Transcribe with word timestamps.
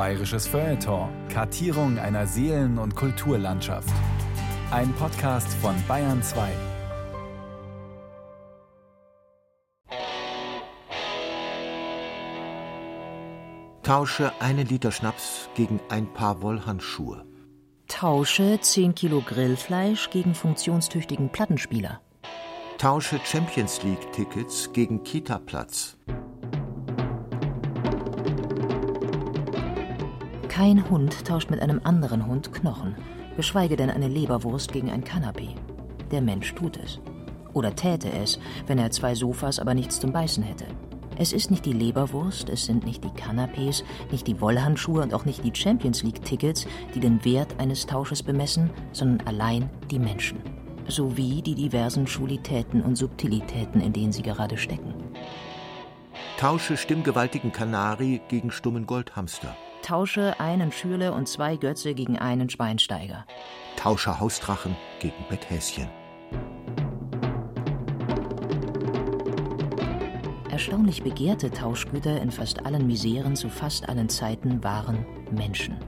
Bayerisches 0.00 0.46
Feuilleton. 0.46 1.10
Kartierung 1.28 1.98
einer 1.98 2.26
Seelen- 2.26 2.78
und 2.78 2.96
Kulturlandschaft. 2.96 3.92
Ein 4.70 4.94
Podcast 4.94 5.52
von 5.60 5.74
Bayern 5.86 6.22
2. 6.22 6.48
Tausche 13.82 14.32
einen 14.40 14.66
Liter 14.66 14.90
Schnaps 14.90 15.50
gegen 15.54 15.78
ein 15.90 16.10
paar 16.14 16.40
Wollhandschuhe. 16.40 17.26
Tausche 17.86 18.58
10 18.58 18.94
Kilo 18.94 19.20
Grillfleisch 19.20 20.08
gegen 20.08 20.34
funktionstüchtigen 20.34 21.28
Plattenspieler. 21.28 22.00
Tausche 22.78 23.20
Champions 23.22 23.82
League 23.82 24.10
Tickets 24.12 24.72
gegen 24.72 25.04
Kita-Platz. 25.04 25.98
Kein 30.60 30.90
Hund 30.90 31.24
tauscht 31.24 31.48
mit 31.48 31.62
einem 31.62 31.80
anderen 31.84 32.26
Hund 32.26 32.52
Knochen, 32.52 32.94
geschweige 33.34 33.76
denn 33.76 33.88
eine 33.88 34.08
Leberwurst 34.08 34.70
gegen 34.70 34.90
ein 34.90 35.02
Kanapee. 35.02 35.54
Der 36.10 36.20
Mensch 36.20 36.54
tut 36.54 36.76
es. 36.76 37.00
Oder 37.54 37.74
täte 37.74 38.12
es, 38.12 38.38
wenn 38.66 38.76
er 38.76 38.90
zwei 38.90 39.14
Sofas 39.14 39.58
aber 39.58 39.72
nichts 39.72 40.00
zum 40.00 40.12
Beißen 40.12 40.42
hätte. 40.44 40.66
Es 41.16 41.32
ist 41.32 41.50
nicht 41.50 41.64
die 41.64 41.72
Leberwurst, 41.72 42.50
es 42.50 42.66
sind 42.66 42.84
nicht 42.84 43.02
die 43.02 43.08
Kanapés, 43.08 43.84
nicht 44.12 44.26
die 44.26 44.38
Wollhandschuhe 44.38 45.02
und 45.02 45.14
auch 45.14 45.24
nicht 45.24 45.42
die 45.44 45.54
Champions 45.54 46.02
League-Tickets, 46.02 46.66
die 46.94 47.00
den 47.00 47.24
Wert 47.24 47.58
eines 47.58 47.86
Tausches 47.86 48.22
bemessen, 48.22 48.68
sondern 48.92 49.26
allein 49.26 49.70
die 49.90 49.98
Menschen. 49.98 50.40
Sowie 50.88 51.40
die 51.40 51.54
diversen 51.54 52.06
Schulitäten 52.06 52.82
und 52.82 52.96
Subtilitäten, 52.96 53.80
in 53.80 53.94
denen 53.94 54.12
sie 54.12 54.20
gerade 54.20 54.58
stecken. 54.58 54.92
Tausche 56.36 56.76
stimmgewaltigen 56.76 57.50
Kanari 57.50 58.20
gegen 58.28 58.50
stummen 58.50 58.84
Goldhamster. 58.84 59.56
Tausche 59.82 60.38
einen 60.38 60.72
Schürle 60.72 61.12
und 61.12 61.28
zwei 61.28 61.56
Götze 61.56 61.94
gegen 61.94 62.18
einen 62.18 62.50
Schweinsteiger. 62.50 63.24
Tausche 63.76 64.20
Hausdrachen 64.20 64.76
gegen 65.00 65.24
Betthäschen. 65.28 65.88
Erstaunlich 70.50 71.02
begehrte 71.02 71.50
Tauschgüter 71.50 72.20
in 72.20 72.30
fast 72.30 72.66
allen 72.66 72.86
Miseren 72.86 73.34
zu 73.34 73.48
fast 73.48 73.88
allen 73.88 74.08
Zeiten 74.08 74.62
waren 74.62 75.06
Menschen. 75.30 75.78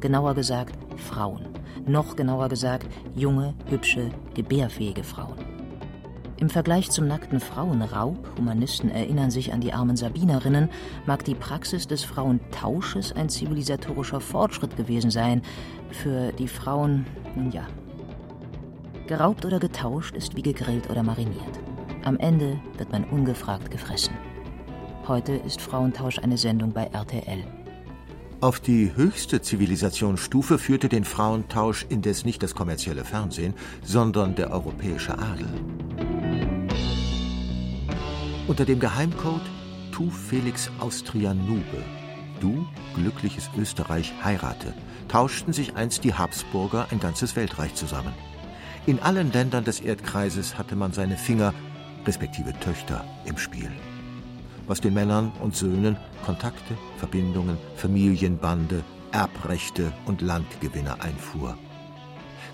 Genauer 0.00 0.34
gesagt 0.34 0.78
Frauen. 1.00 1.48
Noch 1.86 2.16
genauer 2.16 2.50
gesagt 2.50 2.86
junge, 3.14 3.54
hübsche, 3.70 4.10
gebärfähige 4.34 5.02
Frauen. 5.02 5.49
Im 6.40 6.48
Vergleich 6.48 6.90
zum 6.90 7.06
nackten 7.06 7.38
Frauenraub, 7.38 8.16
Humanisten 8.38 8.90
erinnern 8.90 9.30
sich 9.30 9.52
an 9.52 9.60
die 9.60 9.74
armen 9.74 9.96
Sabinerinnen, 9.96 10.70
mag 11.04 11.22
die 11.22 11.34
Praxis 11.34 11.86
des 11.86 12.02
Frauentausches 12.02 13.12
ein 13.12 13.28
zivilisatorischer 13.28 14.22
Fortschritt 14.22 14.74
gewesen 14.74 15.10
sein. 15.10 15.42
Für 15.90 16.32
die 16.32 16.48
Frauen, 16.48 17.04
nun 17.36 17.52
ja. 17.52 17.66
Geraubt 19.06 19.44
oder 19.44 19.58
getauscht 19.58 20.16
ist 20.16 20.34
wie 20.34 20.40
gegrillt 20.40 20.88
oder 20.88 21.02
mariniert. 21.02 21.60
Am 22.04 22.16
Ende 22.16 22.58
wird 22.78 22.90
man 22.90 23.04
ungefragt 23.04 23.70
gefressen. 23.70 24.14
Heute 25.06 25.32
ist 25.32 25.60
Frauentausch 25.60 26.20
eine 26.20 26.38
Sendung 26.38 26.72
bei 26.72 26.84
RTL. 26.84 27.44
Auf 28.40 28.60
die 28.60 28.96
höchste 28.96 29.42
Zivilisationsstufe 29.42 30.56
führte 30.56 30.88
den 30.88 31.04
Frauentausch 31.04 31.84
indes 31.90 32.24
nicht 32.24 32.42
das 32.42 32.54
kommerzielle 32.54 33.04
Fernsehen, 33.04 33.52
sondern 33.84 34.34
der 34.34 34.50
europäische 34.50 35.18
Adel. 35.18 35.48
Unter 38.50 38.64
dem 38.64 38.80
Geheimcode 38.80 39.48
Tu 39.92 40.10
Felix 40.10 40.72
Austria 40.80 41.32
Nube, 41.34 41.84
du, 42.40 42.66
glückliches 42.96 43.48
Österreich, 43.56 44.12
heirate, 44.24 44.74
tauschten 45.06 45.52
sich 45.52 45.76
einst 45.76 46.02
die 46.02 46.14
Habsburger 46.14 46.88
ein 46.90 46.98
ganzes 46.98 47.36
Weltreich 47.36 47.76
zusammen. 47.76 48.12
In 48.86 48.98
allen 48.98 49.30
Ländern 49.30 49.62
des 49.62 49.78
Erdkreises 49.78 50.58
hatte 50.58 50.74
man 50.74 50.92
seine 50.92 51.16
Finger, 51.16 51.54
respektive 52.04 52.52
Töchter, 52.58 53.04
im 53.24 53.38
Spiel. 53.38 53.70
Was 54.66 54.80
den 54.80 54.94
Männern 54.94 55.30
und 55.40 55.54
Söhnen 55.54 55.96
Kontakte, 56.26 56.76
Verbindungen, 56.96 57.56
Familienbande, 57.76 58.82
Erbrechte 59.12 59.92
und 60.06 60.22
Landgewinne 60.22 61.00
einfuhr. 61.00 61.56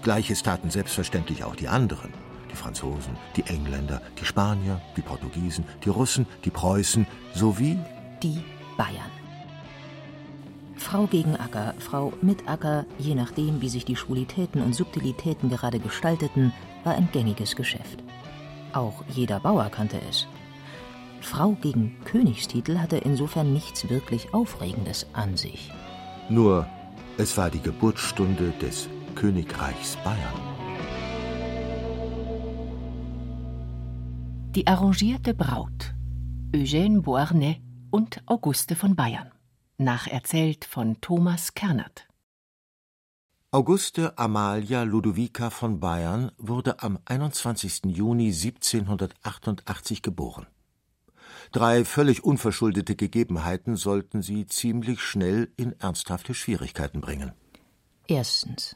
Gleiches 0.03 0.43
taten 0.43 0.69
selbstverständlich 0.69 1.43
auch 1.43 1.57
die 1.57 1.69
anderen. 1.69 2.26
Die 2.51 2.57
Franzosen, 2.57 3.17
die 3.37 3.43
Engländer, 3.43 4.01
die 4.21 4.25
Spanier, 4.25 4.81
die 4.97 5.03
Portugiesen, 5.03 5.65
die 5.85 5.91
Russen, 5.91 6.27
die 6.45 6.51
Preußen 6.51 7.07
sowie 7.35 7.79
die 8.23 8.43
Bayern. 8.77 9.11
Frau 10.77 11.07
gegen 11.07 11.37
Acker, 11.37 11.75
Frau 11.79 12.13
mit 12.23 12.49
Acker, 12.49 12.85
je 12.99 13.15
nachdem, 13.15 13.61
wie 13.61 13.69
sich 13.69 13.85
die 13.85 13.97
Schwulitäten 13.97 14.63
und 14.63 14.75
Subtilitäten 14.75 15.51
gerade 15.51 15.81
gestalteten, 15.81 16.53
war 16.85 16.95
ein 16.95 17.09
gängiges 17.13 17.57
Geschäft. 17.57 18.03
Auch 18.73 19.03
jeder 19.09 19.41
Bauer 19.41 19.69
kannte 19.71 20.01
es. 20.09 20.27
Frau 21.21 21.57
gegen 21.61 21.97
Königstitel 22.05 22.79
hatte 22.79 22.99
insofern 22.99 23.53
nichts 23.53 23.89
wirklich 23.89 24.33
Aufregendes 24.33 25.07
an 25.13 25.37
sich. 25.37 25.73
Nur, 26.29 26.67
es 27.19 27.37
war 27.37 27.51
die 27.51 27.61
Geburtsstunde 27.61 28.53
des 28.61 28.89
Königreichs 29.15 29.97
Bayern. 30.05 30.56
Die 34.57 34.67
arrangierte 34.67 35.35
Braut 35.35 35.95
Eugène 36.51 37.03
Beauharnais 37.03 37.61
und 37.91 38.23
Auguste 38.25 38.75
von 38.75 38.97
Bayern. 38.97 39.31
Nacherzählt 39.77 40.65
von 40.65 40.99
Thomas 41.03 41.53
Kernert. 41.53 42.09
Auguste 43.51 44.17
Amalia 44.17 44.85
Ludovica 44.85 45.51
von 45.51 45.79
Bayern 45.79 46.33
wurde 46.39 46.83
am 46.83 46.99
21. 47.05 47.83
Juni 47.85 48.29
1788 48.29 50.01
geboren. 50.01 50.47
Drei 51.53 51.85
völlig 51.85 52.25
unverschuldete 52.25 52.97
Gegebenheiten 52.97 53.77
sollten 53.77 54.23
sie 54.23 54.47
ziemlich 54.47 55.03
schnell 55.03 55.53
in 55.59 55.79
ernsthafte 55.81 56.33
Schwierigkeiten 56.33 57.03
bringen. 57.03 57.33
Erstens. 58.09 58.75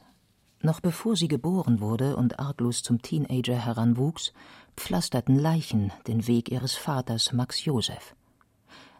Noch 0.63 0.79
bevor 0.79 1.15
sie 1.15 1.27
geboren 1.27 1.79
wurde 1.79 2.15
und 2.15 2.39
arglos 2.39 2.83
zum 2.83 3.01
Teenager 3.01 3.55
heranwuchs, 3.55 4.33
pflasterten 4.77 5.37
Leichen 5.37 5.91
den 6.07 6.27
Weg 6.27 6.51
ihres 6.51 6.75
Vaters 6.75 7.33
Max 7.33 7.65
Joseph. 7.65 8.15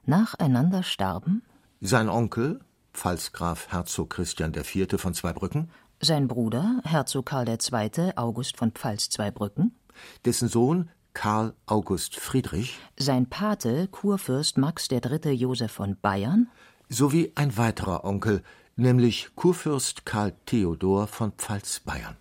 Nacheinander 0.06 0.84
starben 0.84 1.44
sein 1.82 2.10
Onkel, 2.10 2.60
Pfalzgraf 2.94 3.72
Herzog 3.72 4.12
Christian 4.12 4.54
IV. 4.54 5.00
von 5.02 5.16
Zweibrücken, 5.16 5.72
sein 6.00 6.28
Bruder, 6.28 6.82
Herzog 6.84 7.28
Karl 7.28 7.48
II. 7.48 8.12
August 8.16 8.58
von 8.58 8.72
Pfalz-Zweibrücken, 8.72 9.76
dessen 10.26 10.48
Sohn 10.48 10.90
Karl 11.14 11.54
August 11.66 12.16
Friedrich, 12.16 12.80
sein 12.98 13.28
Pate 13.28 13.88
Kurfürst 13.88 14.58
Max 14.58 14.90
III. 14.92 15.32
Joseph 15.32 15.72
von 15.72 15.98
Bayern 16.00 16.50
sowie 16.88 17.32
ein 17.36 17.58
weiterer 17.58 18.04
Onkel, 18.04 18.44
nämlich 18.76 19.30
Kurfürst 19.36 20.06
Karl 20.06 20.34
Theodor 20.46 21.08
von 21.08 21.32
Pfalz-Bayern. 21.32 22.18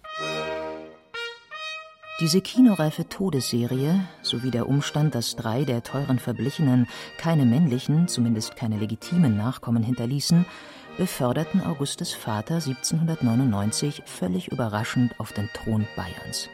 Diese 2.20 2.42
kinoreife 2.42 3.08
Todesserie 3.08 4.06
sowie 4.20 4.50
der 4.50 4.68
Umstand, 4.68 5.14
dass 5.14 5.36
drei 5.36 5.64
der 5.64 5.82
teuren 5.82 6.18
Verblichenen 6.18 6.86
keine 7.16 7.46
männlichen, 7.46 8.08
zumindest 8.08 8.56
keine 8.56 8.76
legitimen 8.76 9.38
Nachkommen 9.38 9.82
hinterließen, 9.82 10.44
beförderten 10.98 11.62
Augustes 11.64 12.12
Vater 12.12 12.56
1799 12.56 14.02
völlig 14.04 14.48
überraschend 14.48 15.18
auf 15.18 15.32
den 15.32 15.48
Thron 15.54 15.86
Bayerns, 15.96 16.50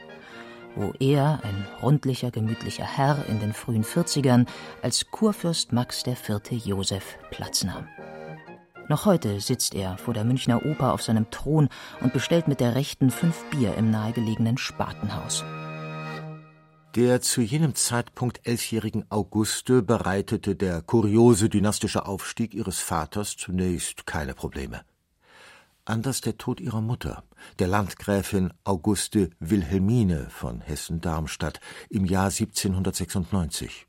wo 0.76 0.92
er, 1.00 1.40
ein 1.42 1.66
rundlicher, 1.82 2.30
gemütlicher 2.30 2.84
Herr 2.84 3.24
in 3.28 3.40
den 3.40 3.52
frühen 3.52 3.82
40ern, 3.82 4.46
als 4.82 5.10
Kurfürst 5.10 5.72
Max 5.72 6.06
IV. 6.06 6.42
Joseph 6.64 7.18
Platz 7.32 7.64
nahm. 7.64 7.88
Noch 8.88 9.04
heute 9.04 9.41
sitzt 9.41 9.74
er 9.74 9.98
vor 9.98 10.15
der 10.15 10.24
Münchner 10.24 10.65
Oper 10.65 10.92
auf 10.92 11.03
seinem 11.03 11.28
Thron 11.30 11.68
und 12.00 12.12
bestellt 12.12 12.47
mit 12.47 12.60
der 12.60 12.77
Rechten 12.77 13.10
fünf 13.10 13.44
Bier 13.50 13.74
im 13.74 13.91
nahegelegenen 13.91 14.59
Spatenhaus. 14.59 15.44
Der 16.94 17.21
zu 17.21 17.42
jenem 17.42 17.74
Zeitpunkt 17.74 18.47
elfjährigen 18.47 19.04
Auguste 19.10 19.83
bereitete 19.83 20.54
der 20.54 20.83
kuriose 20.83 21.48
dynastische 21.48 22.06
Aufstieg 22.06 22.54
ihres 22.54 22.78
Vaters 22.78 23.36
zunächst 23.36 24.06
keine 24.06 24.34
Probleme. 24.34 24.83
Anders 25.84 26.21
der 26.21 26.38
Tod 26.38 26.60
ihrer 26.60 26.80
Mutter, 26.80 27.24
der 27.59 27.66
Landgräfin 27.66 28.53
Auguste 28.65 29.30
Wilhelmine 29.41 30.28
von 30.30 30.60
Hessen-Darmstadt 30.60 31.60
im 31.91 32.04
Jahr 32.04 32.30
1796. 32.30 33.86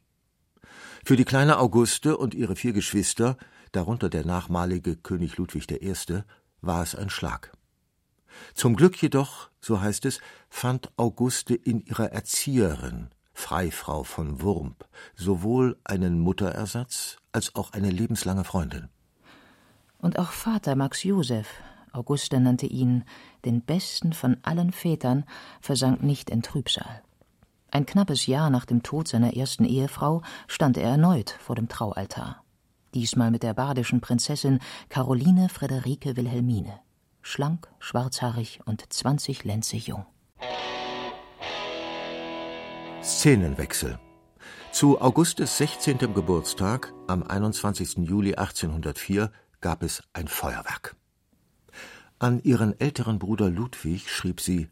Für 1.06 1.16
die 1.16 1.26
kleine 1.26 1.60
Auguste 1.60 2.18
und 2.18 2.34
ihre 2.34 2.56
vier 2.56 2.74
Geschwister 2.74 3.38
darunter 3.72 4.10
der 4.10 4.26
nachmalige 4.26 4.96
König 4.96 5.38
Ludwig 5.38 5.70
I., 5.72 6.22
war 6.62 6.84
es 6.84 6.96
ein 6.96 7.10
Schlag. 7.10 7.52
Zum 8.54 8.76
Glück 8.76 9.02
jedoch, 9.02 9.50
so 9.60 9.82
heißt 9.82 10.06
es, 10.06 10.20
fand 10.50 10.92
Auguste 10.98 11.56
in 11.56 11.82
ihrer 11.82 12.12
Erzieherin, 12.12 13.10
Freifrau 13.34 14.04
von 14.04 14.42
Wurmp, 14.42 14.86
sowohl 15.16 15.78
einen 15.84 16.20
Mutterersatz 16.20 17.18
als 17.32 17.56
auch 17.56 17.74
eine 17.74 17.90
lebenslange 17.90 18.44
Freundin. 18.44 18.90
Und 20.00 20.20
auch 20.20 20.32
Vater 20.32 20.76
Max 20.76 21.04
Josef, 21.04 21.48
Auguste 21.92 22.40
nannte 22.40 22.68
ihn 22.68 23.04
den 23.46 23.62
besten 23.62 24.14
von 24.14 24.38
allen 24.44 24.72
Vätern, 24.72 25.26
versank 25.62 26.04
nicht 26.04 26.30
in 26.30 26.42
Trübsal. 26.42 27.02
Ein 27.72 27.86
knappes 27.86 28.28
Jahr 28.28 28.50
nach 28.50 28.66
dem 28.66 28.84
Tod 28.84 29.08
seiner 29.08 29.36
ersten 29.36 29.66
Ehefrau 29.66 30.22
stand 30.48 30.78
er 30.78 30.90
erneut 30.90 31.32
vor 31.40 31.56
dem 31.56 31.68
Traualtar. 31.68 32.44
Diesmal 32.98 33.30
mit 33.30 33.44
der 33.44 33.54
badischen 33.54 34.02
Prinzessin 34.02 34.58
Caroline 34.90 35.50
Friederike 35.50 36.18
Wilhelmine. 36.18 36.80
Schlank, 37.22 37.68
schwarzhaarig 37.78 38.62
und 38.66 38.92
zwanzig 38.92 39.44
Lenze 39.44 39.78
jung. 39.78 40.08
Szenenwechsel. 43.04 44.00
Zu 44.72 45.00
Augustes 45.00 45.60
16. 45.60 46.12
Geburtstag, 46.16 46.92
am 47.06 47.22
21. 47.22 47.98
Juli 47.98 48.34
1804, 48.34 49.32
gab 49.62 49.84
es 49.84 50.02
ein 50.14 50.28
Feuerwerk. 50.28 50.96
An 52.18 52.42
ihren 52.42 52.80
älteren 52.80 53.20
Bruder 53.20 53.52
Ludwig 53.52 54.10
schrieb 54.10 54.42
sie 54.42 54.70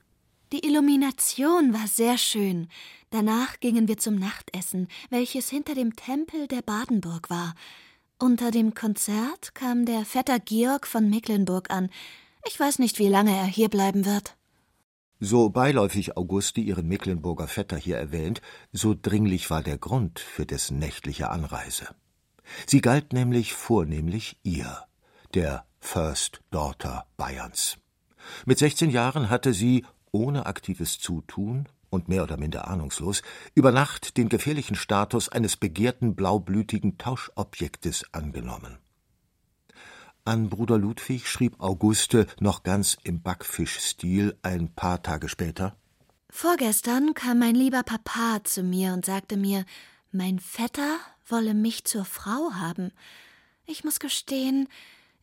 Die 0.52 0.66
Illumination 0.66 1.76
war 1.76 1.88
sehr 1.88 2.18
schön. 2.18 2.70
Danach 3.12 3.60
gingen 3.60 3.88
wir 3.88 4.00
zum 4.00 4.16
Nachtessen, 4.16 4.88
welches 5.12 5.52
hinter 5.52 5.76
dem 5.76 5.96
Tempel 5.96 6.48
der 6.48 6.64
Badenburg 6.64 7.30
war. 7.30 7.54
Unter 8.18 8.50
dem 8.50 8.74
Konzert 8.74 9.54
kam 9.56 9.86
der 9.86 10.06
Vetter 10.06 10.40
Georg 10.40 10.88
von 10.88 11.10
Mecklenburg 11.10 11.70
an. 11.70 11.90
Ich 12.48 12.58
weiß 12.58 12.80
nicht, 12.80 12.98
wie 12.98 13.10
lange 13.10 13.36
er 13.36 13.46
hier 13.46 13.68
bleiben 13.68 14.06
wird. 14.06 14.38
So 15.20 15.50
beiläufig 15.50 16.16
Auguste 16.16 16.62
ihren 16.62 16.88
Mecklenburger 16.88 17.50
Vetter 17.50 17.76
hier 17.76 17.98
erwähnt, 17.98 18.42
so 18.72 18.96
dringlich 19.00 19.50
war 19.50 19.64
der 19.64 19.78
Grund 19.78 20.20
für 20.20 20.46
dessen 20.46 20.80
nächtliche 20.80 21.30
Anreise. 21.30 21.94
Sie 22.66 22.80
galt 22.80 23.12
nämlich 23.12 23.54
vornehmlich 23.54 24.38
ihr, 24.44 24.86
der 25.34 25.66
First 25.82 26.40
Daughter 26.52 27.08
Bayerns. 27.18 27.78
Mit 28.46 28.60
16 28.60 28.92
Jahren 28.92 29.30
hatte 29.30 29.54
sie, 29.54 29.86
ohne 30.12 30.46
aktives 30.46 31.00
Zutun 31.00 31.68
und 31.90 32.08
mehr 32.08 32.24
oder 32.24 32.38
minder 32.38 32.68
ahnungslos, 32.68 33.22
über 33.54 33.72
Nacht 33.72 34.18
den 34.18 34.30
gefährlichen 34.30 34.76
Status 34.76 35.30
eines 35.30 35.58
begehrten 35.58 36.16
blaublütigen 36.16 36.98
Tauschobjektes 36.98 38.06
angenommen. 38.14 38.78
An 40.24 40.50
Bruder 40.50 40.78
Ludwig 40.78 41.28
schrieb 41.28 41.60
Auguste 41.60 42.26
noch 42.40 42.64
ganz 42.64 42.98
im 43.04 43.22
Backfischstil 43.22 44.38
ein 44.42 44.74
paar 44.74 45.04
Tage 45.04 45.30
später 45.30 45.76
Vorgestern 46.38 47.14
kam 47.14 47.40
mein 47.40 47.56
lieber 47.56 47.82
Papa 47.84 48.44
zu 48.44 48.62
mir 48.62 48.92
und 48.92 49.06
sagte 49.06 49.38
mir, 49.38 49.64
mein 50.12 50.40
Vetter 50.40 50.98
wolle 51.28 51.54
mich 51.54 51.86
zur 51.86 52.04
Frau 52.04 52.52
haben. 52.56 52.92
Ich 53.66 53.86
muss 53.86 54.02
gestehen, 54.02 54.68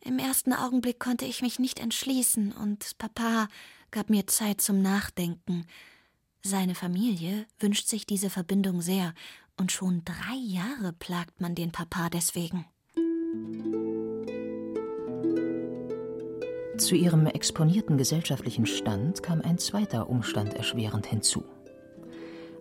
im 0.01 0.17
ersten 0.17 0.53
Augenblick 0.53 0.99
konnte 0.99 1.25
ich 1.25 1.43
mich 1.43 1.59
nicht 1.59 1.79
entschließen, 1.79 2.51
und 2.51 2.97
Papa 2.97 3.47
gab 3.91 4.09
mir 4.09 4.25
Zeit 4.25 4.59
zum 4.59 4.81
Nachdenken. 4.81 5.67
Seine 6.45 6.75
Familie 6.75 7.45
wünscht 7.57 7.87
sich 7.87 8.05
diese 8.05 8.29
Verbindung 8.29 8.81
sehr, 8.81 9.13
und 9.57 9.71
schon 9.71 10.03
drei 10.03 10.35
Jahre 10.35 10.91
plagt 10.91 11.39
man 11.39 11.55
den 11.55 11.71
Papa 11.71 12.09
deswegen. 12.09 12.65
Zu 16.77 16.95
ihrem 16.95 17.27
exponierten 17.27 17.97
gesellschaftlichen 17.97 18.65
Stand 18.65 19.23
kam 19.23 19.41
ein 19.41 19.57
zweiter 19.57 20.09
Umstand 20.09 20.53
erschwerend 20.53 21.05
hinzu. 21.05 21.45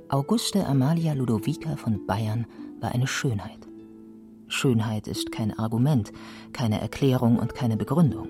Auguste 0.08 0.64
Amalia 0.64 1.14
Ludovica 1.14 1.76
von 1.76 2.06
Bayern 2.06 2.46
war 2.80 2.92
eine 2.92 3.08
Schönheit. 3.08 3.66
Schönheit 4.46 5.08
ist 5.08 5.32
kein 5.32 5.58
Argument, 5.58 6.12
keine 6.52 6.80
Erklärung 6.80 7.38
und 7.38 7.54
keine 7.54 7.76
Begründung, 7.76 8.28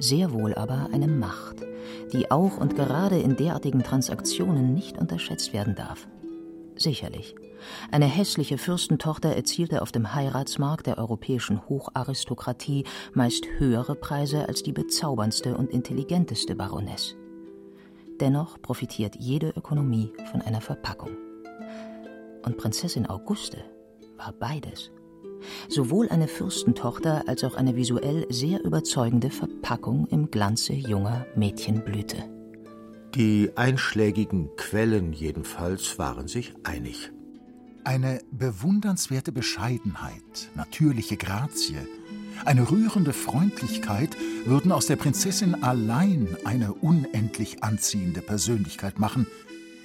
sehr 0.00 0.32
wohl 0.32 0.54
aber 0.54 0.88
eine 0.92 1.08
Macht, 1.08 1.56
die 2.12 2.30
auch 2.30 2.56
und 2.56 2.74
gerade 2.74 3.18
in 3.18 3.36
derartigen 3.36 3.82
Transaktionen 3.82 4.74
nicht 4.74 4.98
unterschätzt 4.98 5.52
werden 5.52 5.74
darf. 5.76 6.08
Sicherlich. 6.76 7.34
Eine 7.90 8.06
hässliche 8.06 8.56
Fürstentochter 8.56 9.36
erzielte 9.36 9.82
auf 9.82 9.92
dem 9.92 10.14
Heiratsmarkt 10.14 10.86
der 10.86 10.96
europäischen 10.96 11.68
Hocharistokratie 11.68 12.84
meist 13.12 13.46
höhere 13.58 13.94
Preise 13.94 14.48
als 14.48 14.62
die 14.62 14.72
bezauberndste 14.72 15.56
und 15.56 15.70
intelligenteste 15.70 16.56
Baroness. 16.56 17.16
Dennoch 18.18 18.60
profitiert 18.62 19.16
jede 19.16 19.50
Ökonomie 19.50 20.12
von 20.30 20.40
einer 20.40 20.62
Verpackung. 20.62 21.10
Und 22.42 22.56
Prinzessin 22.56 23.06
Auguste 23.06 23.58
war 24.16 24.32
beides 24.32 24.90
sowohl 25.68 26.08
eine 26.08 26.28
Fürstentochter 26.28 27.24
als 27.26 27.44
auch 27.44 27.54
eine 27.54 27.76
visuell 27.76 28.26
sehr 28.30 28.64
überzeugende 28.64 29.30
Verpackung 29.30 30.06
im 30.06 30.30
Glanze 30.30 30.72
junger 30.72 31.26
Mädchenblüte. 31.36 32.16
Die 33.14 33.50
einschlägigen 33.56 34.50
Quellen 34.56 35.12
jedenfalls 35.12 35.98
waren 35.98 36.28
sich 36.28 36.54
einig. 36.62 37.10
Eine 37.82 38.20
bewundernswerte 38.30 39.32
Bescheidenheit, 39.32 40.50
natürliche 40.54 41.16
Grazie, 41.16 41.78
eine 42.44 42.70
rührende 42.70 43.12
Freundlichkeit 43.12 44.16
würden 44.46 44.72
aus 44.72 44.86
der 44.86 44.96
Prinzessin 44.96 45.62
allein 45.62 46.36
eine 46.44 46.72
unendlich 46.72 47.62
anziehende 47.62 48.22
Persönlichkeit 48.22 48.98
machen, 48.98 49.26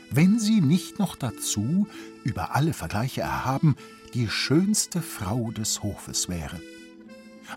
wenn 0.10 0.40
sie 0.40 0.62
nicht 0.62 0.98
noch 0.98 1.16
dazu, 1.16 1.88
über 2.24 2.56
alle 2.56 2.74
Vergleiche 2.74 3.22
erhaben, 3.22 3.76
die 4.14 4.30
schönste 4.30 5.02
Frau 5.02 5.52
des 5.52 5.84
Hofes 5.84 6.30
wäre. 6.30 6.60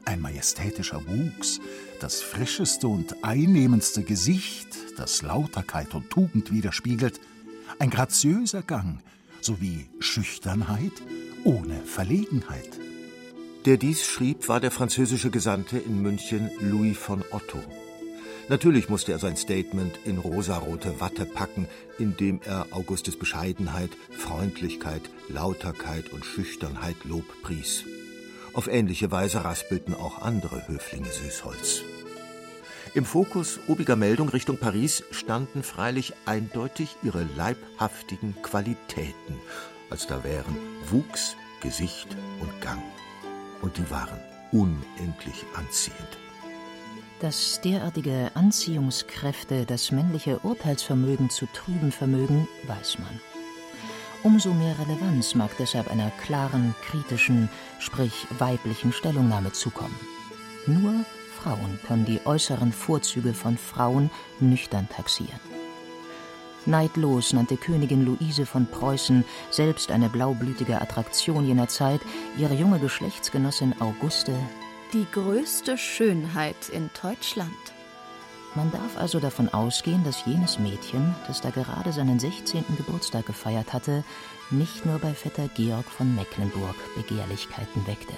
Ein 0.04 0.20
majestätischer 0.20 1.02
Wuchs, 1.06 1.60
das 2.00 2.20
frischeste 2.20 2.88
und 2.88 3.24
einnehmendste 3.24 4.02
Gesicht, 4.02 4.68
das 4.96 5.22
Lauterkeit 5.22 5.94
und 5.94 6.10
Tugend 6.10 6.52
widerspiegelt, 6.52 7.20
ein 7.78 7.90
graziöser 7.90 8.62
Gang 8.62 9.00
sowie 9.40 9.86
Schüchternheit 10.00 10.92
ohne 11.44 11.80
Verlegenheit. 11.84 12.78
Der 13.64 13.76
dies 13.76 14.04
schrieb, 14.04 14.48
war 14.48 14.60
der 14.60 14.70
französische 14.70 15.30
Gesandte 15.30 15.78
in 15.78 16.02
München 16.02 16.50
Louis 16.60 16.96
von 16.96 17.24
Otto. 17.30 17.62
Natürlich 18.48 18.88
musste 18.88 19.12
er 19.12 19.18
sein 19.18 19.36
Statement 19.36 20.00
in 20.06 20.16
rosarote 20.16 21.00
Watte 21.00 21.26
packen, 21.26 21.68
indem 21.98 22.40
er 22.44 22.66
Augustes 22.70 23.18
Bescheidenheit, 23.18 23.90
Freundlichkeit, 24.10 25.02
Lauterkeit 25.28 26.10
und 26.12 26.24
Schüchternheit 26.24 26.96
Lob 27.04 27.24
pries. 27.42 27.84
Auf 28.54 28.66
ähnliche 28.66 29.10
Weise 29.10 29.44
raspelten 29.44 29.94
auch 29.94 30.22
andere 30.22 30.66
Höflinge 30.66 31.10
Süßholz. 31.10 31.82
Im 32.94 33.05
Fokus 33.05 33.60
obiger 33.67 33.96
Meldung 33.96 34.31
Richtung 34.31 34.56
Paris 34.56 35.05
standen 35.10 35.62
freilich 35.62 36.14
eindeutig 36.24 36.96
ihre 37.02 37.24
leibhaftigen 37.36 38.34
Qualitäten, 38.43 39.34
als 39.90 40.06
da 40.06 40.24
wären 40.24 40.56
Wuchs, 40.90 41.36
Gesicht 41.60 42.08
und 42.40 42.60
Gang. 42.62 42.82
Und 43.60 43.76
die 43.76 43.90
waren 43.90 44.19
unendlich 44.52 45.44
anziehend. 45.55 46.19
Dass 47.20 47.60
derartige 47.63 48.31
Anziehungskräfte 48.34 49.67
das 49.67 49.91
männliche 49.91 50.39
Urteilsvermögen 50.44 51.31
zu 51.31 51.46
trüben 51.53 51.91
vermögen, 51.91 52.46
weiß 52.69 53.01
man. 53.01 53.20
Umso 54.22 54.55
mehr 54.55 54.77
Relevanz 54.79 55.34
mag 55.34 55.51
deshalb 55.58 55.91
einer 55.91 56.13
klaren, 56.25 56.77
kritischen, 56.87 57.48
sprich 57.81 58.27
weiblichen 58.39 58.93
Stellungnahme 58.93 59.53
zukommen. 59.53 59.98
Nur 60.67 60.93
Frauen 61.41 61.81
können 61.87 62.05
die 62.05 62.20
äußeren 62.25 62.72
Vorzüge 62.72 63.34
von 63.34 63.58
Frauen 63.58 64.10
nüchtern 64.39 64.89
taxieren. 64.89 65.41
Neidlos 66.67 67.32
nannte 67.32 67.56
Königin 67.56 68.05
Luise 68.05 68.46
von 68.46 68.67
Preußen, 68.67 69.25
selbst 69.51 69.91
eine 69.91 70.08
blaublütige 70.08 70.81
Attraktion 70.81 71.46
jener 71.46 71.67
Zeit, 71.67 72.01
ihre 72.37 72.55
junge 72.55 72.79
Geschlechtsgenossin 72.79 73.75
Auguste 73.81 74.34
die 74.92 75.06
größte 75.12 75.76
Schönheit 75.76 76.68
in 76.70 76.90
Deutschland. 77.02 77.50
Man 78.54 78.70
darf 78.72 78.96
also 78.96 79.20
davon 79.20 79.48
ausgehen, 79.50 80.02
dass 80.04 80.24
jenes 80.24 80.58
Mädchen, 80.58 81.14
das 81.26 81.40
da 81.40 81.50
gerade 81.50 81.92
seinen 81.92 82.18
16. 82.18 82.64
Geburtstag 82.76 83.26
gefeiert 83.26 83.72
hatte, 83.72 84.02
nicht 84.50 84.86
nur 84.86 84.98
bei 84.98 85.12
Vetter 85.12 85.48
Georg 85.48 85.84
von 85.84 86.14
Mecklenburg 86.14 86.74
Begehrlichkeiten 86.96 87.86
weckte. 87.86 88.14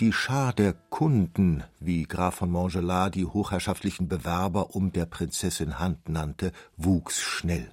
Die 0.00 0.12
Schar 0.12 0.52
der 0.52 0.74
Kunden, 0.90 1.64
wie 1.80 2.04
Graf 2.04 2.36
von 2.36 2.50
Montgelat 2.50 3.14
die 3.14 3.24
hochherrschaftlichen 3.24 4.06
Bewerber 4.06 4.76
um 4.76 4.92
der 4.92 5.06
Prinzessin 5.06 5.78
Hand 5.78 6.08
nannte, 6.08 6.52
wuchs 6.76 7.20
schnell. 7.20 7.72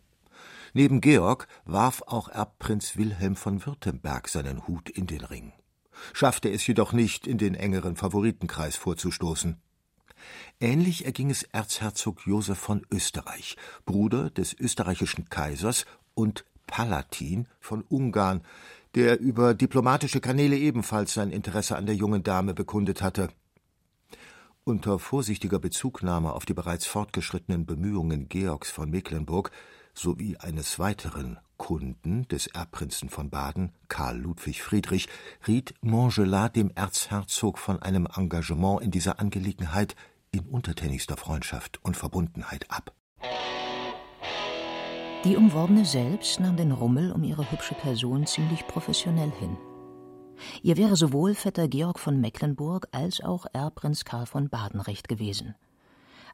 Neben 0.74 1.02
Georg 1.02 1.48
warf 1.66 2.02
auch 2.08 2.30
Erbprinz 2.30 2.98
Wilhelm 2.98 3.36
von 3.36 3.66
Württemberg 3.66 4.30
seinen 4.30 4.68
Hut 4.68 4.90
in 4.90 5.08
den 5.08 5.24
Ring 5.24 5.54
schaffte 6.14 6.50
es 6.50 6.66
jedoch 6.68 6.94
nicht, 6.94 7.28
in 7.28 7.38
den 7.38 7.56
engeren 7.56 7.96
Favoritenkreis 7.96 8.76
vorzustoßen. 8.76 9.58
Ähnlich 10.60 11.06
erging 11.06 11.30
es 11.30 11.44
Erzherzog 11.44 12.26
Josef 12.26 12.58
von 12.58 12.86
Österreich, 12.92 13.58
Bruder 13.86 14.30
des 14.30 14.54
österreichischen 14.58 15.30
Kaisers 15.30 15.86
und 16.14 16.46
Palatin 16.68 17.48
von 17.60 17.84
Ungarn, 17.84 18.42
der 18.96 19.20
über 19.20 19.54
diplomatische 19.54 20.22
Kanäle 20.22 20.58
ebenfalls 20.58 21.14
sein 21.14 21.32
Interesse 21.32 21.76
an 21.76 21.86
der 21.86 21.96
jungen 21.96 22.24
Dame 22.24 22.54
bekundet 22.54 23.02
hatte. 23.02 23.30
Unter 24.64 24.98
vorsichtiger 24.98 25.60
Bezugnahme 25.60 26.34
auf 26.34 26.46
die 26.46 26.54
bereits 26.54 26.86
fortgeschrittenen 26.88 27.66
Bemühungen 27.66 28.30
Georgs 28.30 28.72
von 28.72 28.90
Mecklenburg 28.90 29.52
sowie 29.94 30.38
eines 30.38 30.80
weiteren 30.80 31.38
Kunden 31.58 32.28
des 32.28 32.48
Erbprinzen 32.48 33.10
von 33.10 33.30
Baden, 33.30 33.72
Karl 33.88 34.18
Ludwig 34.18 34.62
Friedrich, 34.62 35.08
riet 35.48 35.74
Montgelat 35.82 36.56
dem 36.56 36.72
Erzherzog 36.76 37.60
von 37.60 37.82
einem 37.82 38.08
Engagement 38.16 38.82
in 38.82 38.92
dieser 38.92 39.20
Angelegenheit 39.20 39.96
in 40.32 40.42
untertänigster 40.42 41.18
Freundschaft 41.18 41.80
und 41.84 41.96
Verbundenheit 41.96 42.70
ab. 42.70 42.94
Die 45.24 45.38
Umworbene 45.38 45.86
selbst 45.86 46.40
nahm 46.40 46.56
den 46.56 46.72
Rummel 46.72 47.12
um 47.12 47.24
ihre 47.24 47.52
hübsche 47.52 47.74
Person 47.74 48.28
ziemlich 48.28 48.68
professionell 48.68 49.32
hin. 49.32 49.58
Ihr 50.62 50.78
wäre 50.78 50.96
sowohl 50.96 51.34
Vetter 51.34 51.68
Georg 51.68 52.00
von 52.00 52.22
Mecklenburg 52.22 52.88
als 52.92 53.22
auch 53.24 53.46
Erbprinz 53.54 54.06
Karl 54.06 54.26
von 54.26 54.50
Baden 54.50 54.82
recht 54.82 55.08
gewesen. 55.08 55.56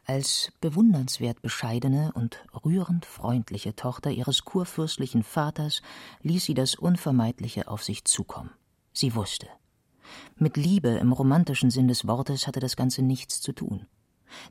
Als 0.06 0.52
bewundernswert 0.62 1.42
bescheidene 1.42 2.12
und 2.14 2.44
rührend 2.66 3.06
freundliche 3.06 3.76
Tochter 3.76 4.10
ihres 4.10 4.44
kurfürstlichen 4.44 5.24
Vaters 5.24 5.82
ließ 6.24 6.44
sie 6.46 6.56
das 6.56 6.76
Unvermeidliche 6.76 7.68
auf 7.68 7.84
sich 7.84 8.04
zukommen. 8.06 8.52
Sie 8.94 9.14
wusste. 9.16 9.48
Mit 10.36 10.58
Liebe 10.58 10.90
im 10.90 11.14
romantischen 11.14 11.70
Sinn 11.70 11.88
des 11.88 12.08
Wortes 12.08 12.48
hatte 12.48 12.60
das 12.60 12.76
Ganze 12.76 13.04
nichts 13.04 13.42
zu 13.42 13.54
tun. 13.54 13.86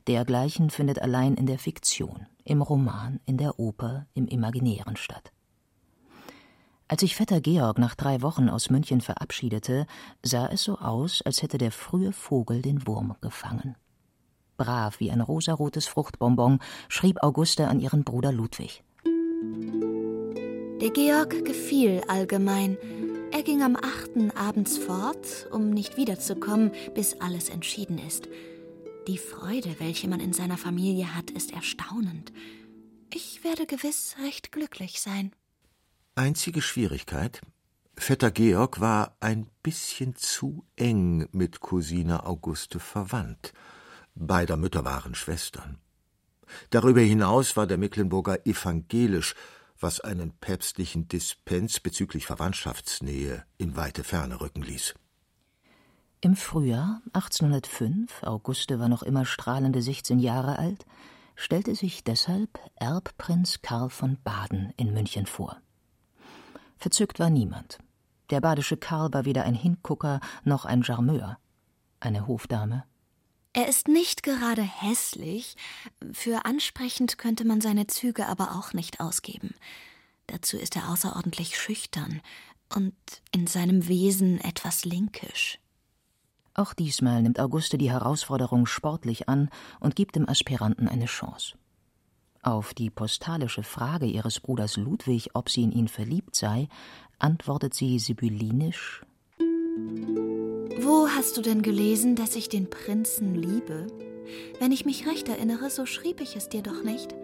Dergleichen 0.07 0.69
findet 0.69 0.99
allein 0.99 1.35
in 1.35 1.47
der 1.47 1.59
Fiktion, 1.59 2.27
im 2.45 2.61
Roman, 2.61 3.19
in 3.25 3.37
der 3.37 3.59
Oper, 3.59 4.07
im 4.13 4.27
Imaginären 4.27 4.95
statt. 4.95 5.31
Als 6.87 7.01
sich 7.01 7.15
Vetter 7.15 7.41
Georg 7.41 7.77
nach 7.77 7.95
drei 7.95 8.21
Wochen 8.21 8.49
aus 8.49 8.69
München 8.69 9.01
verabschiedete, 9.01 9.85
sah 10.23 10.47
es 10.47 10.63
so 10.63 10.77
aus, 10.77 11.21
als 11.21 11.41
hätte 11.41 11.57
der 11.57 11.71
frühe 11.71 12.13
Vogel 12.13 12.61
den 12.61 12.87
Wurm 12.87 13.15
gefangen 13.21 13.75
brav 14.61 14.99
wie 14.99 15.09
ein 15.09 15.21
rosarotes 15.21 15.87
Fruchtbonbon, 15.87 16.59
schrieb 16.87 17.23
Auguste 17.23 17.67
an 17.67 17.79
ihren 17.79 18.03
Bruder 18.03 18.31
Ludwig. 18.31 18.83
Der 20.81 20.91
Georg 20.91 21.45
gefiel 21.45 22.03
allgemein. 22.07 22.77
Er 23.31 23.41
ging 23.41 23.63
am 23.63 23.75
achten 23.75 24.29
abends 24.31 24.77
fort, 24.77 25.47
um 25.51 25.71
nicht 25.71 25.97
wiederzukommen, 25.97 26.71
bis 26.93 27.19
alles 27.21 27.49
entschieden 27.49 27.97
ist. 27.97 28.27
Die 29.07 29.17
Freude, 29.17 29.75
welche 29.79 30.07
man 30.07 30.19
in 30.19 30.33
seiner 30.33 30.57
Familie 30.57 31.15
hat, 31.15 31.31
ist 31.31 31.53
erstaunend. 31.53 32.31
Ich 33.11 33.43
werde 33.43 33.65
gewiss 33.65 34.15
recht 34.23 34.51
glücklich 34.51 35.01
sein. 35.01 35.31
Einzige 36.13 36.61
Schwierigkeit, 36.61 37.41
Vetter 37.95 38.31
Georg 38.31 38.79
war 38.79 39.15
ein 39.21 39.47
bisschen 39.63 40.15
zu 40.15 40.65
eng 40.75 41.27
mit 41.31 41.61
Cousine 41.61 42.25
Auguste 42.27 42.79
verwandt. 42.79 43.53
Beider 44.15 44.57
Mütter 44.57 44.85
waren 44.85 45.15
Schwestern. 45.15 45.77
Darüber 46.69 47.01
hinaus 47.01 47.55
war 47.55 47.67
der 47.67 47.77
Mecklenburger 47.77 48.45
evangelisch, 48.45 49.35
was 49.79 49.99
einen 49.99 50.31
päpstlichen 50.31 51.07
Dispens 51.07 51.79
bezüglich 51.79 52.25
Verwandtschaftsnähe 52.25 53.45
in 53.57 53.75
weite 53.75 54.03
Ferne 54.03 54.41
rücken 54.41 54.61
ließ. 54.61 54.93
Im 56.21 56.35
Frühjahr 56.35 57.01
1805, 57.13 58.23
Auguste 58.23 58.79
war 58.79 58.89
noch 58.89 59.01
immer 59.01 59.25
strahlende 59.25 59.81
16 59.81 60.19
Jahre 60.19 60.59
alt, 60.59 60.85
stellte 61.35 61.73
sich 61.73 62.03
deshalb 62.03 62.59
Erbprinz 62.75 63.63
Karl 63.63 63.89
von 63.89 64.19
Baden 64.23 64.71
in 64.77 64.93
München 64.93 65.25
vor. 65.25 65.57
Verzückt 66.77 67.19
war 67.19 67.31
niemand. 67.31 67.79
Der 68.29 68.39
badische 68.39 68.77
Karl 68.77 69.11
war 69.13 69.25
weder 69.25 69.43
ein 69.43 69.55
Hingucker 69.55 70.19
noch 70.43 70.65
ein 70.65 70.83
Charmeur. 70.83 71.39
Eine 71.99 72.27
Hofdame 72.27 72.83
er 73.53 73.67
ist 73.67 73.87
nicht 73.87 74.23
gerade 74.23 74.61
hässlich, 74.61 75.55
für 76.11 76.45
ansprechend 76.45 77.17
könnte 77.17 77.45
man 77.45 77.61
seine 77.61 77.87
Züge 77.87 78.27
aber 78.27 78.55
auch 78.55 78.73
nicht 78.73 78.99
ausgeben. 78.99 79.53
Dazu 80.27 80.57
ist 80.57 80.75
er 80.75 80.89
außerordentlich 80.89 81.57
schüchtern 81.59 82.21
und 82.73 82.95
in 83.31 83.47
seinem 83.47 83.87
Wesen 83.87 84.39
etwas 84.39 84.85
linkisch. 84.85 85.59
Auch 86.53 86.73
diesmal 86.73 87.21
nimmt 87.21 87.39
Auguste 87.39 87.77
die 87.77 87.91
Herausforderung 87.91 88.65
sportlich 88.65 89.27
an 89.29 89.49
und 89.79 89.95
gibt 89.95 90.15
dem 90.15 90.27
Aspiranten 90.27 90.87
eine 90.87 91.05
Chance. 91.05 91.55
Auf 92.43 92.73
die 92.73 92.89
postalische 92.89 93.63
Frage 93.63 94.05
ihres 94.05 94.39
Bruders 94.39 94.77
Ludwig, 94.77 95.31
ob 95.33 95.49
sie 95.49 95.63
in 95.63 95.71
ihn 95.71 95.87
verliebt 95.87 96.35
sei, 96.35 96.67
antwortet 97.19 97.73
sie 97.73 97.99
sibyllinisch 97.99 99.03
wo 100.79 101.07
hast 101.09 101.37
du 101.37 101.41
denn 101.41 101.61
gelesen, 101.61 102.15
dass 102.15 102.35
ich 102.35 102.49
den 102.49 102.69
Prinzen 102.69 103.35
liebe? 103.35 103.87
Wenn 104.59 104.71
ich 104.71 104.85
mich 104.85 105.07
recht 105.07 105.27
erinnere, 105.27 105.69
so 105.69 105.85
schrieb 105.85 106.21
ich 106.21 106.35
es 106.35 106.49
dir 106.49 106.61
doch 106.61 106.83
nicht. 106.83 107.15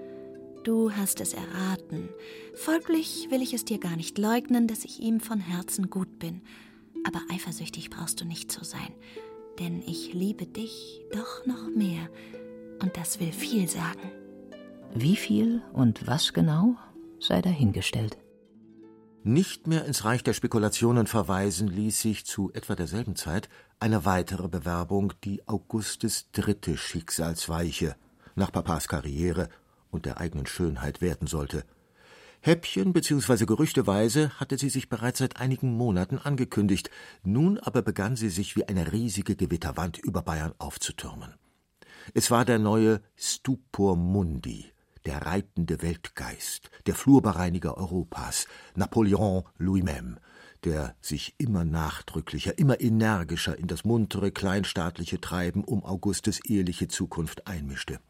Du 0.63 0.92
hast 0.92 1.22
es 1.22 1.34
erraten. 1.34 2.10
Folglich 2.54 3.27
will 3.32 3.42
ich 3.42 3.54
es 3.54 3.63
dir 3.63 3.80
gar 3.80 3.96
nicht 3.96 4.18
leugnen, 4.18 4.68
dass 4.68 4.84
ich 4.84 5.00
ihm 5.00 5.20
von 5.20 5.39
Herzen 5.39 5.89
gut 5.89 6.20
bin. 6.20 6.42
Aber 7.06 7.22
eifersüchtig 7.32 7.89
brauchst 7.89 8.20
du 8.20 8.25
nicht 8.25 8.51
zu 8.51 8.66
sein, 8.66 8.94
denn 9.60 9.82
ich 9.88 10.13
liebe 10.13 10.46
dich 10.46 11.01
doch 11.12 11.46
noch 11.46 11.70
mehr. 11.70 12.10
Und 12.82 12.98
das 12.98 13.20
will 13.20 13.32
viel 13.32 13.70
sagen. 13.70 14.12
Wie 14.94 15.16
viel 15.16 15.62
und 15.74 16.06
was 16.06 16.34
genau 16.34 16.75
sei 17.20 17.42
dahingestellt. 17.42 18.18
Nicht 19.27 19.67
mehr 19.67 19.84
ins 19.84 20.05
Reich 20.05 20.24
der 20.24 20.31
Spekulationen 20.31 21.05
verweisen 21.05 21.67
ließ 21.67 22.00
sich 22.00 22.25
zu 22.25 22.50
etwa 22.53 22.75
derselben 22.75 23.17
Zeit 23.17 23.50
eine 23.77 24.05
weitere 24.05 24.48
Bewerbung, 24.48 25.12
die 25.25 25.46
Augustes 25.50 26.31
dritte 26.31 26.77
Schicksalsweiche 26.77 27.98
nach 28.36 28.53
Papas 28.53 28.88
Karriere 28.88 29.50
und 29.91 30.05
der 30.05 30.22
eigenen 30.22 30.46
Schönheit 30.46 31.01
werden 31.01 31.27
sollte. 31.27 31.65
Häppchen 32.39 32.93
bzw. 32.93 33.46
gerüchteweise 33.46 34.29
hatte 34.39 34.57
sie 34.57 34.69
sich 34.69 34.88
bereits 34.88 35.19
seit 35.19 35.36
einigen 35.41 35.75
Monaten 35.75 36.19
angekündigt, 36.19 36.89
nun 37.22 37.57
aber 37.57 37.81
begann 37.81 38.15
sie 38.15 38.29
sich 38.29 38.55
wie 38.55 38.63
eine 38.69 38.93
riesige 38.93 39.36
Gewitterwand 39.36 39.98
über 39.98 40.22
Bayern 40.22 40.53
aufzutürmen. 40.57 41.34
Es 42.13 42.31
war 42.31 42.46
der 42.46 42.60
neue 42.60 43.01
Stupor 43.17 43.98
Mundi, 43.98 44.72
der 45.08 45.26
reitende 45.26 45.82
Weltgeist, 45.82 46.70
der 46.86 46.94
Flurbereiniger 46.94 47.78
Europas, 47.78 48.46
Napoleon 48.76 49.44
lui-même, 49.58 50.20
der 50.66 50.96
sich 51.00 51.34
immer 51.38 51.64
nachdrücklicher, 51.64 52.60
immer 52.60 52.82
energischer 52.82 53.58
in 53.58 53.68
das 53.68 53.86
muntere, 53.86 54.32
kleinstaatliche 54.32 55.22
Treiben 55.22 55.64
um 55.64 55.86
Augustes 55.86 56.44
eheliche 56.44 56.90
Zukunft 56.90 57.48
einmischte. 57.48 58.02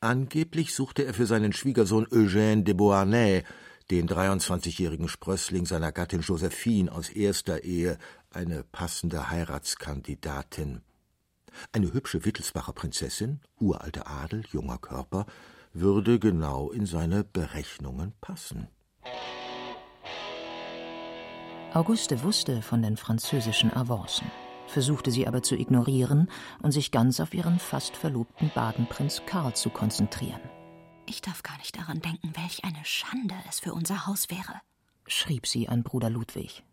Angeblich 0.00 0.74
suchte 0.74 1.04
er 1.04 1.14
für 1.14 1.26
seinen 1.26 1.54
Schwiegersohn 1.54 2.06
Eugène 2.06 2.62
de 2.62 2.74
Beauharnais, 2.74 3.44
den 3.90 4.06
23-jährigen 4.06 5.08
Sprössling 5.08 5.64
seiner 5.64 5.92
Gattin 5.92 6.20
Josephine 6.20 6.92
aus 6.92 7.08
erster 7.08 7.64
Ehe, 7.64 7.96
eine 8.30 8.64
passende 8.64 9.30
Heiratskandidatin. 9.30 10.82
Eine 11.72 11.92
hübsche 11.92 12.24
Wittelsbacher 12.24 12.72
Prinzessin, 12.72 13.40
uralte 13.58 14.06
Adel, 14.06 14.44
junger 14.52 14.78
Körper, 14.78 15.26
würde 15.72 16.18
genau 16.18 16.70
in 16.70 16.86
seine 16.86 17.24
Berechnungen 17.24 18.12
passen. 18.20 18.68
Auguste 21.72 22.24
wusste 22.24 22.62
von 22.62 22.82
den 22.82 22.96
französischen 22.96 23.72
Avancen, 23.72 24.28
versuchte 24.66 25.12
sie 25.12 25.28
aber 25.28 25.42
zu 25.42 25.54
ignorieren 25.54 26.28
und 26.62 26.72
sich 26.72 26.90
ganz 26.90 27.20
auf 27.20 27.32
ihren 27.32 27.60
fast 27.60 27.96
verlobten 27.96 28.50
Badenprinz 28.54 29.22
Karl 29.26 29.54
zu 29.54 29.70
konzentrieren. 29.70 30.40
Ich 31.06 31.22
darf 31.22 31.42
gar 31.42 31.56
nicht 31.58 31.76
daran 31.76 32.00
denken, 32.00 32.32
welch 32.34 32.64
eine 32.64 32.84
Schande 32.84 33.34
es 33.48 33.60
für 33.60 33.72
unser 33.72 34.06
Haus 34.06 34.30
wäre, 34.30 34.60
schrieb 35.06 35.46
sie 35.46 35.68
an 35.68 35.82
Bruder 35.84 36.10
Ludwig. 36.10 36.64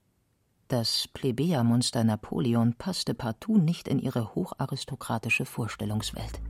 Das 0.67 1.07
Plebejermonster 1.13 2.03
Napoleon 2.03 2.73
passte 2.73 3.13
partout 3.13 3.57
nicht 3.57 3.87
in 3.87 3.99
ihre 3.99 4.35
hocharistokratische 4.35 5.45
Vorstellungswelt. 5.45 6.41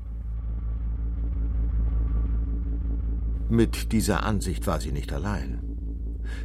Mit 3.50 3.94
dieser 3.94 4.24
Ansicht 4.24 4.68
war 4.68 4.82
sie 4.82 4.92
nicht 4.92 5.14
allein. 5.14 5.62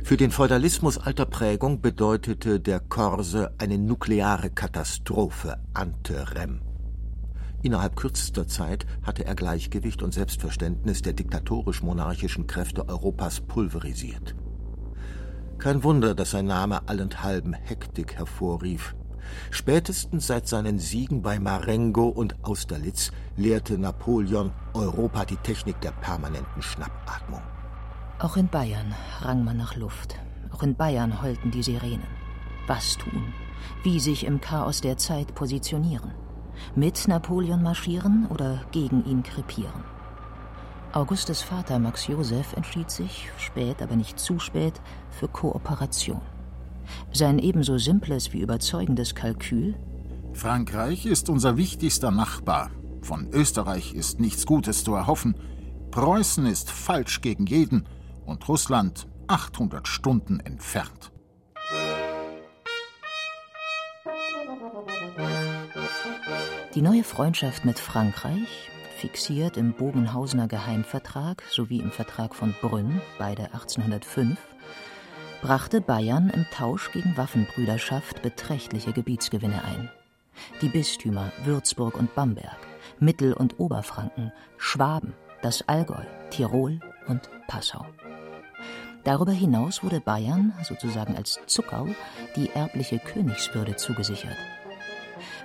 Für 0.05 0.17
den 0.17 0.31
Feudalismus 0.31 0.99
alter 0.99 1.27
Prägung 1.27 1.81
bedeutete 1.81 2.61
der 2.61 2.79
Korse 2.79 3.53
eine 3.59 3.77
nukleare 3.77 4.51
Katastrophe 4.51 5.59
ante 5.75 6.37
rem. 6.37 6.61
Innerhalb 7.63 7.97
kürzester 7.97 8.47
Zeit 8.47 8.87
hatte 9.03 9.25
er 9.25 9.35
Gleichgewicht 9.35 10.03
und 10.03 10.15
Selbstverständnis 10.15 11.03
der 11.03 11.13
diktatorisch-monarchischen 11.13 12.47
Kräfte 12.47 12.89
Europas 12.89 13.41
pulverisiert. 13.41 14.37
Kein 15.59 15.83
Wunder, 15.85 16.15
dass 16.15 16.33
sein 16.33 16.47
Name 16.47 16.89
allenthalben 16.89 17.53
Hektik 17.53 18.15
hervorrief. 18.15 18.95
Spätestens 19.51 20.27
seit 20.27 20.49
seinen 20.49 20.79
Siegen 20.79 21.23
bei 21.23 21.39
Marengo 21.39 22.09
und 22.09 22.37
Austerlitz 22.43 23.13
lehrte 23.37 23.79
Napoleon 23.79 24.53
Europa 24.75 25.25
die 25.25 25.37
Technik 25.37 25.81
der 25.81 25.93
permanenten 25.93 26.63
Schnappatmung. 26.63 27.43
Auch 28.19 28.37
in 28.37 28.49
Bayern 28.49 28.95
rang 29.21 29.45
man 29.45 29.57
nach 29.57 29.77
Luft. 29.77 30.17
Auch 30.53 30.63
in 30.63 30.75
Bayern 30.75 31.23
heulten 31.23 31.51
die 31.51 31.63
Sirenen. 31.63 32.07
Was 32.67 32.97
tun? 32.97 33.33
Wie 33.83 34.01
sich 34.01 34.25
im 34.25 34.41
Chaos 34.41 34.81
der 34.81 34.97
Zeit 34.97 35.35
positionieren? 35.35 36.13
Mit 36.77 37.09
Napoleon 37.09 37.63
marschieren 37.63 38.27
oder 38.29 38.65
gegen 38.71 39.05
ihn 39.05 39.23
krepieren. 39.23 39.85
Augustes 40.93 41.43
Vater 41.43 41.79
Max 41.79 42.07
Joseph 42.07 42.53
entschied 42.53 42.91
sich, 42.91 43.31
spät 43.39 43.81
aber 43.81 43.97
nicht 43.97 44.19
zu 44.19 44.39
spät, 44.39 44.81
für 45.11 45.27
Kooperation. 45.27 46.21
Sein 47.13 47.39
ebenso 47.39 47.79
simples 47.79 48.33
wie 48.33 48.41
überzeugendes 48.41 49.15
Kalkül 49.15 49.75
Frankreich 50.35 51.07
ist 51.07 51.29
unser 51.29 51.57
wichtigster 51.57 52.11
Nachbar. 52.11 52.71
Von 53.03 53.29
Österreich 53.33 53.95
ist 53.95 54.19
nichts 54.19 54.47
Gutes 54.47 54.83
zu 54.83 54.95
erhoffen. 54.95 55.37
Preußen 55.91 56.47
ist 56.47 56.71
falsch 56.71 57.21
gegen 57.21 57.47
jeden 57.47 57.87
und 58.25 58.49
Russland 58.49 59.07
800 59.27 59.87
Stunden 59.87 60.41
entfernt. 60.41 61.13
Die 66.75 66.83
neue 66.83 67.05
Freundschaft 67.05 67.67
mit 67.67 67.79
Frankreich, 67.79 68.71
fixiert 68.97 69.57
im 69.57 69.75
Bogenhausener 69.75 70.49
Geheimvertrag 70.49 71.43
sowie 71.51 71.81
im 71.81 71.91
Vertrag 71.91 72.35
von 72.35 72.55
Brünn, 72.63 73.01
beide 73.19 73.47
1805, 73.53 74.39
brachte 75.43 75.81
Bayern 75.81 76.31
im 76.31 76.47
Tausch 76.53 76.93
gegen 76.93 77.17
Waffenbrüderschaft 77.17 78.23
beträchtliche 78.23 78.93
Gebietsgewinne 78.93 79.65
ein. 79.65 79.91
Die 80.63 80.69
Bistümer 80.69 81.33
Würzburg 81.45 81.97
und 81.99 82.15
Bamberg, 82.15 82.57
Mittel- 83.01 83.33
und 83.35 83.59
Oberfranken, 83.59 84.33
Schwaben, 84.57 85.15
das 85.43 85.69
Allgäu, 85.69 86.05
Tirol 86.31 86.79
und 87.09 87.29
Passau. 87.49 87.85
Darüber 89.03 89.33
hinaus 89.33 89.83
wurde 89.83 90.01
Bayern, 90.01 90.53
sozusagen 90.63 91.17
als 91.17 91.41
Zuckau, 91.47 91.89
die 92.37 92.51
erbliche 92.51 93.01
Königswürde 93.01 93.75
zugesichert. 93.75 94.37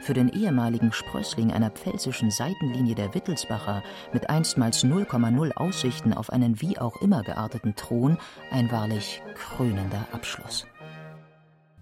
Für 0.08 0.14
den 0.14 0.30
ehemaligen 0.30 0.94
Sprössling 0.94 1.52
einer 1.52 1.70
pfälzischen 1.70 2.32
Seitenlinie 2.32 2.96
der 2.96 3.14
Wittelsbacher 3.14 3.84
mit 4.14 4.30
einstmals 4.30 4.86
0,0 4.86 5.52
Aussichten 5.56 6.14
auf 6.14 6.30
einen 6.30 6.62
wie 6.62 6.80
auch 6.80 7.02
immer 7.02 7.24
gearteten 7.24 7.76
Thron 7.76 8.18
ein 8.50 8.72
wahrlich 8.72 9.22
krönender 9.36 10.08
Abschluss. 10.14 10.66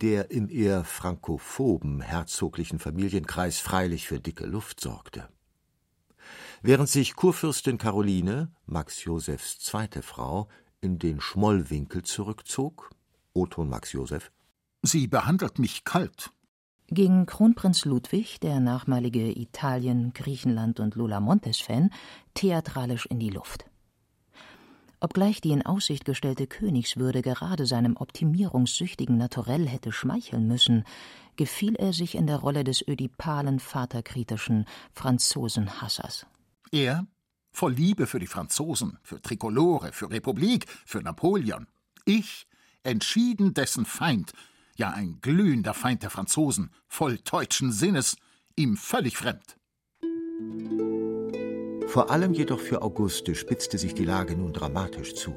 Der 0.01 0.32
im 0.32 0.50
eher 0.50 0.84
frankophoben 0.84 2.01
herzoglichen 2.01 2.79
Familienkreis 2.79 3.60
freilich 3.60 4.08
für 4.08 4.20
dicke 4.20 4.48
Luft 4.48 4.79
sorgte. 4.79 5.29
Während 6.63 6.89
sich 6.89 7.15
Kurfürstin 7.15 7.77
Caroline, 7.77 8.51
Max 8.65 9.03
Josefs 9.03 9.60
zweite 9.60 10.01
Frau, 10.01 10.48
in 10.82 10.98
den 10.98 11.22
Schmollwinkel 11.22 12.01
zurückzog, 12.01 12.89
Oton 13.34 13.70
Max 13.70 13.91
Josef, 13.91 14.32
Sie 14.82 15.08
behandelt 15.08 15.60
mich 15.60 15.84
kalt, 15.84 16.32
ging 16.89 17.25
Kronprinz 17.25 17.86
Ludwig, 17.86 18.39
der 18.39 18.60
nachmalige 18.60 19.32
Italien-, 19.38 20.13
Griechenland- 20.13 20.80
und 20.80 20.96
Lola 20.96 21.20
Montes-Fan, 21.20 21.92
theatralisch 22.34 23.06
in 23.06 23.20
die 23.20 23.30
Luft. 23.30 23.65
Obgleich 25.00 25.42
die 25.42 25.51
in 25.51 25.65
Aussicht 25.65 26.06
gestellte 26.06 26.48
Königswürde 26.48 27.22
gerade 27.22 27.65
seinem 27.65 27.98
optimierungssüchtigen 27.98 29.18
Naturell 29.18 29.68
hätte 29.68 29.92
schmeicheln 29.92 30.48
müssen, 30.48 30.84
gefiel 31.36 31.75
er 31.75 31.94
sich 31.94 32.15
in 32.15 32.27
der 32.27 32.38
Rolle 32.38 32.63
des 32.63 32.88
ödipalen, 32.88 33.60
vaterkritischen 33.60 34.65
Franzosenhassers. 34.94 36.25
Er, 36.72 37.06
voll 37.51 37.74
Liebe 37.74 38.08
für 38.08 38.20
die 38.20 38.27
Franzosen, 38.27 38.98
für 39.04 39.22
Trikolore, 39.22 39.92
für 39.92 40.10
Republik, 40.10 40.65
für 40.86 41.01
Napoleon. 41.01 41.68
Ich, 42.06 42.48
entschieden 42.84 43.54
dessen 43.54 43.86
Feind, 43.86 44.32
ja 44.75 44.91
ein 44.91 45.20
glühender 45.22 45.74
Feind 45.74 46.03
der 46.03 46.10
Franzosen, 46.10 46.72
voll 46.88 47.17
deutschen 47.17 47.72
Sinnes, 47.72 48.17
ihm 48.55 48.77
völlig 48.77 49.17
fremd. 49.17 49.58
Vor 51.88 52.10
allem 52.10 52.34
jedoch 52.34 52.60
für 52.60 52.82
Auguste 52.82 53.36
spitzte 53.36 53.78
sich 53.78 53.93
die 53.93 54.06
Lage 54.06 54.36
nun 54.36 54.54
dramatisch 54.54 55.15
zu. 55.15 55.34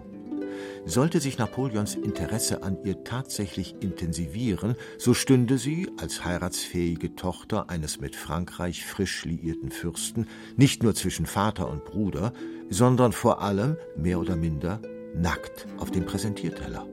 Sollte 0.85 1.21
sich 1.21 1.39
Napoleons 1.39 1.95
Interesse 1.95 2.62
an 2.62 2.79
ihr 2.83 3.05
tatsächlich 3.05 3.77
intensivieren, 3.81 4.75
so 4.99 5.15
stünde 5.15 5.59
sie 5.59 5.89
als 5.99 6.25
heiratsfähige 6.25 7.15
Tochter 7.15 7.71
eines 7.71 8.01
mit 8.01 8.17
Frankreich 8.17 8.85
frisch 8.87 9.25
liierten 9.25 9.71
Fürsten 9.71 10.27
nicht 10.57 10.83
nur 10.83 10.95
zwischen 10.95 11.27
Vater 11.27 11.69
und 11.69 11.85
Bruder, 11.85 12.33
sondern 12.71 13.12
vor 13.12 13.43
allem, 13.43 13.77
mehr 13.97 14.19
oder 14.19 14.35
minder, 14.35 14.81
nackt 15.15 15.67
auf 15.79 15.91
dem 15.91 16.07
Präsentierteller 16.07 16.87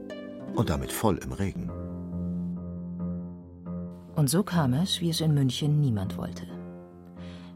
und 0.54 0.70
damit 0.70 0.92
voll 0.92 1.18
im 1.18 1.32
Regen. 1.32 1.70
Und 4.16 4.30
so 4.30 4.42
kam 4.42 4.72
es, 4.72 5.02
wie 5.02 5.10
es 5.10 5.20
in 5.20 5.34
München 5.34 5.78
niemand 5.78 6.16
wollte. 6.16 6.46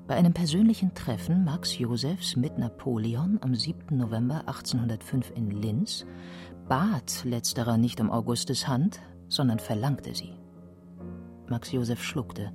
Bei 0.06 0.14
einem 0.14 0.34
persönlichen 0.34 0.92
Treffen 0.92 1.42
Max 1.42 1.78
Josefs 1.78 2.36
mit 2.36 2.58
Napoleon 2.58 3.38
am 3.40 3.54
7. 3.54 3.96
November 3.96 4.40
1805 4.40 5.32
in 5.34 5.50
Linz 5.50 6.04
bat 6.68 7.24
letzterer 7.24 7.78
nicht 7.78 7.98
um 7.98 8.10
Augustes 8.10 8.68
Hand, 8.68 9.00
sondern 9.28 9.58
verlangte 9.58 10.14
sie. 10.14 10.34
Max 11.48 11.72
Josef 11.72 12.02
schluckte, 12.02 12.52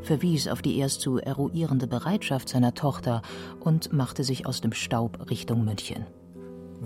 verwies 0.00 0.48
auf 0.48 0.62
die 0.62 0.78
erst 0.78 1.02
zu 1.02 1.18
eruierende 1.18 1.86
Bereitschaft 1.86 2.48
seiner 2.48 2.72
Tochter 2.72 3.20
und 3.60 3.92
machte 3.92 4.24
sich 4.24 4.46
aus 4.46 4.62
dem 4.62 4.72
Staub 4.72 5.30
Richtung 5.30 5.66
München 5.66 6.06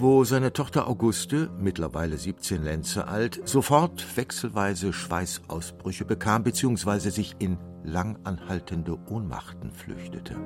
wo 0.01 0.25
seine 0.25 0.53
Tochter 0.53 0.87
Auguste, 0.87 1.51
mittlerweile 1.59 2.17
17 2.17 2.63
Lenze 2.63 3.09
alt, 3.09 3.41
sofort 3.45 4.17
wechselweise 4.17 4.93
Schweißausbrüche 4.93 6.05
bekam 6.05 6.45
bzw. 6.45 7.11
sich 7.11 7.35
in 7.39 7.59
langanhaltende 7.85 8.99
Ohnmachten 9.09 9.73
flüchtete. 9.73 10.37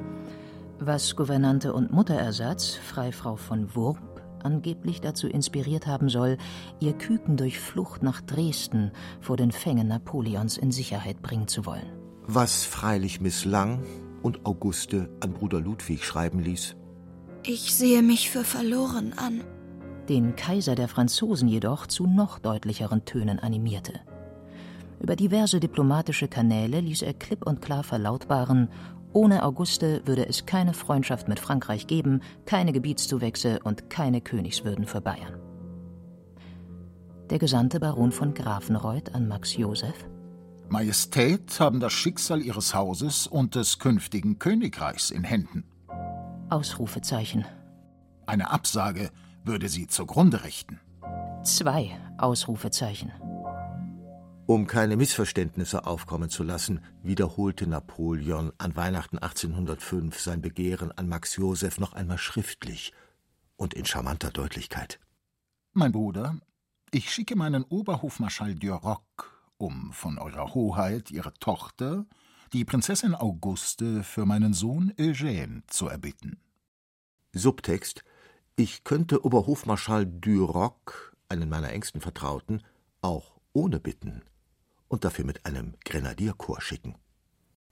Was 0.78 1.16
Gouvernante 1.16 1.72
und 1.72 1.92
Mutterersatz, 1.92 2.76
Freifrau 2.76 3.36
von 3.36 3.74
Wurp, 3.74 3.98
angeblich 4.42 5.00
dazu 5.00 5.28
inspiriert 5.28 5.86
haben 5.86 6.08
soll, 6.08 6.38
ihr 6.80 6.94
Küken 6.94 7.36
durch 7.36 7.60
Flucht 7.60 8.02
nach 8.02 8.20
Dresden 8.20 8.92
vor 9.20 9.36
den 9.36 9.52
Fängen 9.52 9.88
Napoleons 9.88 10.56
in 10.56 10.72
Sicherheit 10.72 11.22
bringen 11.22 11.48
zu 11.48 11.66
wollen. 11.66 11.92
Was 12.26 12.64
freilich 12.64 13.20
misslang 13.20 13.84
und 14.22 14.46
Auguste 14.46 15.10
an 15.20 15.32
Bruder 15.32 15.60
Ludwig 15.60 16.04
schreiben 16.04 16.38
ließ, 16.38 16.76
ich 17.44 17.74
sehe 17.74 18.02
mich 18.02 18.30
für 18.30 18.44
verloren 18.44 19.12
an. 19.16 19.42
Den 20.08 20.36
Kaiser 20.36 20.74
der 20.74 20.88
Franzosen 20.88 21.48
jedoch 21.48 21.86
zu 21.86 22.06
noch 22.06 22.38
deutlicheren 22.38 23.04
Tönen 23.04 23.38
animierte. 23.38 24.00
Über 25.00 25.16
diverse 25.16 25.58
diplomatische 25.58 26.28
Kanäle 26.28 26.80
ließ 26.80 27.02
er 27.02 27.14
klipp 27.14 27.44
und 27.46 27.60
klar 27.60 27.82
verlautbaren, 27.82 28.68
ohne 29.12 29.42
Auguste 29.42 30.02
würde 30.06 30.26
es 30.26 30.46
keine 30.46 30.72
Freundschaft 30.72 31.28
mit 31.28 31.38
Frankreich 31.38 31.86
geben, 31.86 32.22
keine 32.46 32.72
Gebietszuwächse 32.72 33.60
und 33.62 33.90
keine 33.90 34.20
Königswürden 34.20 34.86
für 34.86 35.00
Bayern. 35.00 35.38
Der 37.30 37.38
Gesandte 37.38 37.80
Baron 37.80 38.12
von 38.12 38.34
Grafenreuth 38.34 39.14
an 39.14 39.28
Max 39.28 39.56
Joseph 39.56 40.06
Majestät 40.68 41.60
haben 41.60 41.80
das 41.80 41.92
Schicksal 41.92 42.40
ihres 42.40 42.74
Hauses 42.74 43.26
und 43.26 43.56
des 43.56 43.78
künftigen 43.78 44.38
Königreichs 44.38 45.10
in 45.10 45.22
Händen. 45.22 45.71
Ausrufezeichen. 46.52 47.46
Eine 48.26 48.50
Absage 48.50 49.10
würde 49.42 49.70
sie 49.70 49.86
zugrunde 49.86 50.44
richten. 50.44 50.80
Zwei 51.42 51.98
Ausrufezeichen. 52.18 53.10
Um 54.44 54.66
keine 54.66 54.98
Missverständnisse 54.98 55.86
aufkommen 55.86 56.28
zu 56.28 56.42
lassen, 56.42 56.80
wiederholte 57.02 57.66
Napoleon 57.66 58.52
an 58.58 58.76
Weihnachten 58.76 59.16
1805 59.16 60.20
sein 60.20 60.42
Begehren 60.42 60.92
an 60.92 61.08
Max 61.08 61.36
Joseph 61.36 61.78
noch 61.78 61.94
einmal 61.94 62.18
schriftlich 62.18 62.92
und 63.56 63.72
in 63.72 63.86
charmanter 63.86 64.30
Deutlichkeit. 64.30 65.00
Mein 65.72 65.92
Bruder, 65.92 66.36
ich 66.90 67.10
schicke 67.10 67.34
meinen 67.34 67.64
Oberhofmarschall 67.64 68.56
Duroc, 68.56 69.40
um 69.56 69.90
von 69.94 70.18
Eurer 70.18 70.52
Hoheit 70.52 71.10
ihre 71.10 71.32
Tochter, 71.32 72.04
die 72.52 72.66
Prinzessin 72.66 73.14
Auguste 73.14 74.02
für 74.02 74.26
meinen 74.26 74.52
Sohn 74.52 74.92
Eugène 74.98 75.62
zu 75.68 75.88
erbitten. 75.88 76.41
Subtext 77.34 78.04
Ich 78.56 78.84
könnte 78.84 79.24
Oberhofmarschall 79.24 80.06
Duroc, 80.06 81.16
einen 81.28 81.48
meiner 81.48 81.70
engsten 81.70 82.00
Vertrauten, 82.00 82.62
auch 83.00 83.32
ohne 83.52 83.80
bitten 83.80 84.22
und 84.88 85.04
dafür 85.04 85.24
mit 85.24 85.46
einem 85.46 85.74
Grenadierkorps 85.84 86.64
schicken. 86.64 86.96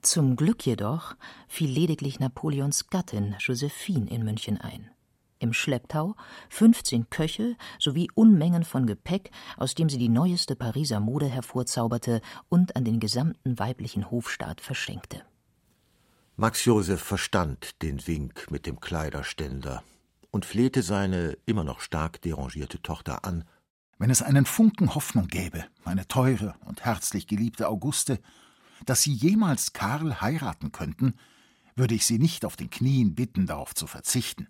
Zum 0.03 0.37
Glück 0.37 0.65
jedoch 0.65 1.15
fiel 1.47 1.71
lediglich 1.71 2.21
Napoleons 2.21 2.89
Gattin 2.89 3.37
Josephine 3.39 4.11
in 4.11 4.25
München 4.25 4.59
ein 4.59 4.91
im 5.41 5.53
Schlepptau 5.53 6.15
15 6.51 7.11
Köche 7.11 7.57
sowie 7.79 8.09
Unmengen 8.15 8.65
von 8.65 8.87
Gepäck, 8.87 9.31
aus 9.57 9.75
dem 9.75 9.89
sie 9.89 9.99
die 9.99 10.09
neueste 10.09 10.55
Pariser 10.55 11.01
Mode 11.01 11.27
hervorzauberte 11.27 12.21
und 12.49 12.77
an 12.77 12.85
den 12.85 13.01
gesamten 13.01 13.59
weiblichen 13.59 14.11
Hofstaat 14.11 14.61
verschenkte. 14.61 15.23
Max 16.41 16.65
Joseph 16.65 17.03
verstand 17.03 17.83
den 17.83 18.07
Wink 18.07 18.51
mit 18.51 18.65
dem 18.65 18.81
Kleiderständer 18.81 19.85
und 20.31 20.47
flehte 20.47 20.83
seine 20.83 21.37
immer 21.45 21.65
noch 21.65 21.81
stark 21.81 22.23
derangierte 22.23 22.81
Tochter 22.81 23.27
an. 23.27 23.45
Wenn 23.99 24.09
es 24.09 24.23
einen 24.23 24.47
Funken 24.47 24.95
Hoffnung 24.95 25.29
gäbe, 25.29 25.67
meine 25.85 26.09
teure 26.09 26.55
und 26.65 26.83
herzlich 26.83 27.27
geliebte 27.27 27.69
Auguste, 27.69 28.21
dass 28.87 29.03
Sie 29.03 29.13
jemals 29.13 29.75
Karl 29.75 30.23
heiraten 30.23 30.73
könnten, 30.73 31.13
würde 31.77 31.95
ich 31.95 32.07
Sie 32.07 32.19
nicht 32.19 32.47
auf 32.47 32.57
den 32.57 32.71
Knien 32.71 33.15
bitten, 33.15 33.45
darauf 33.47 33.75
zu 33.75 33.87
verzichten. 33.87 34.49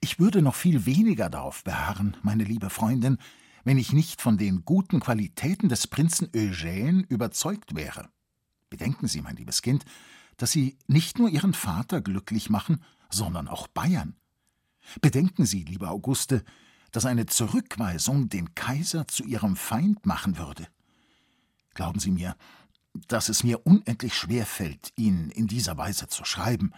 Ich 0.00 0.20
würde 0.20 0.42
noch 0.42 0.54
viel 0.54 0.86
weniger 0.86 1.28
darauf 1.28 1.64
beharren, 1.64 2.16
meine 2.22 2.44
liebe 2.44 2.70
Freundin, 2.70 3.18
wenn 3.64 3.78
ich 3.78 3.92
nicht 3.92 4.22
von 4.22 4.38
den 4.38 4.64
guten 4.64 5.00
Qualitäten 5.00 5.68
des 5.68 5.88
Prinzen 5.88 6.28
Eugène 6.28 7.04
überzeugt 7.08 7.74
wäre. 7.74 8.10
Bedenken 8.68 9.08
Sie, 9.08 9.22
mein 9.22 9.34
liebes 9.34 9.60
Kind, 9.60 9.84
dass 10.40 10.52
Sie 10.52 10.78
nicht 10.86 11.18
nur 11.18 11.28
Ihren 11.28 11.52
Vater 11.52 12.00
glücklich 12.00 12.48
machen, 12.48 12.82
sondern 13.10 13.46
auch 13.46 13.68
Bayern. 13.68 14.16
Bedenken 15.02 15.44
Sie, 15.44 15.64
liebe 15.64 15.90
Auguste, 15.90 16.42
dass 16.92 17.04
eine 17.04 17.26
Zurückweisung 17.26 18.30
den 18.30 18.54
Kaiser 18.54 19.06
zu 19.06 19.22
Ihrem 19.22 19.54
Feind 19.54 20.06
machen 20.06 20.38
würde. 20.38 20.66
Glauben 21.74 22.00
Sie 22.00 22.10
mir, 22.10 22.36
dass 23.06 23.28
es 23.28 23.44
mir 23.44 23.66
unendlich 23.66 24.14
schwer 24.14 24.46
fällt, 24.46 24.94
Ihnen 24.96 25.30
in 25.30 25.46
dieser 25.46 25.76
Weise 25.76 26.08
zu 26.08 26.24
schreiben, 26.24 26.72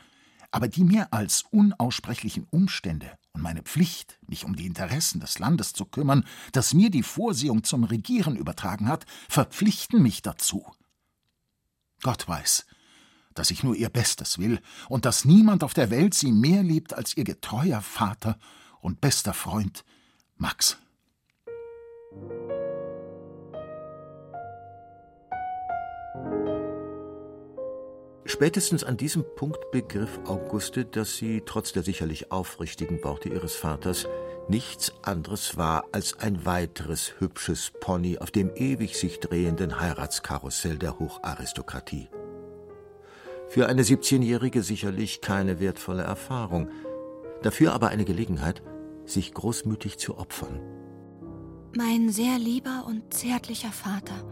aber 0.50 0.66
die 0.66 0.82
mir 0.82 1.12
als 1.12 1.44
unaussprechlichen 1.52 2.48
Umstände 2.50 3.16
und 3.32 3.42
meine 3.42 3.62
Pflicht, 3.62 4.18
mich 4.26 4.44
um 4.44 4.56
die 4.56 4.66
Interessen 4.66 5.20
des 5.20 5.38
Landes 5.38 5.72
zu 5.72 5.84
kümmern, 5.84 6.24
das 6.50 6.74
mir 6.74 6.90
die 6.90 7.04
Vorsehung 7.04 7.62
zum 7.62 7.84
Regieren 7.84 8.34
übertragen 8.34 8.88
hat, 8.88 9.06
verpflichten 9.28 10.02
mich 10.02 10.20
dazu. 10.20 10.66
Gott 12.02 12.26
weiß, 12.26 12.66
dass 13.34 13.50
ich 13.50 13.62
nur 13.62 13.74
ihr 13.74 13.88
Bestes 13.88 14.38
will 14.38 14.60
und 14.88 15.04
dass 15.04 15.24
niemand 15.24 15.64
auf 15.64 15.74
der 15.74 15.90
Welt 15.90 16.14
sie 16.14 16.32
mehr 16.32 16.62
liebt 16.62 16.94
als 16.94 17.16
ihr 17.16 17.24
getreuer 17.24 17.80
Vater 17.80 18.38
und 18.80 19.00
bester 19.00 19.34
Freund 19.34 19.84
Max. 20.36 20.78
Spätestens 28.24 28.82
an 28.82 28.96
diesem 28.96 29.24
Punkt 29.36 29.70
begriff 29.72 30.18
Auguste, 30.24 30.84
dass 30.84 31.16
sie, 31.16 31.42
trotz 31.44 31.72
der 31.72 31.82
sicherlich 31.82 32.32
aufrichtigen 32.32 33.04
Worte 33.04 33.28
ihres 33.28 33.54
Vaters, 33.54 34.08
nichts 34.48 34.92
anderes 35.02 35.56
war 35.56 35.84
als 35.92 36.18
ein 36.18 36.44
weiteres 36.46 37.20
hübsches 37.20 37.72
Pony 37.80 38.18
auf 38.18 38.30
dem 38.30 38.50
ewig 38.54 38.96
sich 38.96 39.20
drehenden 39.20 39.80
Heiratskarussell 39.80 40.78
der 40.78 40.98
Hocharistokratie. 40.98 42.08
Für 43.52 43.68
eine 43.68 43.82
17-Jährige 43.82 44.62
sicherlich 44.62 45.20
keine 45.20 45.60
wertvolle 45.60 46.04
Erfahrung, 46.04 46.70
dafür 47.42 47.74
aber 47.74 47.88
eine 47.88 48.06
Gelegenheit, 48.06 48.62
sich 49.04 49.34
großmütig 49.34 49.98
zu 49.98 50.16
opfern. 50.16 50.58
Mein 51.76 52.08
sehr 52.08 52.38
lieber 52.38 52.86
und 52.86 53.12
zärtlicher 53.12 53.70
Vater, 53.70 54.24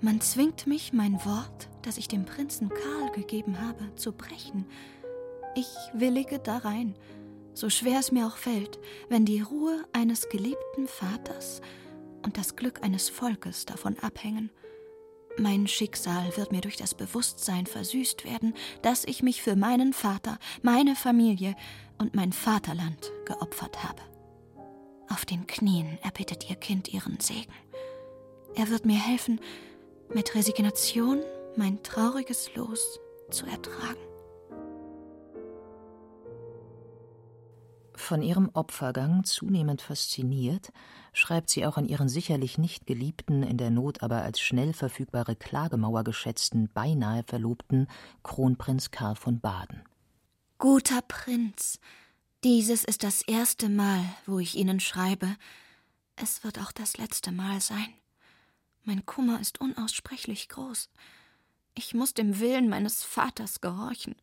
man 0.00 0.20
zwingt 0.20 0.68
mich, 0.68 0.92
mein 0.92 1.14
Wort, 1.24 1.68
das 1.82 1.98
ich 1.98 2.06
dem 2.06 2.26
Prinzen 2.26 2.68
Karl 2.68 3.10
gegeben 3.12 3.60
habe, 3.60 3.92
zu 3.96 4.12
brechen. 4.12 4.66
Ich 5.56 5.66
willige 5.92 6.38
darein, 6.38 6.94
so 7.54 7.68
schwer 7.68 7.98
es 7.98 8.12
mir 8.12 8.24
auch 8.24 8.36
fällt, 8.36 8.78
wenn 9.08 9.24
die 9.24 9.40
Ruhe 9.40 9.82
eines 9.92 10.28
geliebten 10.28 10.86
Vaters 10.86 11.60
und 12.24 12.38
das 12.38 12.54
Glück 12.54 12.84
eines 12.84 13.08
Volkes 13.08 13.66
davon 13.66 13.98
abhängen. 13.98 14.52
Mein 15.36 15.66
Schicksal 15.66 16.36
wird 16.36 16.52
mir 16.52 16.60
durch 16.60 16.76
das 16.76 16.94
Bewusstsein 16.94 17.66
versüßt 17.66 18.24
werden, 18.24 18.54
dass 18.82 19.04
ich 19.04 19.22
mich 19.22 19.42
für 19.42 19.56
meinen 19.56 19.92
Vater, 19.92 20.38
meine 20.62 20.94
Familie 20.94 21.56
und 21.98 22.14
mein 22.14 22.32
Vaterland 22.32 23.10
geopfert 23.24 23.82
habe. 23.82 24.00
Auf 25.08 25.24
den 25.24 25.46
Knien 25.46 25.98
erbittet 26.02 26.48
ihr 26.48 26.56
Kind 26.56 26.92
ihren 26.92 27.18
Segen. 27.18 27.52
Er 28.54 28.68
wird 28.70 28.86
mir 28.86 28.98
helfen, 28.98 29.40
mit 30.12 30.34
Resignation 30.34 31.20
mein 31.56 31.82
trauriges 31.82 32.54
Los 32.54 33.00
zu 33.30 33.46
ertragen. 33.46 34.13
Von 37.96 38.22
ihrem 38.22 38.50
Opfergang 38.54 39.24
zunehmend 39.24 39.80
fasziniert, 39.80 40.72
schreibt 41.12 41.48
sie 41.48 41.64
auch 41.64 41.76
an 41.76 41.86
ihren 41.86 42.08
sicherlich 42.08 42.58
nicht 42.58 42.86
geliebten, 42.86 43.44
in 43.44 43.56
der 43.56 43.70
Not 43.70 44.02
aber 44.02 44.22
als 44.22 44.40
schnell 44.40 44.72
verfügbare 44.72 45.36
Klagemauer 45.36 46.02
geschätzten, 46.02 46.68
beinahe 46.72 47.22
Verlobten 47.22 47.86
Kronprinz 48.24 48.90
Karl 48.90 49.14
von 49.14 49.38
Baden. 49.40 49.82
Guter 50.58 51.02
Prinz, 51.02 51.78
dieses 52.42 52.84
ist 52.84 53.04
das 53.04 53.22
erste 53.22 53.68
Mal, 53.68 54.04
wo 54.26 54.38
ich 54.38 54.56
Ihnen 54.56 54.80
schreibe. 54.80 55.36
Es 56.16 56.42
wird 56.42 56.58
auch 56.58 56.72
das 56.72 56.96
letzte 56.96 57.32
Mal 57.32 57.60
sein. 57.60 57.88
Mein 58.82 59.06
Kummer 59.06 59.40
ist 59.40 59.60
unaussprechlich 59.60 60.48
groß. 60.48 60.90
Ich 61.74 61.94
muss 61.94 62.12
dem 62.12 62.40
Willen 62.40 62.68
meines 62.68 63.02
Vaters 63.02 63.60
gehorchen. 63.60 64.14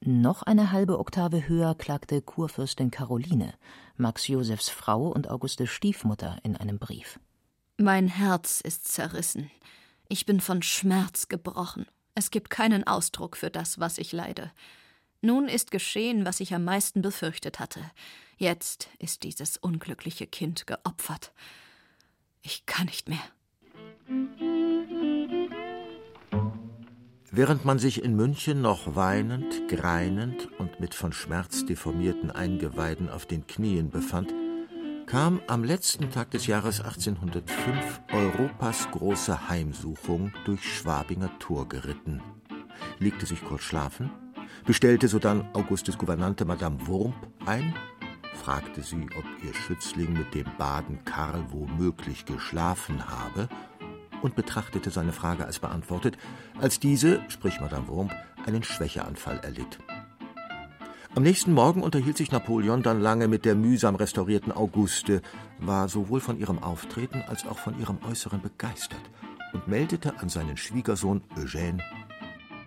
Noch 0.00 0.42
eine 0.42 0.72
halbe 0.72 0.98
Oktave 0.98 1.48
höher 1.48 1.74
klagte 1.74 2.20
Kurfürstin 2.22 2.90
Caroline, 2.90 3.54
Max 3.96 4.28
Josefs 4.28 4.68
Frau 4.68 5.08
und 5.08 5.28
Auguste 5.30 5.66
Stiefmutter, 5.66 6.38
in 6.42 6.56
einem 6.56 6.78
Brief. 6.78 7.18
Mein 7.78 8.08
Herz 8.08 8.60
ist 8.60 8.88
zerrissen. 8.88 9.50
Ich 10.08 10.26
bin 10.26 10.40
von 10.40 10.62
Schmerz 10.62 11.28
gebrochen. 11.28 11.86
Es 12.14 12.30
gibt 12.30 12.50
keinen 12.50 12.86
Ausdruck 12.86 13.36
für 13.36 13.50
das, 13.50 13.80
was 13.80 13.98
ich 13.98 14.12
leide. 14.12 14.52
Nun 15.20 15.48
ist 15.48 15.70
geschehen, 15.70 16.24
was 16.24 16.40
ich 16.40 16.54
am 16.54 16.64
meisten 16.64 17.02
befürchtet 17.02 17.58
hatte. 17.58 17.80
Jetzt 18.36 18.88
ist 18.98 19.24
dieses 19.24 19.56
unglückliche 19.56 20.26
Kind 20.26 20.66
geopfert. 20.66 21.32
Ich 22.42 22.64
kann 22.66 22.86
nicht 22.86 23.08
mehr. 23.08 24.55
Während 27.36 27.66
man 27.66 27.78
sich 27.78 28.02
in 28.02 28.16
München 28.16 28.62
noch 28.62 28.96
weinend, 28.96 29.68
greinend 29.68 30.48
und 30.58 30.80
mit 30.80 30.94
von 30.94 31.12
Schmerz 31.12 31.66
deformierten 31.66 32.30
Eingeweiden 32.30 33.10
auf 33.10 33.26
den 33.26 33.46
Knien 33.46 33.90
befand, 33.90 34.32
kam 35.04 35.42
am 35.46 35.62
letzten 35.62 36.10
Tag 36.10 36.30
des 36.30 36.46
Jahres 36.46 36.80
1805 36.80 38.00
Europas 38.10 38.90
große 38.90 39.50
Heimsuchung 39.50 40.32
durch 40.46 40.64
Schwabinger 40.64 41.30
Tor 41.38 41.68
geritten, 41.68 42.22
legte 43.00 43.26
sich 43.26 43.44
kurz 43.44 43.64
schlafen, 43.64 44.10
bestellte 44.64 45.06
sodann 45.06 45.46
Augustes 45.52 45.98
Gouvernante 45.98 46.46
Madame 46.46 46.86
Wurmp 46.86 47.16
ein, 47.44 47.74
fragte 48.32 48.80
sie, 48.80 49.08
ob 49.14 49.26
ihr 49.44 49.52
Schützling 49.52 50.14
mit 50.14 50.34
dem 50.34 50.46
Baden 50.56 51.04
Karl 51.04 51.44
womöglich 51.50 52.24
geschlafen 52.24 53.06
habe 53.06 53.50
und 54.22 54.36
betrachtete 54.36 54.90
seine 54.90 55.12
Frage 55.12 55.46
als 55.46 55.58
beantwortet, 55.58 56.16
als 56.60 56.80
diese, 56.80 57.20
sprich 57.28 57.60
Madame 57.60 57.88
Wurmp, 57.88 58.12
einen 58.46 58.62
Schwächeanfall 58.62 59.38
erlitt. 59.42 59.78
Am 61.16 61.22
nächsten 61.22 61.54
Morgen 61.54 61.82
unterhielt 61.82 62.18
sich 62.18 62.30
Napoleon 62.30 62.82
dann 62.82 63.00
lange 63.00 63.26
mit 63.26 63.46
der 63.46 63.54
mühsam 63.54 63.94
restaurierten 63.94 64.52
Auguste, 64.52 65.22
war 65.58 65.88
sowohl 65.88 66.20
von 66.20 66.38
ihrem 66.38 66.62
Auftreten 66.62 67.22
als 67.26 67.46
auch 67.46 67.58
von 67.58 67.80
ihrem 67.80 67.98
Äußeren 68.06 68.42
begeistert 68.42 69.00
und 69.54 69.66
meldete 69.66 70.18
an 70.20 70.28
seinen 70.28 70.58
Schwiegersohn 70.58 71.22
Eugène 71.36 71.80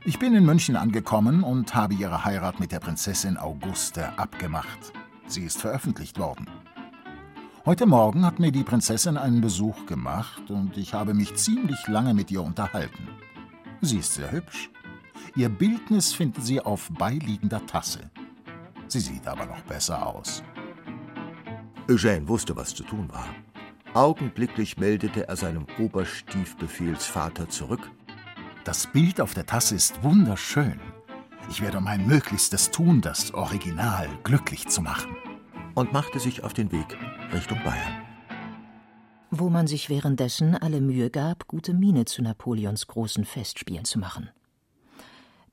Ich 0.03 0.17
bin 0.17 0.33
in 0.33 0.45
München 0.45 0.75
angekommen 0.75 1.43
und 1.43 1.75
habe 1.75 1.93
ihre 1.93 2.25
Heirat 2.25 2.59
mit 2.59 2.71
der 2.71 2.79
Prinzessin 2.79 3.37
Auguste 3.37 4.17
abgemacht. 4.17 4.93
Sie 5.27 5.43
ist 5.43 5.61
veröffentlicht 5.61 6.17
worden. 6.17 6.47
Heute 7.69 7.85
Morgen 7.85 8.25
hat 8.25 8.39
mir 8.39 8.51
die 8.51 8.63
Prinzessin 8.63 9.15
einen 9.15 9.41
Besuch 9.41 9.85
gemacht 9.85 10.49
und 10.49 10.75
ich 10.75 10.95
habe 10.95 11.13
mich 11.13 11.35
ziemlich 11.35 11.87
lange 11.87 12.15
mit 12.15 12.31
ihr 12.31 12.41
unterhalten. 12.41 13.07
Sie 13.81 13.99
ist 13.99 14.15
sehr 14.15 14.31
hübsch. 14.31 14.71
Ihr 15.35 15.49
Bildnis 15.49 16.11
finden 16.11 16.41
Sie 16.41 16.59
auf 16.59 16.89
beiliegender 16.97 17.63
Tasse. 17.67 18.09
Sie 18.87 18.99
sieht 18.99 19.27
aber 19.27 19.45
noch 19.45 19.61
besser 19.61 20.03
aus. 20.03 20.41
Eugène 21.87 22.27
wusste, 22.27 22.55
was 22.55 22.73
zu 22.73 22.81
tun 22.81 23.07
war. 23.11 23.27
Augenblicklich 23.93 24.79
meldete 24.79 25.27
er 25.27 25.35
seinem 25.35 25.67
Oberstiefbefehlsvater 25.77 27.49
zurück. 27.49 27.91
Das 28.63 28.87
Bild 28.87 29.21
auf 29.21 29.35
der 29.35 29.45
Tasse 29.45 29.75
ist 29.75 30.01
wunderschön. 30.01 30.79
Ich 31.51 31.61
werde 31.61 31.81
mein 31.81 32.07
Möglichstes 32.07 32.71
tun, 32.71 33.01
das 33.01 33.31
Original 33.35 34.09
glücklich 34.23 34.67
zu 34.69 34.81
machen. 34.81 35.15
Und 35.75 35.93
machte 35.93 36.19
sich 36.19 36.43
auf 36.43 36.55
den 36.55 36.71
Weg 36.71 36.97
Richtung 37.31 37.61
Bayern. 37.63 38.01
Wo 39.29 39.49
man 39.49 39.67
sich 39.67 39.89
währenddessen 39.89 40.55
alle 40.55 40.81
Mühe 40.81 41.11
gab, 41.11 41.47
gute 41.47 41.73
Miene 41.73 42.05
zu 42.05 42.23
Napoleons 42.23 42.87
großen 42.87 43.23
Festspielen 43.25 43.85
zu 43.85 43.99
machen. 43.99 44.29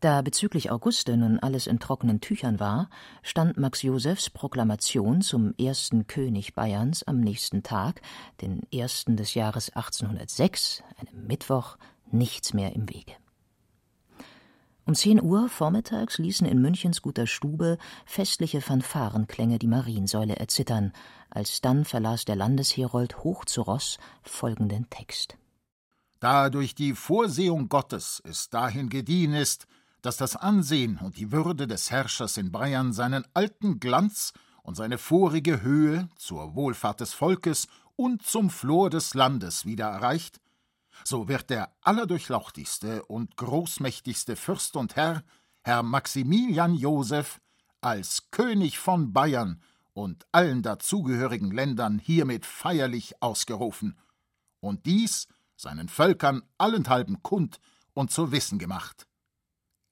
Da 0.00 0.22
bezüglich 0.22 0.70
Auguste 0.70 1.16
nun 1.16 1.38
alles 1.38 1.66
in 1.66 1.78
trockenen 1.78 2.20
Tüchern 2.20 2.60
war, 2.60 2.88
stand 3.22 3.58
Max 3.58 3.82
Josefs 3.82 4.30
Proklamation 4.30 5.20
zum 5.20 5.54
ersten 5.58 6.06
König 6.06 6.54
Bayerns 6.54 7.02
am 7.02 7.20
nächsten 7.20 7.62
Tag, 7.62 8.00
den 8.40 8.62
ersten 8.72 9.16
des 9.16 9.34
Jahres 9.34 9.70
1806, 9.70 10.82
einem 10.98 11.26
Mittwoch, 11.26 11.76
nichts 12.10 12.54
mehr 12.54 12.74
im 12.74 12.88
Wege. 12.88 13.12
Um 14.86 14.94
zehn 14.94 15.20
Uhr 15.20 15.48
vormittags 15.48 16.18
ließen 16.18 16.46
in 16.46 16.60
Münchens 16.62 17.02
guter 17.02 17.26
Stube 17.26 17.76
festliche 18.04 18.60
Fanfarenklänge 18.60 19.58
die 19.58 19.66
Mariensäule 19.66 20.36
erzittern, 20.36 20.92
alsdann 21.28 21.84
verlas 21.84 22.24
der 22.24 22.36
Landesherold 22.36 23.24
hoch 23.24 23.44
zu 23.44 23.62
Ross 23.62 23.98
folgenden 24.22 24.88
Text. 24.88 25.36
da 26.20 26.50
durch 26.50 26.74
die 26.76 26.94
Vorsehung 26.94 27.68
Gottes 27.68 28.22
es 28.24 28.48
dahin 28.48 28.88
gediehen 28.88 29.34
ist, 29.34 29.66
dass 30.02 30.16
das 30.16 30.36
Ansehen 30.36 30.98
und 31.02 31.16
die 31.16 31.32
Würde 31.32 31.66
des 31.66 31.90
Herrschers 31.90 32.36
in 32.36 32.52
Bayern 32.52 32.92
seinen 32.92 33.24
alten 33.34 33.80
Glanz 33.80 34.32
und 34.62 34.76
seine 34.76 34.98
vorige 34.98 35.62
Höhe 35.62 36.08
zur 36.16 36.54
Wohlfahrt 36.54 37.00
des 37.00 37.12
Volkes 37.12 37.66
und 37.96 38.22
zum 38.22 38.50
Flor 38.50 38.88
des 38.88 39.14
Landes 39.14 39.66
wieder 39.66 39.86
erreicht, 39.86 40.40
so 41.04 41.28
wird 41.28 41.50
der 41.50 41.74
allerdurchlauchtigste 41.82 43.04
und 43.04 43.36
großmächtigste 43.36 44.36
Fürst 44.36 44.76
und 44.76 44.96
Herr, 44.96 45.22
Herr 45.62 45.82
Maximilian 45.82 46.74
Joseph, 46.74 47.40
als 47.80 48.30
König 48.30 48.78
von 48.78 49.12
Bayern 49.12 49.62
und 49.92 50.26
allen 50.32 50.62
dazugehörigen 50.62 51.50
Ländern 51.50 51.98
hiermit 51.98 52.44
feierlich 52.46 53.22
ausgerufen, 53.22 53.98
und 54.60 54.86
dies 54.86 55.28
seinen 55.56 55.88
Völkern 55.88 56.42
allenthalben 56.58 57.22
kund 57.22 57.60
und 57.94 58.10
zu 58.10 58.32
wissen 58.32 58.58
gemacht. 58.58 59.06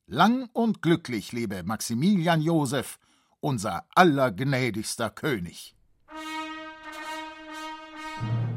Lang 0.06 0.50
und 0.52 0.82
glücklich 0.82 1.32
lebe 1.32 1.62
Maximilian 1.62 2.42
Joseph, 2.42 2.98
unser 3.40 3.86
allergnädigster 3.94 5.10
König. 5.10 5.74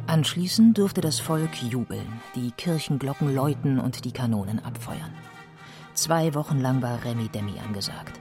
Anschließend 0.07 0.77
durfte 0.77 1.01
das 1.01 1.19
Volk 1.19 1.61
jubeln, 1.61 2.21
die 2.33 2.51
Kirchenglocken 2.51 3.35
läuten 3.35 3.77
und 3.77 4.05
die 4.05 4.13
Kanonen 4.13 4.63
abfeuern. 4.63 5.13
Zwei 5.95 6.33
Wochen 6.33 6.61
lang 6.61 6.81
war 6.81 7.03
Remi 7.03 7.27
Demi 7.27 7.59
angesagt. 7.59 8.17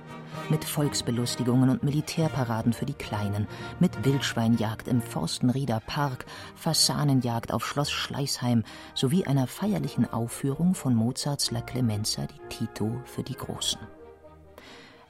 Mit 0.51 0.65
Volksbelustigungen 0.65 1.71
und 1.71 1.85
Militärparaden 1.85 2.73
für 2.73 2.87
die 2.87 2.95
Kleinen, 2.95 3.47
mit 3.79 4.05
Wildschweinjagd 4.05 4.89
im 4.89 5.01
Forstenrieder 5.01 5.81
Park, 5.87 6.27
Fasanenjagd 6.57 7.53
auf 7.53 7.65
Schloss 7.65 7.93
Schleißheim 7.93 8.65
sowie 8.95 9.25
einer 9.25 9.47
feierlichen 9.47 10.13
Aufführung 10.13 10.75
von 10.75 10.93
Mozarts 10.93 11.53
La 11.53 11.61
Clemenza 11.61 12.27
di 12.27 12.41
Tito 12.49 13.01
für 13.05 13.23
die 13.23 13.37
Großen. 13.37 13.79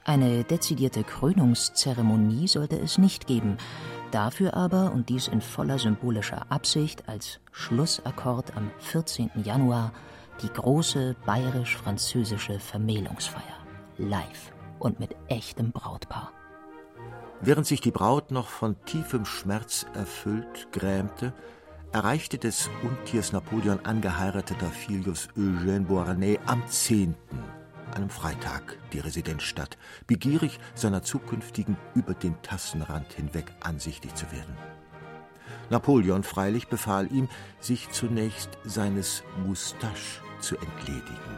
Eine 0.07 0.45
dezidierte 0.45 1.03
Krönungszeremonie 1.03 2.47
sollte 2.47 2.79
es 2.79 2.97
nicht 2.97 3.27
geben, 3.27 3.57
Dafür 4.11 4.53
aber, 4.53 4.91
und 4.93 5.09
dies 5.09 5.27
in 5.27 5.41
voller 5.41 5.79
symbolischer 5.79 6.49
Absicht, 6.49 7.09
als 7.09 7.39
Schlussakkord 7.51 8.55
am 8.55 8.71
14. 8.79 9.31
Januar 9.43 9.91
die 10.41 10.49
große 10.49 11.15
bayerisch-französische 11.25 12.59
Vermählungsfeier. 12.59 13.43
Live 13.97 14.53
und 14.79 14.99
mit 14.99 15.15
echtem 15.27 15.71
Brautpaar. 15.71 16.31
Während 17.41 17.67
sich 17.67 17.81
die 17.81 17.91
Braut 17.91 18.31
noch 18.31 18.47
von 18.47 18.75
tiefem 18.85 19.25
Schmerz 19.25 19.85
erfüllt 19.93 20.71
grämte, 20.71 21.33
erreichte 21.91 22.37
des 22.37 22.69
Untiers 22.83 23.31
Napoleon 23.31 23.79
angeheirateter 23.85 24.67
Filius 24.67 25.29
Eugène 25.35 25.85
Beauharnais 25.85 26.39
am 26.45 26.65
10 26.67 27.15
einem 27.93 28.09
Freitag 28.09 28.77
die 28.93 28.99
Residenzstadt, 28.99 29.77
begierig 30.05 30.59
seiner 30.75 31.03
zukünftigen 31.03 31.77
über 31.95 32.13
den 32.13 32.41
Tassenrand 32.41 33.13
hinweg 33.13 33.51
ansichtig 33.61 34.15
zu 34.15 34.31
werden. 34.31 34.55
Napoleon 35.69 36.23
freilich 36.23 36.67
befahl 36.67 37.11
ihm, 37.11 37.27
sich 37.59 37.89
zunächst 37.91 38.57
seines 38.63 39.23
Moustache 39.45 40.21
zu 40.39 40.57
entledigen, 40.57 41.37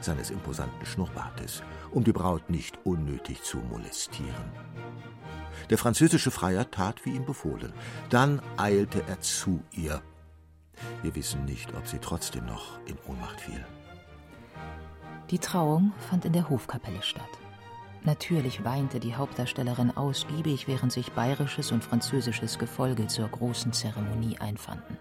seines 0.00 0.30
imposanten 0.30 0.84
Schnurrbartes, 0.84 1.62
um 1.90 2.04
die 2.04 2.12
Braut 2.12 2.50
nicht 2.50 2.78
unnötig 2.84 3.42
zu 3.42 3.58
molestieren. 3.58 4.52
Der 5.70 5.78
französische 5.78 6.30
Freier 6.30 6.70
tat, 6.70 7.04
wie 7.04 7.10
ihm 7.10 7.24
befohlen. 7.24 7.72
Dann 8.10 8.42
eilte 8.56 9.04
er 9.06 9.20
zu 9.20 9.62
ihr. 9.72 10.02
Wir 11.02 11.14
wissen 11.14 11.44
nicht, 11.44 11.74
ob 11.74 11.86
sie 11.86 11.98
trotzdem 11.98 12.46
noch 12.46 12.78
in 12.86 12.98
Ohnmacht 13.06 13.40
fiel. 13.40 13.64
Die 15.32 15.38
Trauung 15.38 15.92
fand 16.10 16.26
in 16.26 16.34
der 16.34 16.50
Hofkapelle 16.50 17.00
statt. 17.00 17.22
Natürlich 18.04 18.64
weinte 18.64 19.00
die 19.00 19.14
Hauptdarstellerin 19.14 19.96
ausgiebig, 19.96 20.68
während 20.68 20.92
sich 20.92 21.10
bayerisches 21.12 21.72
und 21.72 21.82
französisches 21.82 22.58
Gefolge 22.58 23.06
zur 23.06 23.28
großen 23.28 23.72
Zeremonie 23.72 24.36
einfanden. 24.40 24.98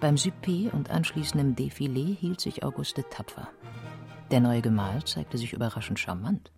Beim 0.00 0.18
Souper 0.18 0.74
und 0.74 0.90
anschließendem 0.90 1.54
Defilé 1.54 2.14
hielt 2.14 2.42
sich 2.42 2.62
Auguste 2.62 3.08
tapfer. 3.08 3.48
Der 4.30 4.40
neue 4.40 4.60
Gemahl 4.60 5.02
zeigte 5.04 5.38
sich 5.38 5.54
überraschend 5.54 5.98
charmant. 5.98 6.52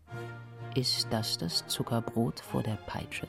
Ist 0.74 1.06
das 1.10 1.38
das 1.38 1.64
Zuckerbrot 1.68 2.40
vor 2.40 2.64
der 2.64 2.74
Peitsche? 2.74 3.28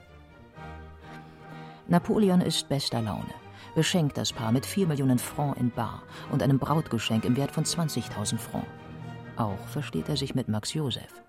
Napoleon 1.87 2.41
ist 2.41 2.67
bester 2.67 3.03
Laune, 3.03 3.35
beschenkt 3.75 4.17
das 4.17 4.33
Paar 4.33 4.51
mit 4.51 4.65
vier 4.65 4.87
Millionen 4.87 5.19
Francs 5.19 5.59
in 5.59 5.69
Bar 5.69 6.01
und 6.31 6.41
einem 6.41 6.57
Brautgeschenk 6.57 7.25
im 7.25 7.37
Wert 7.37 7.51
von 7.51 7.63
20.000 7.63 8.39
Francs. 8.39 8.67
Auch 9.37 9.67
versteht 9.67 10.09
er 10.09 10.17
sich 10.17 10.35
mit 10.35 10.47
Max 10.47 10.73
Joseph, 10.73 11.23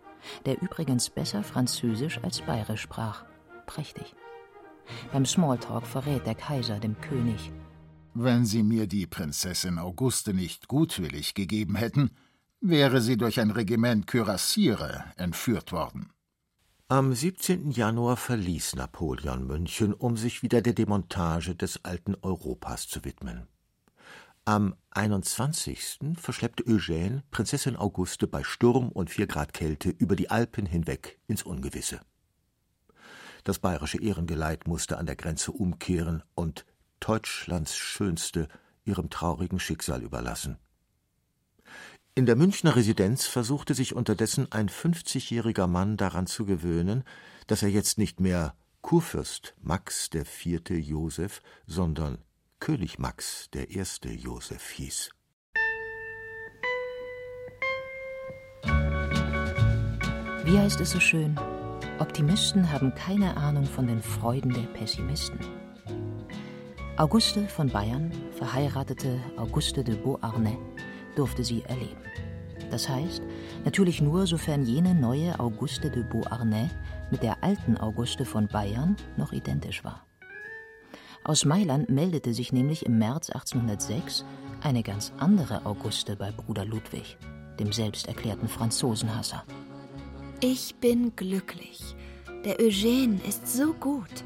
der 0.46 0.60
übrigens 0.62 1.10
besser 1.10 1.42
Französisch 1.42 2.18
als 2.22 2.40
Bayerisch 2.40 2.80
sprach. 2.82 3.24
Prächtig. 3.66 4.14
Beim 5.12 5.26
Smalltalk 5.26 5.86
verrät 5.86 6.26
der 6.26 6.34
Kaiser 6.34 6.80
dem 6.80 6.98
König. 7.00 7.52
Wenn 8.14 8.46
Sie 8.46 8.62
mir 8.62 8.86
die 8.86 9.06
Prinzessin 9.06 9.78
Auguste 9.78 10.32
nicht 10.32 10.68
gutwillig 10.68 11.34
gegeben 11.34 11.76
hätten, 11.76 12.10
wäre 12.60 13.00
sie 13.00 13.16
durch 13.16 13.38
ein 13.40 13.50
Regiment 13.50 14.06
Kürassiere 14.06 15.04
entführt 15.16 15.70
worden. 15.70 16.10
Am 16.88 17.12
17. 17.12 17.70
Januar 17.70 18.16
verließ 18.16 18.76
Napoleon 18.76 19.46
München, 19.46 19.92
um 19.92 20.16
sich 20.16 20.42
wieder 20.42 20.62
der 20.62 20.72
Demontage 20.72 21.54
des 21.54 21.84
alten 21.84 22.16
Europas 22.22 22.88
zu 22.88 23.04
widmen. 23.04 23.46
Am 24.48 24.76
21. 24.92 26.16
verschleppte 26.16 26.62
Eugène 26.62 27.20
Prinzessin 27.30 27.76
Auguste 27.76 28.26
bei 28.26 28.42
Sturm 28.42 28.88
und 28.88 29.10
vier 29.10 29.26
Grad 29.26 29.52
Kälte 29.52 29.90
über 29.90 30.16
die 30.16 30.30
Alpen 30.30 30.64
hinweg 30.64 31.18
ins 31.26 31.42
Ungewisse. 31.42 32.00
Das 33.44 33.58
bayerische 33.58 34.00
Ehrengeleit 34.00 34.66
musste 34.66 34.96
an 34.96 35.04
der 35.04 35.16
Grenze 35.16 35.52
umkehren 35.52 36.22
und 36.34 36.64
Deutschlands 36.98 37.76
Schönste 37.76 38.48
ihrem 38.86 39.10
traurigen 39.10 39.60
Schicksal 39.60 40.00
überlassen. 40.00 40.56
In 42.14 42.24
der 42.24 42.34
Münchner 42.34 42.74
Residenz 42.74 43.26
versuchte 43.26 43.74
sich 43.74 43.94
unterdessen 43.94 44.50
ein 44.50 44.70
50-jähriger 44.70 45.66
Mann 45.66 45.98
daran 45.98 46.26
zu 46.26 46.46
gewöhnen, 46.46 47.04
dass 47.48 47.62
er 47.62 47.68
jetzt 47.68 47.98
nicht 47.98 48.18
mehr 48.18 48.54
Kurfürst 48.80 49.54
Max 49.60 50.08
IV. 50.14 50.70
Joseph, 50.70 51.42
sondern 51.66 52.24
König 52.68 52.98
Max 52.98 53.48
der 53.54 53.70
erste 53.70 54.10
Joseph 54.10 54.68
hieß. 54.72 55.10
Wie 60.44 60.58
heißt 60.58 60.78
es 60.78 60.90
so 60.90 61.00
schön? 61.00 61.40
Optimisten 61.98 62.70
haben 62.70 62.94
keine 62.94 63.38
Ahnung 63.38 63.64
von 63.64 63.86
den 63.86 64.02
Freuden 64.02 64.52
der 64.52 64.66
Pessimisten. 64.74 65.40
Auguste 66.98 67.48
von 67.48 67.70
Bayern, 67.70 68.12
verheiratete 68.32 69.18
Auguste 69.38 69.82
de 69.82 69.96
Beauharnais, 69.96 70.58
durfte 71.16 71.44
sie 71.44 71.62
erleben. 71.62 72.02
Das 72.70 72.86
heißt, 72.86 73.22
natürlich 73.64 74.02
nur, 74.02 74.26
sofern 74.26 74.66
jene 74.66 74.94
neue 74.94 75.40
Auguste 75.40 75.90
de 75.90 76.02
Beauharnais 76.02 76.68
mit 77.10 77.22
der 77.22 77.42
alten 77.42 77.78
Auguste 77.78 78.26
von 78.26 78.46
Bayern 78.46 78.94
noch 79.16 79.32
identisch 79.32 79.82
war. 79.84 80.07
Aus 81.28 81.44
Mailand 81.44 81.90
meldete 81.90 82.32
sich 82.32 82.54
nämlich 82.54 82.86
im 82.86 82.96
März 82.96 83.28
1806 83.28 84.24
eine 84.62 84.82
ganz 84.82 85.12
andere 85.18 85.66
Auguste 85.66 86.16
bei 86.16 86.32
Bruder 86.32 86.64
Ludwig, 86.64 87.18
dem 87.60 87.70
selbsterklärten 87.70 88.48
Franzosenhasser. 88.48 89.44
Ich 90.40 90.76
bin 90.76 91.14
glücklich. 91.16 91.94
Der 92.46 92.58
Eugène 92.58 93.22
ist 93.28 93.46
so 93.46 93.74
gut. 93.74 94.24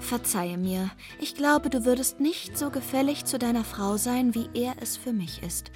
Verzeihe 0.00 0.58
mir, 0.58 0.90
ich 1.18 1.34
glaube, 1.34 1.70
du 1.70 1.86
würdest 1.86 2.20
nicht 2.20 2.58
so 2.58 2.68
gefällig 2.68 3.24
zu 3.24 3.38
deiner 3.38 3.64
Frau 3.64 3.96
sein, 3.96 4.34
wie 4.34 4.50
er 4.52 4.74
es 4.82 4.98
für 4.98 5.14
mich 5.14 5.42
ist. 5.42 5.70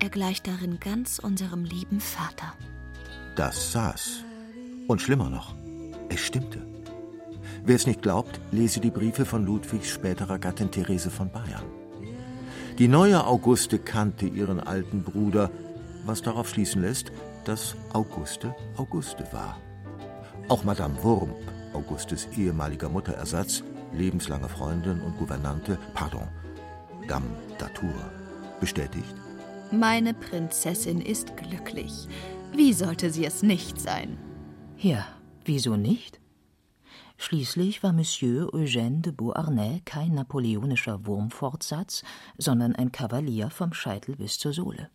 Er 0.00 0.10
gleicht 0.10 0.46
darin 0.46 0.80
ganz 0.80 1.18
unserem 1.18 1.64
lieben 1.64 2.00
Vater. 2.00 2.52
Das 3.36 3.72
saß. 3.72 4.22
Und 4.86 5.00
schlimmer 5.00 5.30
noch, 5.30 5.54
es 6.10 6.20
stimmte. 6.20 6.73
Wer 7.66 7.76
es 7.76 7.86
nicht 7.86 8.02
glaubt, 8.02 8.40
lese 8.52 8.78
die 8.80 8.90
Briefe 8.90 9.24
von 9.24 9.46
Ludwigs 9.46 9.88
späterer 9.88 10.38
Gattin 10.38 10.70
Therese 10.70 11.10
von 11.10 11.30
Bayern. 11.30 11.64
Die 12.78 12.88
neue 12.88 13.26
Auguste 13.26 13.78
kannte 13.78 14.26
ihren 14.26 14.60
alten 14.60 15.02
Bruder, 15.02 15.50
was 16.04 16.20
darauf 16.20 16.50
schließen 16.50 16.82
lässt, 16.82 17.10
dass 17.46 17.74
Auguste 17.94 18.54
Auguste 18.76 19.24
war. 19.32 19.58
Auch 20.48 20.62
Madame 20.64 21.02
Wurmp, 21.02 21.36
Augustes 21.72 22.28
ehemaliger 22.36 22.90
Mutterersatz, 22.90 23.64
lebenslange 23.94 24.48
Freundin 24.50 25.00
und 25.00 25.16
Gouvernante, 25.16 25.78
pardon, 25.94 26.28
Dame 27.08 27.30
d'Atour, 27.58 27.94
bestätigt. 28.60 29.14
Meine 29.70 30.12
Prinzessin 30.12 31.00
ist 31.00 31.34
glücklich. 31.38 32.08
Wie 32.54 32.74
sollte 32.74 33.10
sie 33.10 33.24
es 33.24 33.42
nicht 33.42 33.80
sein? 33.80 34.18
Ja, 34.76 35.06
wieso 35.46 35.76
nicht? 35.76 36.20
Schließlich 37.16 37.82
war 37.82 37.92
Monsieur 37.92 38.52
Eugène 38.52 39.00
de 39.00 39.12
Beauharnais 39.12 39.80
kein 39.84 40.14
napoleonischer 40.14 41.06
Wurmfortsatz, 41.06 42.02
sondern 42.38 42.74
ein 42.74 42.92
Kavalier 42.92 43.50
vom 43.50 43.72
Scheitel 43.72 44.16
bis 44.16 44.38
zur 44.38 44.52
Sohle. 44.52 44.90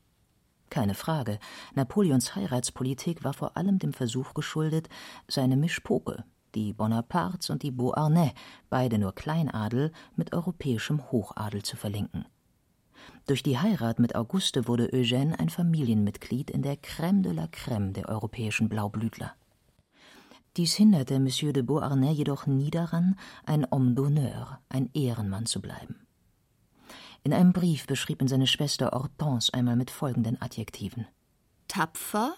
Keine 0.69 0.93
Frage, 0.93 1.39
Napoleons 1.73 2.35
Heiratspolitik 2.35 3.23
war 3.23 3.33
vor 3.33 3.57
allem 3.57 3.79
dem 3.79 3.93
Versuch 3.93 4.33
geschuldet, 4.33 4.89
seine 5.27 5.57
Mischpoke, 5.57 6.23
die 6.53 6.73
Bonapartes 6.73 7.49
und 7.49 7.63
die 7.63 7.71
Beauharnais, 7.71 8.33
beide 8.69 8.99
nur 8.99 9.15
Kleinadel, 9.15 9.91
mit 10.15 10.33
europäischem 10.33 11.11
Hochadel 11.11 11.63
zu 11.63 11.75
verlinken. 11.75 12.25
Durch 13.25 13.43
die 13.43 13.57
Heirat 13.57 13.99
mit 13.99 14.15
Auguste 14.15 14.67
wurde 14.67 14.89
Eugène 14.91 15.39
ein 15.39 15.49
Familienmitglied 15.49 16.51
in 16.51 16.61
der 16.61 16.75
Crème 16.75 17.21
de 17.21 17.31
la 17.31 17.45
Crème 17.45 17.93
der 17.93 18.09
europäischen 18.09 18.69
Blaublütler. 18.69 19.33
Dies 20.57 20.75
hinderte 20.75 21.19
Monsieur 21.19 21.53
de 21.53 21.63
Beauharnais 21.63 22.13
jedoch 22.13 22.47
nie 22.47 22.71
daran, 22.71 23.17
ein 23.45 23.65
Homme 23.71 23.93
d'honneur, 23.93 24.59
ein 24.69 24.89
Ehrenmann 24.93 25.45
zu 25.45 25.61
bleiben. 25.61 26.07
In 27.23 27.33
einem 27.33 27.53
Brief 27.53 27.85
beschrieb 27.85 28.21
ihn 28.21 28.27
seine 28.27 28.47
Schwester 28.47 28.91
Hortense 28.91 29.53
einmal 29.53 29.75
mit 29.75 29.91
folgenden 29.91 30.41
Adjektiven: 30.41 31.07
Tapfer, 31.67 32.35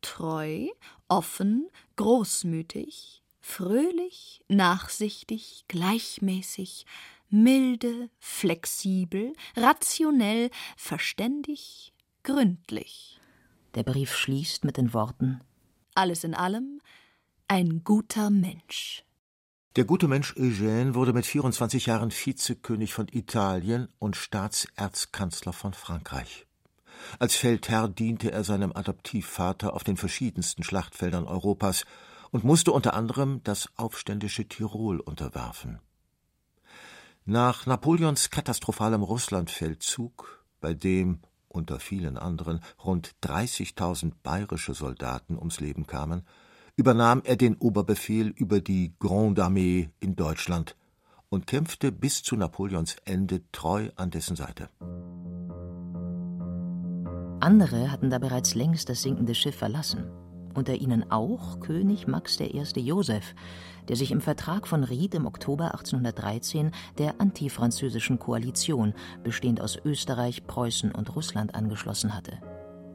treu, 0.00 0.66
offen, 1.08 1.68
großmütig, 1.96 3.22
fröhlich, 3.40 4.42
nachsichtig, 4.48 5.64
gleichmäßig, 5.68 6.86
milde, 7.28 8.08
flexibel, 8.18 9.32
rationell, 9.56 10.50
verständig, 10.76 11.92
gründlich. 12.22 13.20
Der 13.74 13.82
Brief 13.82 14.14
schließt 14.14 14.64
mit 14.64 14.76
den 14.76 14.94
Worten 14.94 15.40
Alles 15.94 16.24
in 16.24 16.34
allem 16.34 16.80
ein 17.54 17.84
guter 17.84 18.30
Mensch. 18.30 19.04
Der 19.76 19.84
gute 19.84 20.08
Mensch 20.08 20.32
Eugène 20.32 20.94
wurde 20.94 21.12
mit 21.12 21.24
24 21.24 21.86
Jahren 21.86 22.10
Vizekönig 22.10 22.92
von 22.92 23.06
Italien 23.06 23.86
und 24.00 24.16
Staatserzkanzler 24.16 25.52
von 25.52 25.72
Frankreich. 25.72 26.48
Als 27.20 27.36
Feldherr 27.36 27.86
diente 27.86 28.32
er 28.32 28.42
seinem 28.42 28.72
Adoptivvater 28.74 29.72
auf 29.72 29.84
den 29.84 29.96
verschiedensten 29.96 30.64
Schlachtfeldern 30.64 31.26
Europas 31.26 31.84
und 32.32 32.42
musste 32.42 32.72
unter 32.72 32.94
anderem 32.94 33.40
das 33.44 33.68
aufständische 33.76 34.48
Tirol 34.48 34.98
unterwerfen. 34.98 35.78
Nach 37.24 37.66
Napoleons 37.66 38.30
katastrophalem 38.30 39.04
Russlandfeldzug, 39.04 40.44
bei 40.60 40.74
dem 40.74 41.20
unter 41.46 41.78
vielen 41.78 42.18
anderen 42.18 42.64
rund 42.84 43.14
30.000 43.22 44.10
bayerische 44.24 44.74
Soldaten 44.74 45.38
ums 45.38 45.60
Leben 45.60 45.86
kamen, 45.86 46.26
übernahm 46.76 47.22
er 47.24 47.36
den 47.36 47.56
Oberbefehl 47.56 48.28
über 48.28 48.60
die 48.60 48.94
Grande 48.98 49.44
Armee 49.44 49.90
in 50.00 50.16
Deutschland 50.16 50.76
und 51.28 51.46
kämpfte 51.46 51.92
bis 51.92 52.22
zu 52.22 52.36
Napoleons 52.36 52.96
Ende 53.04 53.42
treu 53.52 53.90
an 53.96 54.10
dessen 54.10 54.36
Seite. 54.36 54.68
Andere 57.40 57.90
hatten 57.90 58.10
da 58.10 58.18
bereits 58.18 58.54
längst 58.54 58.88
das 58.88 59.02
sinkende 59.02 59.34
Schiff 59.34 59.56
verlassen 59.56 60.10
unter 60.54 60.74
ihnen 60.74 61.10
auch 61.10 61.60
König 61.60 62.06
Max 62.06 62.38
I. 62.40 62.62
Joseph, 62.76 63.34
der 63.88 63.96
sich 63.96 64.10
im 64.10 64.20
Vertrag 64.20 64.66
von 64.66 64.84
Ried 64.84 65.14
im 65.14 65.26
Oktober 65.26 65.72
1813 65.72 66.70
der 66.98 67.20
antifranzösischen 67.20 68.18
Koalition, 68.18 68.94
bestehend 69.22 69.60
aus 69.60 69.78
Österreich, 69.84 70.46
Preußen 70.46 70.92
und 70.92 71.14
Russland, 71.14 71.54
angeschlossen 71.54 72.14
hatte. 72.14 72.38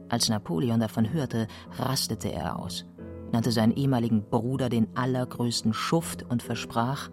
Als 0.08 0.28
Napoleon 0.28 0.80
davon 0.80 1.12
hörte, 1.12 1.46
rastete 1.78 2.32
er 2.32 2.58
aus, 2.58 2.84
nannte 3.32 3.52
seinen 3.52 3.72
ehemaligen 3.72 4.28
Bruder 4.28 4.68
den 4.68 4.96
allergrößten 4.96 5.72
Schuft 5.72 6.22
und 6.22 6.42
versprach: 6.42 7.10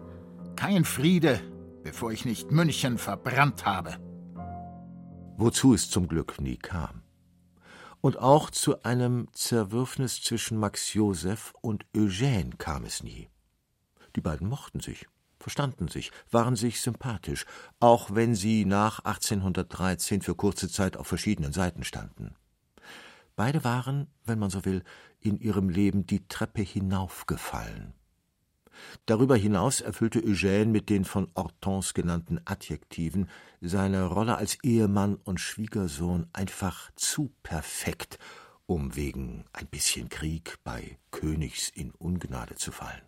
Kein 0.56 0.84
Friede, 0.84 1.40
bevor 1.82 2.12
ich 2.12 2.24
nicht 2.24 2.50
München 2.50 2.98
verbrannt 2.98 3.66
habe. 3.66 3.96
Wozu 5.36 5.74
es 5.74 5.88
zum 5.88 6.08
Glück 6.08 6.40
nie 6.40 6.56
kam 6.56 7.02
und 8.00 8.18
auch 8.18 8.50
zu 8.50 8.82
einem 8.82 9.28
Zerwürfnis 9.32 10.22
zwischen 10.22 10.58
Max 10.58 10.94
Joseph 10.94 11.52
und 11.60 11.84
Eugène 11.94 12.56
kam 12.56 12.84
es 12.84 13.02
nie. 13.02 13.28
Die 14.16 14.20
beiden 14.20 14.48
mochten 14.48 14.80
sich, 14.80 15.06
verstanden 15.38 15.88
sich, 15.88 16.10
waren 16.30 16.56
sich 16.56 16.80
sympathisch, 16.80 17.44
auch 17.80 18.14
wenn 18.14 18.34
sie 18.34 18.64
nach 18.64 19.00
1813 19.00 20.22
für 20.22 20.34
kurze 20.34 20.68
Zeit 20.68 20.96
auf 20.96 21.06
verschiedenen 21.06 21.52
Seiten 21.52 21.84
standen. 21.84 22.34
Beide 23.36 23.62
waren, 23.62 24.08
wenn 24.24 24.38
man 24.38 24.50
so 24.50 24.64
will, 24.64 24.82
in 25.20 25.38
ihrem 25.38 25.68
Leben 25.68 26.06
die 26.06 26.26
Treppe 26.28 26.62
hinaufgefallen. 26.62 27.94
Darüber 29.06 29.36
hinaus 29.36 29.80
erfüllte 29.80 30.20
Eugène 30.20 30.66
mit 30.66 30.88
den 30.88 31.04
von 31.04 31.28
Hortense 31.34 31.94
genannten 31.94 32.40
Adjektiven 32.44 33.28
seine 33.60 34.04
Rolle 34.04 34.36
als 34.36 34.58
Ehemann 34.62 35.16
und 35.16 35.40
Schwiegersohn 35.40 36.26
einfach 36.32 36.90
zu 36.94 37.32
perfekt, 37.42 38.18
um 38.66 38.94
wegen 38.96 39.44
ein 39.52 39.66
bisschen 39.66 40.08
Krieg 40.08 40.58
bei 40.62 40.98
Königs 41.10 41.70
in 41.70 41.90
Ungnade 41.92 42.54
zu 42.54 42.70
fallen. 42.70 43.02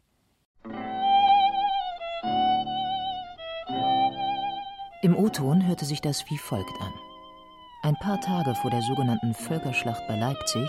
Im 5.02 5.16
O-Ton 5.16 5.66
hörte 5.66 5.86
sich 5.86 6.00
das 6.00 6.24
wie 6.28 6.38
folgt 6.38 6.78
an. 6.80 6.92
Ein 7.82 7.96
paar 7.96 8.20
Tage 8.20 8.54
vor 8.56 8.70
der 8.70 8.82
sogenannten 8.82 9.32
Völkerschlacht 9.32 10.06
bei 10.06 10.14
Leipzig, 10.14 10.68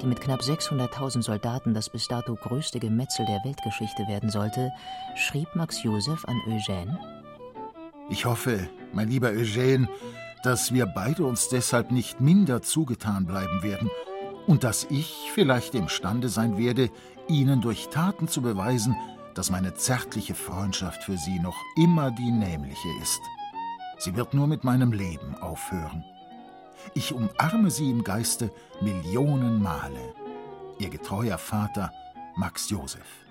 die 0.00 0.06
mit 0.06 0.20
knapp 0.20 0.40
600.000 0.40 1.22
Soldaten 1.22 1.74
das 1.74 1.90
bis 1.90 2.06
dato 2.06 2.36
größte 2.36 2.78
Gemetzel 2.78 3.26
der 3.26 3.42
Weltgeschichte 3.44 4.06
werden 4.06 4.30
sollte, 4.30 4.72
schrieb 5.16 5.48
Max 5.56 5.82
Joseph 5.82 6.24
an 6.26 6.40
Eugène: 6.46 6.96
Ich 8.08 8.24
hoffe, 8.24 8.68
mein 8.92 9.08
lieber 9.08 9.30
Eugène, 9.30 9.88
dass 10.44 10.72
wir 10.72 10.86
beide 10.86 11.24
uns 11.24 11.48
deshalb 11.48 11.90
nicht 11.90 12.20
minder 12.20 12.62
zugetan 12.62 13.26
bleiben 13.26 13.64
werden 13.64 13.90
und 14.46 14.62
dass 14.62 14.86
ich 14.90 15.32
vielleicht 15.34 15.74
imstande 15.74 16.28
sein 16.28 16.56
werde, 16.56 16.88
Ihnen 17.26 17.62
durch 17.62 17.88
Taten 17.88 18.28
zu 18.28 18.42
beweisen, 18.42 18.94
dass 19.34 19.50
meine 19.50 19.74
zärtliche 19.74 20.36
Freundschaft 20.36 21.02
für 21.02 21.16
Sie 21.16 21.40
noch 21.40 21.56
immer 21.76 22.12
die 22.12 22.30
nämliche 22.30 22.88
ist. 23.02 23.20
Sie 23.98 24.14
wird 24.14 24.34
nur 24.34 24.46
mit 24.46 24.62
meinem 24.62 24.92
Leben 24.92 25.34
aufhören. 25.34 26.04
Ich 26.92 27.12
umarme 27.12 27.70
sie 27.70 27.90
im 27.90 28.04
Geiste 28.04 28.50
Millionen 28.80 29.62
Male. 29.62 30.14
Ihr 30.78 30.90
getreuer 30.90 31.38
Vater 31.38 31.90
Max 32.36 32.68
Joseph. 32.68 33.24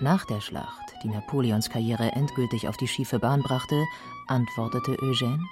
Nach 0.00 0.24
der 0.26 0.40
Schlacht, 0.40 0.94
die 1.02 1.08
Napoleons 1.08 1.70
Karriere 1.70 2.12
endgültig 2.12 2.68
auf 2.68 2.76
die 2.76 2.88
schiefe 2.88 3.18
Bahn 3.18 3.42
brachte, 3.42 3.84
antwortete 4.28 4.92
Eugène: 4.96 5.42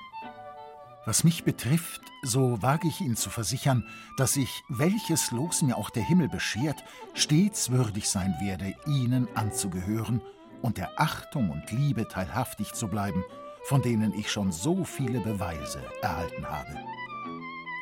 Was 1.07 1.25
mich 1.25 1.45
betrifft, 1.45 2.03
so 2.23 2.63
wage 2.63 2.89
ich 2.89 3.01
Ihnen 3.01 3.17
zu 3.17 3.31
versichern, 3.31 3.87
dass 4.17 4.37
ich, 4.37 4.63
welches 4.69 5.31
Los 5.31 5.63
mir 5.63 5.77
auch 5.77 5.91
der 5.91 6.03
Himmel 6.03 6.29
beschert, 6.29 6.85
stets 7.15 7.71
würdig 7.71 8.09
sein 8.09 8.35
werde, 8.41 8.75
Ihnen 8.87 9.29
anzugehören 9.35 10.23
und 10.63 10.79
der 10.79 10.99
Achtung 11.01 11.51
und 11.51 11.71
Liebe 11.71 12.09
teilhaftig 12.09 12.73
zu 12.73 12.89
bleiben, 12.89 13.25
von 13.65 13.83
denen 13.83 14.13
ich 14.15 14.31
schon 14.31 14.53
so 14.53 14.85
viele 14.85 15.21
Beweise 15.21 15.83
erhalten 16.03 16.47
habe. 16.47 16.79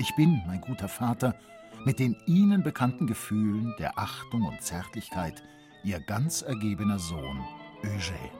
Ich 0.02 0.16
bin, 0.16 0.42
mein 0.48 0.60
guter 0.60 0.88
Vater, 0.88 1.36
mit 1.84 2.00
den 2.00 2.16
Ihnen 2.26 2.64
bekannten 2.64 3.06
Gefühlen 3.06 3.72
der 3.78 4.00
Achtung 4.00 4.42
und 4.42 4.60
Zärtlichkeit 4.60 5.44
Ihr 5.84 6.00
ganz 6.00 6.42
ergebener 6.42 6.98
Sohn 6.98 7.38
Eugène. 7.84 8.32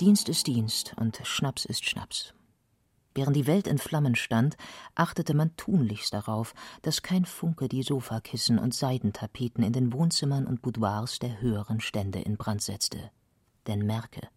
Dienst 0.00 0.28
ist 0.28 0.46
Dienst 0.46 0.94
und 0.96 1.20
Schnaps 1.24 1.64
ist 1.64 1.84
Schnaps. 1.84 2.34
Während 3.12 3.34
die 3.34 3.48
Welt 3.48 3.66
in 3.66 3.78
Flammen 3.78 4.14
stand, 4.14 4.56
achtete 4.94 5.34
man 5.34 5.56
tunlichst 5.56 6.14
darauf, 6.14 6.54
dass 6.82 7.02
kein 7.02 7.24
Funke 7.24 7.68
die 7.68 7.82
Sofakissen 7.82 8.60
und 8.60 8.74
Seidentapeten 8.74 9.64
in 9.64 9.72
den 9.72 9.92
Wohnzimmern 9.92 10.46
und 10.46 10.62
Boudoirs 10.62 11.18
der 11.18 11.40
höheren 11.40 11.80
Stände 11.80 12.20
in 12.20 12.36
Brand 12.36 12.62
setzte. 12.62 13.10
Denn 13.66 13.84
merke, 13.84 14.28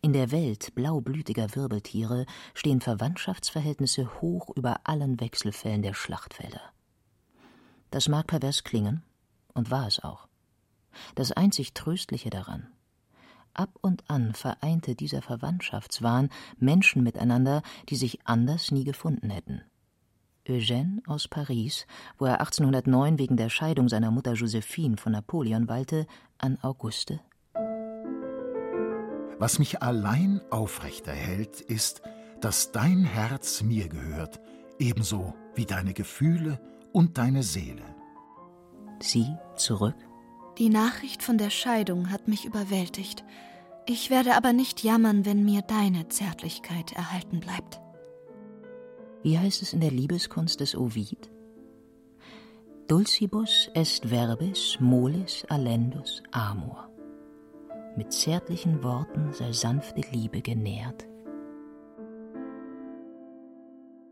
in 0.00 0.12
der 0.12 0.30
Welt 0.30 0.74
blaublütiger 0.74 1.54
Wirbeltiere 1.54 2.26
stehen 2.54 2.80
Verwandtschaftsverhältnisse 2.80 4.20
hoch 4.20 4.50
über 4.56 4.80
allen 4.84 5.20
Wechselfällen 5.20 5.82
der 5.82 5.94
Schlachtfelder. 5.94 6.60
Das 7.90 8.08
mag 8.08 8.26
pervers 8.26 8.64
klingen, 8.64 9.02
und 9.54 9.70
war 9.70 9.86
es 9.86 10.02
auch. 10.02 10.28
Das 11.14 11.32
einzig 11.32 11.74
Tröstliche 11.74 12.30
daran. 12.30 12.68
Ab 13.54 13.70
und 13.80 14.08
an 14.10 14.34
vereinte 14.34 14.94
dieser 14.94 15.22
Verwandtschaftswahn 15.22 16.28
Menschen 16.58 17.02
miteinander, 17.02 17.62
die 17.88 17.96
sich 17.96 18.20
anders 18.26 18.70
nie 18.70 18.84
gefunden 18.84 19.30
hätten. 19.30 19.62
Eugène 20.46 21.00
aus 21.06 21.26
Paris, 21.26 21.86
wo 22.18 22.26
er 22.26 22.40
1809 22.40 23.18
wegen 23.18 23.36
der 23.36 23.48
Scheidung 23.48 23.88
seiner 23.88 24.10
Mutter 24.10 24.34
Josephine 24.34 24.96
von 24.96 25.12
Napoleon 25.12 25.68
weilte, 25.68 26.06
an 26.38 26.58
Auguste 26.62 27.20
was 29.38 29.58
mich 29.58 29.82
allein 29.82 30.40
aufrechterhält, 30.50 31.60
ist, 31.60 32.02
dass 32.40 32.72
dein 32.72 33.04
Herz 33.04 33.62
mir 33.62 33.88
gehört, 33.88 34.40
ebenso 34.78 35.34
wie 35.54 35.66
deine 35.66 35.94
Gefühle 35.94 36.60
und 36.92 37.18
deine 37.18 37.42
Seele. 37.42 37.82
Sie 39.00 39.26
zurück? 39.56 39.96
Die 40.58 40.70
Nachricht 40.70 41.22
von 41.22 41.36
der 41.36 41.50
Scheidung 41.50 42.10
hat 42.10 42.28
mich 42.28 42.46
überwältigt. 42.46 43.24
Ich 43.86 44.08
werde 44.10 44.34
aber 44.34 44.52
nicht 44.52 44.82
jammern, 44.82 45.26
wenn 45.26 45.44
mir 45.44 45.62
deine 45.62 46.08
Zärtlichkeit 46.08 46.92
erhalten 46.92 47.40
bleibt. 47.40 47.80
Wie 49.22 49.38
heißt 49.38 49.60
es 49.60 49.72
in 49.72 49.80
der 49.80 49.90
Liebeskunst 49.90 50.60
des 50.60 50.74
Ovid? 50.74 51.30
Dulcibus 52.88 53.68
est 53.74 54.08
verbis 54.08 54.78
molis 54.80 55.44
allendus 55.48 56.22
amor. 56.30 56.88
Mit 57.96 58.12
zärtlichen 58.12 58.82
Worten 58.82 59.32
sei 59.32 59.52
sanfte 59.52 60.02
Liebe 60.12 60.42
genährt. 60.42 61.06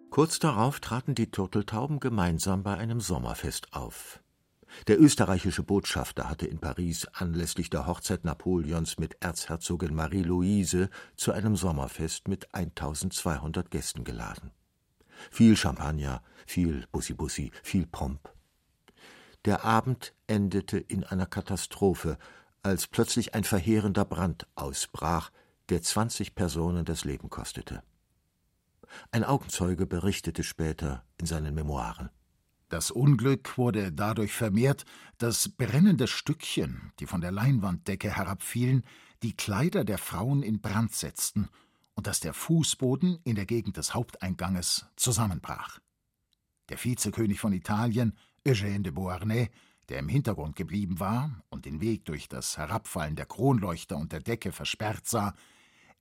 Kurz 0.09 0.39
darauf 0.39 0.80
traten 0.80 1.14
die 1.14 1.30
Turteltauben 1.30 2.01
gemeinsam 2.01 2.62
bei 2.62 2.78
einem 2.78 3.01
Sommerfest 3.01 3.74
auf. 3.74 4.22
Der 4.87 4.99
österreichische 4.99 5.62
Botschafter 5.62 6.30
hatte 6.30 6.47
in 6.47 6.61
Paris 6.61 7.07
anlässlich 7.12 7.68
der 7.68 7.87
Hochzeit 7.87 8.24
Napoleons 8.24 8.99
mit 8.99 9.18
Erzherzogin 9.20 9.95
Marie-Louise 9.95 10.89
zu 11.14 11.32
einem 11.32 11.55
Sommerfest 11.55 12.26
mit 12.26 12.55
1200 12.55 13.70
Gästen 13.70 14.05
geladen. 14.05 14.51
Viel 15.30 15.59
Champagner, 15.59 16.22
viel 16.47 16.87
Bussi-Bussi, 16.91 17.51
viel 17.62 17.87
Pomp. 17.87 18.32
Der 19.45 19.62
Abend 19.62 20.14
endete 20.26 20.78
in 20.78 21.05
einer 21.05 21.26
Katastrophe, 21.26 22.16
als 22.64 22.86
plötzlich 22.86 23.34
ein 23.34 23.44
verheerender 23.44 24.04
Brand 24.04 24.46
ausbrach, 24.54 25.30
der 25.68 25.82
zwanzig 25.82 26.34
Personen 26.34 26.84
das 26.84 27.04
Leben 27.04 27.30
kostete. 27.30 27.82
Ein 29.10 29.24
Augenzeuge 29.24 29.86
berichtete 29.86 30.42
später 30.42 31.04
in 31.18 31.26
seinen 31.26 31.54
Memoiren. 31.54 32.10
Das 32.68 32.90
Unglück 32.90 33.58
wurde 33.58 33.92
dadurch 33.92 34.32
vermehrt, 34.32 34.84
dass 35.18 35.48
brennende 35.48 36.06
Stückchen, 36.06 36.92
die 36.98 37.06
von 37.06 37.20
der 37.20 37.32
Leinwanddecke 37.32 38.16
herabfielen, 38.16 38.84
die 39.22 39.36
Kleider 39.36 39.84
der 39.84 39.98
Frauen 39.98 40.42
in 40.42 40.60
Brand 40.60 40.92
setzten 40.94 41.48
und 41.94 42.06
dass 42.06 42.20
der 42.20 42.34
Fußboden 42.34 43.20
in 43.24 43.36
der 43.36 43.46
Gegend 43.46 43.76
des 43.76 43.94
Haupteinganges 43.94 44.86
zusammenbrach. 44.96 45.78
Der 46.68 46.82
Vizekönig 46.82 47.38
von 47.40 47.52
Italien, 47.52 48.16
Eugène 48.46 48.82
de 48.82 48.92
Beauharnais, 48.92 49.50
der 49.89 49.99
im 49.99 50.09
Hintergrund 50.09 50.57
geblieben 50.57 51.01
war 51.01 51.43
und 51.51 51.64
den 51.64 51.80
Weg 51.80 52.05
durch 52.05 52.28
das 52.28 52.57
Herabfallen 52.59 53.16
der 53.16 53.26
Kronleuchter 53.26 53.97
und 53.97 54.12
der 54.12 54.20
Decke 54.20 54.53
versperrt 54.53 55.07
sah, 55.07 55.35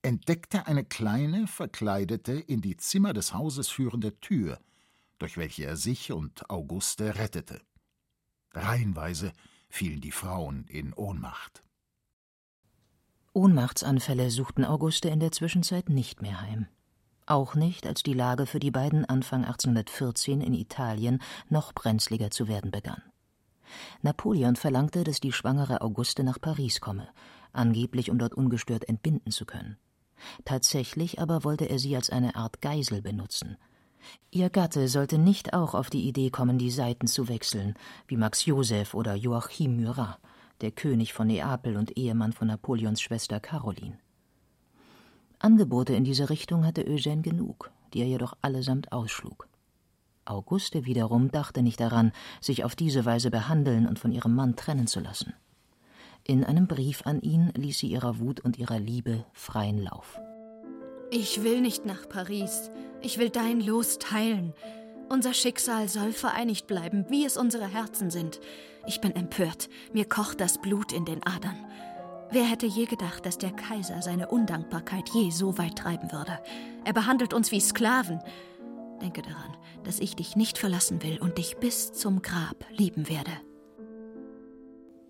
entdeckte 0.02 0.68
eine 0.68 0.84
kleine, 0.84 1.48
verkleidete, 1.48 2.34
in 2.34 2.62
die 2.62 2.78
Zimmer 2.78 3.14
des 3.14 3.34
Hauses 3.34 3.70
führende 3.70 4.20
Tür, 4.20 4.60
durch 5.18 5.38
welche 5.38 5.66
er 5.66 5.78
sich 5.78 6.12
und 6.12 6.50
Auguste 6.50 7.16
rettete. 7.16 7.62
Reihenweise 8.52 9.32
fielen 9.70 10.02
die 10.02 10.12
Frauen 10.12 10.66
in 10.68 10.94
Ohnmacht. 10.94 11.64
Ohnmachtsanfälle 13.34 14.30
suchten 14.30 14.64
Auguste 14.64 15.10
in 15.10 15.20
der 15.20 15.32
Zwischenzeit 15.32 15.90
nicht 15.90 16.22
mehr 16.22 16.42
heim. 16.42 16.68
Auch 17.26 17.56
nicht, 17.56 17.88
als 17.88 18.04
die 18.04 18.14
Lage 18.14 18.46
für 18.46 18.60
die 18.60 18.70
beiden 18.70 19.06
Anfang 19.06 19.46
1814 19.46 20.42
in 20.42 20.54
Italien 20.54 21.22
noch 21.50 21.74
brenzliger 21.74 22.30
zu 22.30 22.48
werden 22.48 22.70
begann. 22.70 23.02
Napoleon 24.02 24.56
verlangte, 24.56 25.04
dass 25.04 25.20
die 25.20 25.32
schwangere 25.32 25.82
Auguste 25.82 26.24
nach 26.24 26.40
Paris 26.40 26.82
komme, 26.82 27.08
angeblich 27.52 28.12
um 28.12 28.18
dort 28.18 28.36
ungestört 28.36 28.88
entbinden 28.88 29.32
zu 29.32 29.46
können. 29.46 29.78
Tatsächlich 30.46 31.20
aber 31.20 31.44
wollte 31.44 31.66
er 31.66 31.80
sie 31.80 31.96
als 31.96 32.10
eine 32.10 32.36
Art 32.36 32.62
Geisel 32.62 33.02
benutzen– 33.02 33.58
Ihr 34.32 34.50
Gatte 34.50 34.88
sollte 34.88 35.18
nicht 35.18 35.54
auch 35.54 35.74
auf 35.74 35.90
die 35.90 36.08
Idee 36.08 36.30
kommen, 36.30 36.58
die 36.58 36.72
Seiten 36.72 37.08
zu 37.08 37.28
wechseln, 37.28 37.76
wie 38.08 38.18
Max 38.18 38.46
Joseph 38.46 38.94
oder 38.94 39.16
Joachim 39.16 39.82
Murat, 39.82 40.20
der 40.62 40.72
König 40.72 41.14
von 41.14 41.28
Neapel 41.28 41.78
und 41.78 41.98
Ehemann 41.98 42.34
von 42.34 42.48
Napoleons 42.48 43.02
Schwester 43.02 43.40
Caroline. 43.40 43.98
Angebote 45.40 45.94
in 45.94 46.04
diese 46.04 46.30
Richtung 46.30 46.66
hatte 46.66 46.84
Eugène 46.84 47.22
genug, 47.22 47.72
die 47.94 48.00
er 48.00 48.08
jedoch 48.08 48.36
allesamt 48.42 48.92
ausschlug. 48.92 49.48
Auguste 50.26 50.86
wiederum 50.86 51.32
dachte 51.32 51.62
nicht 51.62 51.80
daran, 51.80 52.12
sich 52.42 52.64
auf 52.64 52.76
diese 52.76 53.06
Weise 53.06 53.32
behandeln 53.32 53.88
und 53.88 54.00
von 54.00 54.12
ihrem 54.12 54.36
Mann 54.36 54.56
trennen 54.56 54.88
zu 54.88 55.00
lassen. 55.00 55.34
In 56.26 56.44
einem 56.44 56.68
Brief 56.68 57.06
an 57.06 57.22
ihn 57.22 57.52
ließ 57.56 57.80
sie 57.80 57.88
ihrer 57.88 58.20
Wut 58.20 58.40
und 58.40 58.58
ihrer 58.58 58.80
Liebe 58.80 59.26
freien 59.34 59.82
Lauf. 59.82 60.20
Ich 61.12 61.44
will 61.44 61.62
nicht 61.62 61.86
nach 61.86 62.08
Paris. 62.08 62.72
Ich 63.02 63.18
will 63.18 63.30
dein 63.30 63.60
Los 63.60 64.00
teilen. 64.00 64.54
Unser 65.10 65.34
Schicksal 65.34 65.90
soll 65.90 66.14
vereinigt 66.14 66.66
bleiben, 66.66 67.06
wie 67.10 67.26
es 67.26 67.38
unsere 67.38 67.68
Herzen 67.68 68.10
sind. 68.10 68.40
Ich 68.88 69.02
bin 69.02 69.16
empört. 69.16 69.70
Mir 69.94 70.06
kocht 70.06 70.40
das 70.40 70.60
Blut 70.60 70.92
in 70.92 71.06
den 71.06 71.22
Adern. 71.24 71.58
Wer 72.32 72.46
hätte 72.46 72.66
je 72.66 72.86
gedacht, 72.86 73.26
dass 73.26 73.38
der 73.38 73.52
Kaiser 73.52 74.02
seine 74.02 74.30
Undankbarkeit 74.30 75.08
je 75.10 75.30
so 75.30 75.58
weit 75.60 75.78
treiben 75.78 76.12
würde? 76.12 76.40
Er 76.84 76.94
behandelt 76.94 77.34
uns 77.34 77.52
wie 77.52 77.60
Sklaven. 77.60 78.22
Denke 79.02 79.22
daran, 79.22 79.58
dass 79.84 80.00
ich 80.00 80.16
dich 80.16 80.36
nicht 80.36 80.58
verlassen 80.58 81.04
will 81.04 81.20
und 81.20 81.38
dich 81.38 81.58
bis 81.58 81.94
zum 81.94 82.22
Grab 82.22 82.66
lieben 82.72 83.10
werde. 83.10 83.32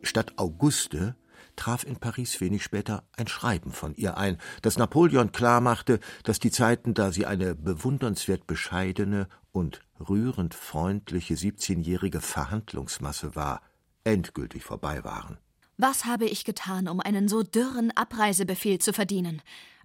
Statt 0.02 0.34
Auguste 0.38 1.16
traf 1.56 1.84
in 1.84 1.98
Paris 1.98 2.42
wenig 2.42 2.64
später 2.64 3.04
ein 3.16 3.28
Schreiben 3.28 3.72
von 3.72 3.94
ihr 3.96 4.18
ein, 4.18 4.38
das 4.62 4.78
Napoleon 4.78 5.32
klarmachte, 5.32 6.00
dass 6.24 6.40
die 6.40 6.52
Zeiten, 6.52 6.94
da 6.94 7.12
sie 7.12 7.26
eine 7.26 7.56
bewundernswert 7.56 8.48
bescheidene 8.48 9.28
und 9.52 9.82
rührend 10.00 10.56
freundliche 10.56 11.36
siebzehnjährige 11.36 12.22
Verhandlungsmasse 12.22 13.36
war, 13.36 13.62
endgültig 14.04 14.64
vorbei 14.64 15.04
waren. 15.04 15.38
Was 15.78 16.06
habe 16.06 16.26
ich 16.26 16.46
getan, 16.46 16.88
um 16.88 17.00
einen 17.00 17.28
so 17.28 17.44
dürren 17.44 17.92
Abreisebefehl 17.92 18.80
zu 18.80 18.94
verdienen? 18.94 19.42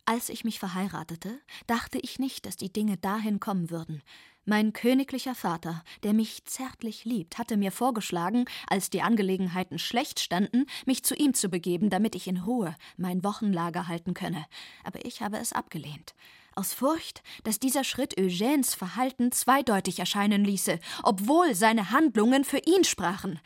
Als 0.09 0.31
ich 0.31 0.43
mich 0.43 0.59
verheiratete, 0.59 1.39
dachte 1.67 1.99
ich 1.99 2.19
nicht, 2.19 2.47
dass 2.47 2.57
die 2.57 2.73
Dinge 2.73 2.97
dahin 2.97 3.41
kommen 3.41 3.69
würden. 3.69 4.03
Mein 4.47 4.73
königlicher 4.73 5.35
Vater, 5.35 5.85
der 6.03 6.15
mich 6.15 6.47
zärtlich 6.47 7.05
liebt, 7.05 7.37
hatte 7.37 7.59
mir 7.59 7.71
vorgeschlagen, 7.71 8.47
als 8.69 8.89
die 8.89 9.03
Angelegenheiten 9.03 9.79
schlecht 9.79 10.19
standen, 10.19 10.65
mich 10.87 11.05
zu 11.05 11.15
ihm 11.15 11.35
zu 11.35 11.51
begeben, 11.51 11.91
damit 11.91 12.15
ich 12.15 12.27
in 12.27 12.39
Ruhe 12.39 12.75
mein 12.97 13.23
Wochenlager 13.23 13.87
halten 13.87 14.15
könne. 14.15 14.47
Aber 14.83 15.05
ich 15.05 15.21
habe 15.21 15.37
es 15.37 15.53
abgelehnt. 15.53 16.15
Aus 16.55 16.73
Furcht, 16.73 17.23
dass 17.45 17.61
dieser 17.61 17.85
Schritt 17.85 18.17
Eugènes 18.17 18.75
Verhalten 18.75 19.31
zweideutig 19.31 19.99
erscheinen 19.99 20.43
ließe, 20.43 20.79
obwohl 21.03 21.55
seine 21.55 21.91
Handlungen 21.91 22.45
für 22.45 22.63
ihn 22.65 22.85
sprachen. 22.85 23.41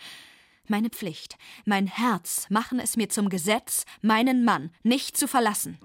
Meine 0.69 0.91
Pflicht, 0.91 1.39
mein 1.65 1.89
Herz 1.89 2.47
machen 2.51 2.79
es 2.79 2.97
mir 2.97 3.09
zum 3.09 3.31
Gesetz, 3.31 3.85
meinen 4.01 4.45
Mann 4.45 4.71
nicht 4.85 5.17
zu 5.17 5.27
verlassen. 5.27 5.81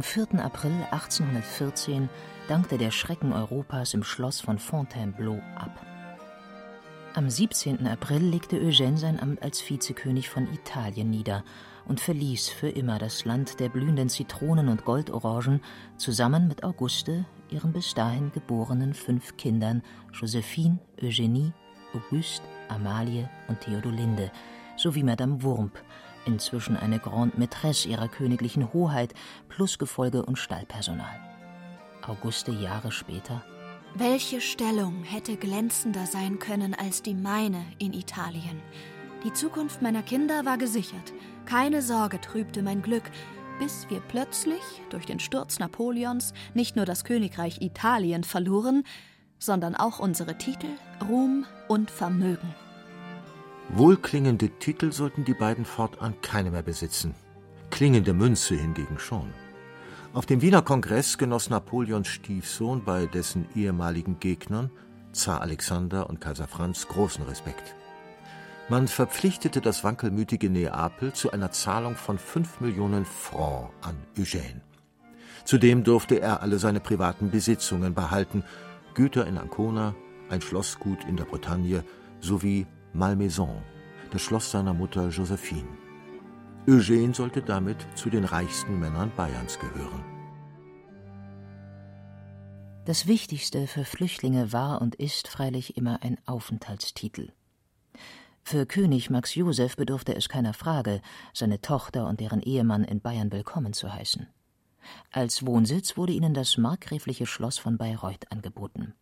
Am 0.00 0.04
4. 0.04 0.42
April 0.42 0.72
1814 0.92 2.08
dankte 2.48 2.78
der 2.78 2.90
Schrecken 2.90 3.34
Europas 3.34 3.92
im 3.92 4.02
Schloss 4.02 4.40
von 4.40 4.58
Fontainebleau 4.58 5.42
ab. 5.54 5.78
Am 7.12 7.28
17. 7.28 7.86
April 7.86 8.22
legte 8.22 8.56
Eugène 8.56 8.96
sein 8.96 9.20
Amt 9.20 9.42
als 9.42 9.60
Vizekönig 9.60 10.30
von 10.30 10.50
Italien 10.54 11.10
nieder 11.10 11.44
und 11.86 12.00
verließ 12.00 12.48
für 12.48 12.70
immer 12.70 12.98
das 12.98 13.26
Land 13.26 13.60
der 13.60 13.68
blühenden 13.68 14.08
Zitronen 14.08 14.68
und 14.68 14.86
Goldorangen 14.86 15.60
zusammen 15.98 16.48
mit 16.48 16.64
Auguste, 16.64 17.26
ihren 17.50 17.74
bis 17.74 17.92
dahin 17.92 18.32
geborenen 18.32 18.94
fünf 18.94 19.36
Kindern 19.36 19.82
Josephine, 20.14 20.78
Eugenie, 21.02 21.52
Auguste, 21.92 22.46
Amalie 22.70 23.28
und 23.48 23.60
Theodolinde 23.60 24.32
sowie 24.78 25.02
Madame 25.02 25.42
Wurmp, 25.42 25.78
inzwischen 26.26 26.76
eine 26.76 26.98
Grande 26.98 27.36
Maîtresse 27.36 27.88
ihrer 27.88 28.08
königlichen 28.08 28.72
Hoheit, 28.72 29.14
plus 29.48 29.78
Gefolge 29.78 30.24
und 30.24 30.38
Stallpersonal. 30.38 31.20
Auguste 32.06 32.52
Jahre 32.52 32.92
später. 32.92 33.42
Welche 33.94 34.40
Stellung 34.40 35.02
hätte 35.02 35.36
glänzender 35.36 36.06
sein 36.06 36.38
können 36.38 36.74
als 36.74 37.02
die 37.02 37.14
meine 37.14 37.64
in 37.78 37.92
Italien? 37.92 38.62
Die 39.24 39.32
Zukunft 39.32 39.82
meiner 39.82 40.02
Kinder 40.02 40.44
war 40.44 40.58
gesichert. 40.58 41.12
Keine 41.44 41.82
Sorge 41.82 42.20
trübte 42.20 42.62
mein 42.62 42.82
Glück, 42.82 43.10
bis 43.58 43.90
wir 43.90 44.00
plötzlich 44.00 44.62
durch 44.88 45.06
den 45.06 45.20
Sturz 45.20 45.58
Napoleons 45.58 46.32
nicht 46.54 46.76
nur 46.76 46.86
das 46.86 47.04
Königreich 47.04 47.60
Italien 47.60 48.24
verloren, 48.24 48.84
sondern 49.38 49.74
auch 49.74 49.98
unsere 49.98 50.38
Titel, 50.38 50.68
Ruhm 51.06 51.44
und 51.68 51.90
Vermögen. 51.90 52.54
Wohlklingende 53.72 54.48
Titel 54.58 54.90
sollten 54.90 55.24
die 55.24 55.34
beiden 55.34 55.64
fortan 55.64 56.20
keine 56.22 56.50
mehr 56.50 56.62
besitzen. 56.62 57.14
Klingende 57.70 58.12
Münze 58.12 58.56
hingegen 58.56 58.98
schon. 58.98 59.32
Auf 60.12 60.26
dem 60.26 60.42
Wiener 60.42 60.60
Kongress 60.60 61.18
genoss 61.18 61.50
Napoleons 61.50 62.08
Stiefsohn 62.08 62.84
bei 62.84 63.06
dessen 63.06 63.46
ehemaligen 63.54 64.18
Gegnern, 64.18 64.72
Zar 65.12 65.40
Alexander 65.40 66.10
und 66.10 66.20
Kaiser 66.20 66.48
Franz, 66.48 66.88
großen 66.88 67.24
Respekt. 67.26 67.76
Man 68.68 68.88
verpflichtete 68.88 69.60
das 69.60 69.84
wankelmütige 69.84 70.50
Neapel 70.50 71.12
zu 71.12 71.30
einer 71.30 71.52
Zahlung 71.52 71.94
von 71.94 72.18
fünf 72.18 72.60
Millionen 72.60 73.04
Francs 73.04 73.72
an 73.82 73.96
Eugène. 74.18 74.62
Zudem 75.44 75.84
durfte 75.84 76.20
er 76.20 76.42
alle 76.42 76.58
seine 76.58 76.80
privaten 76.80 77.30
Besitzungen 77.30 77.94
behalten, 77.94 78.42
Güter 78.94 79.28
in 79.28 79.38
Ancona, 79.38 79.94
ein 80.28 80.40
Schlossgut 80.40 81.04
in 81.04 81.16
der 81.16 81.24
Bretagne 81.24 81.84
sowie 82.20 82.66
Malmaison, 82.92 83.62
das 84.10 84.20
Schloss 84.20 84.50
seiner 84.50 84.74
Mutter 84.74 85.08
Josephine. 85.08 85.68
Eugène 86.66 87.14
sollte 87.14 87.40
damit 87.40 87.76
zu 87.94 88.10
den 88.10 88.24
reichsten 88.24 88.80
Männern 88.80 89.12
Bayerns 89.16 89.58
gehören. 89.58 90.04
Das 92.86 93.06
Wichtigste 93.06 93.68
für 93.68 93.84
Flüchtlinge 93.84 94.52
war 94.52 94.82
und 94.82 94.96
ist 94.96 95.28
freilich 95.28 95.76
immer 95.76 96.02
ein 96.02 96.18
Aufenthaltstitel. 96.26 97.30
Für 98.42 98.66
König 98.66 99.10
Max 99.10 99.36
Joseph 99.36 99.76
bedurfte 99.76 100.16
es 100.16 100.28
keiner 100.28 100.54
Frage, 100.54 101.00
seine 101.32 101.60
Tochter 101.60 102.08
und 102.08 102.18
deren 102.18 102.42
Ehemann 102.42 102.82
in 102.82 103.00
Bayern 103.00 103.30
willkommen 103.30 103.72
zu 103.72 103.92
heißen. 103.92 104.26
Als 105.12 105.46
Wohnsitz 105.46 105.96
wurde 105.96 106.12
ihnen 106.12 106.34
das 106.34 106.56
markgräfliche 106.56 107.26
Schloss 107.26 107.58
von 107.58 107.78
Bayreuth 107.78 108.32
angeboten. 108.32 108.94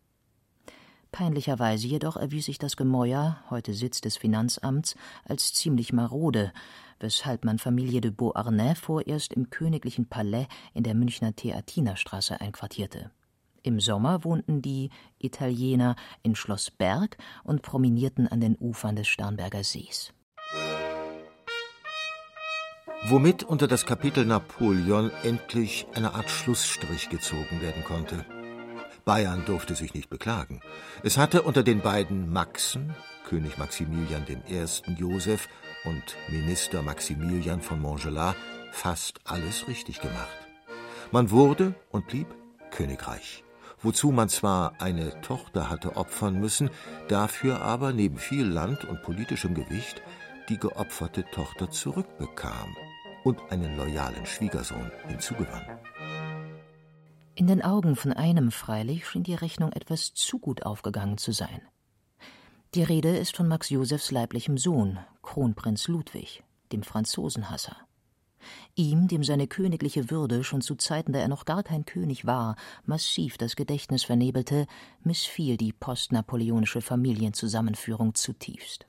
Peinlicherweise 1.11 1.87
jedoch 1.87 2.17
erwies 2.17 2.45
sich 2.45 2.59
das 2.59 2.77
Gemäuer, 2.77 3.43
heute 3.49 3.73
Sitz 3.73 3.99
des 3.99 4.15
Finanzamts, 4.15 4.95
als 5.25 5.53
ziemlich 5.53 5.91
marode, 5.91 6.53
weshalb 6.99 7.45
man 7.45 7.57
Familie 7.57 7.99
de 8.01 8.11
Beauharnais 8.11 8.75
vorerst 8.75 9.33
im 9.33 9.49
königlichen 9.49 10.07
Palais 10.07 10.47
in 10.73 10.83
der 10.83 10.93
Münchner 10.93 11.35
Theatinerstraße 11.35 12.39
einquartierte. 12.39 13.11
Im 13.63 13.79
Sommer 13.79 14.23
wohnten 14.23 14.61
die 14.61 14.89
Italiener 15.17 15.95
in 16.23 16.35
Schloss 16.35 16.71
Berg 16.71 17.17
und 17.43 17.61
promenierten 17.61 18.27
an 18.27 18.39
den 18.39 18.55
Ufern 18.59 18.95
des 18.95 19.07
Starnberger 19.07 19.63
Sees. 19.63 20.13
Womit 23.07 23.43
unter 23.43 23.67
das 23.67 23.85
Kapitel 23.85 24.25
Napoleon 24.25 25.11
endlich 25.23 25.87
eine 25.95 26.13
Art 26.13 26.29
Schlussstrich 26.29 27.09
gezogen 27.09 27.61
werden 27.61 27.83
konnte. 27.83 28.25
Bayern 29.09 29.43
durfte 29.43 29.73
sich 29.73 29.95
nicht 29.95 30.11
beklagen. 30.11 30.61
Es 31.01 31.17
hatte 31.17 31.41
unter 31.41 31.63
den 31.63 31.81
beiden 31.81 32.31
Maxen, 32.31 32.93
König 33.27 33.57
Maximilian 33.57 34.23
I. 34.27 34.65
Joseph 34.99 35.49
und 35.83 36.15
Minister 36.27 36.83
Maximilian 36.83 37.59
von 37.59 37.81
Montgelas, 37.81 38.35
fast 38.71 39.19
alles 39.23 39.67
richtig 39.67 39.99
gemacht. 39.99 40.37
Man 41.11 41.31
wurde 41.31 41.73
und 41.89 42.05
blieb 42.05 42.27
Königreich 42.69 43.43
wozu 43.81 44.11
man 44.11 44.29
zwar 44.29 44.73
eine 44.79 45.21
Tochter 45.21 45.69
hatte 45.69 45.95
opfern 45.95 46.39
müssen, 46.39 46.69
dafür 47.07 47.61
aber 47.61 47.93
neben 47.93 48.17
viel 48.17 48.45
Land 48.45 48.85
und 48.85 49.01
politischem 49.03 49.55
Gewicht 49.55 50.03
die 50.49 50.59
geopferte 50.59 51.23
Tochter 51.31 51.71
zurückbekam 51.71 52.75
und 53.23 53.39
einen 53.51 53.75
loyalen 53.77 54.25
Schwiegersohn 54.25 54.91
hinzugewann. 55.07 55.79
In 57.39 57.47
den 57.47 57.61
Augen 57.61 57.95
von 57.95 58.11
einem 58.11 58.51
freilich 58.51 59.07
schien 59.07 59.23
die 59.23 59.33
Rechnung 59.33 59.71
etwas 59.71 60.13
zu 60.13 60.39
gut 60.39 60.63
aufgegangen 60.63 61.17
zu 61.17 61.31
sein. 61.31 61.61
Die 62.75 62.83
Rede 62.83 63.15
ist 63.15 63.37
von 63.37 63.47
Max 63.47 63.69
Josefs 63.69 64.11
leiblichem 64.11 64.57
Sohn, 64.57 64.99
Kronprinz 65.21 65.87
Ludwig, 65.87 66.43
dem 66.73 66.83
Franzosenhasser. 66.83 67.77
Ihm, 68.75 69.07
dem 69.07 69.23
seine 69.23 69.47
königliche 69.47 70.11
Würde 70.11 70.43
schon 70.43 70.59
zu 70.59 70.75
Zeiten, 70.75 71.13
da 71.13 71.19
er 71.19 71.29
noch 71.29 71.45
gar 71.45 71.63
kein 71.63 71.85
König 71.85 72.25
war, 72.25 72.57
massiv 72.83 73.37
das 73.37 73.55
Gedächtnis 73.55 74.03
vernebelte, 74.03 74.67
missfiel 75.01 75.55
die 75.55 75.71
postnapoleonische 75.71 76.81
Familienzusammenführung 76.81 78.15
zutiefst. 78.15 78.85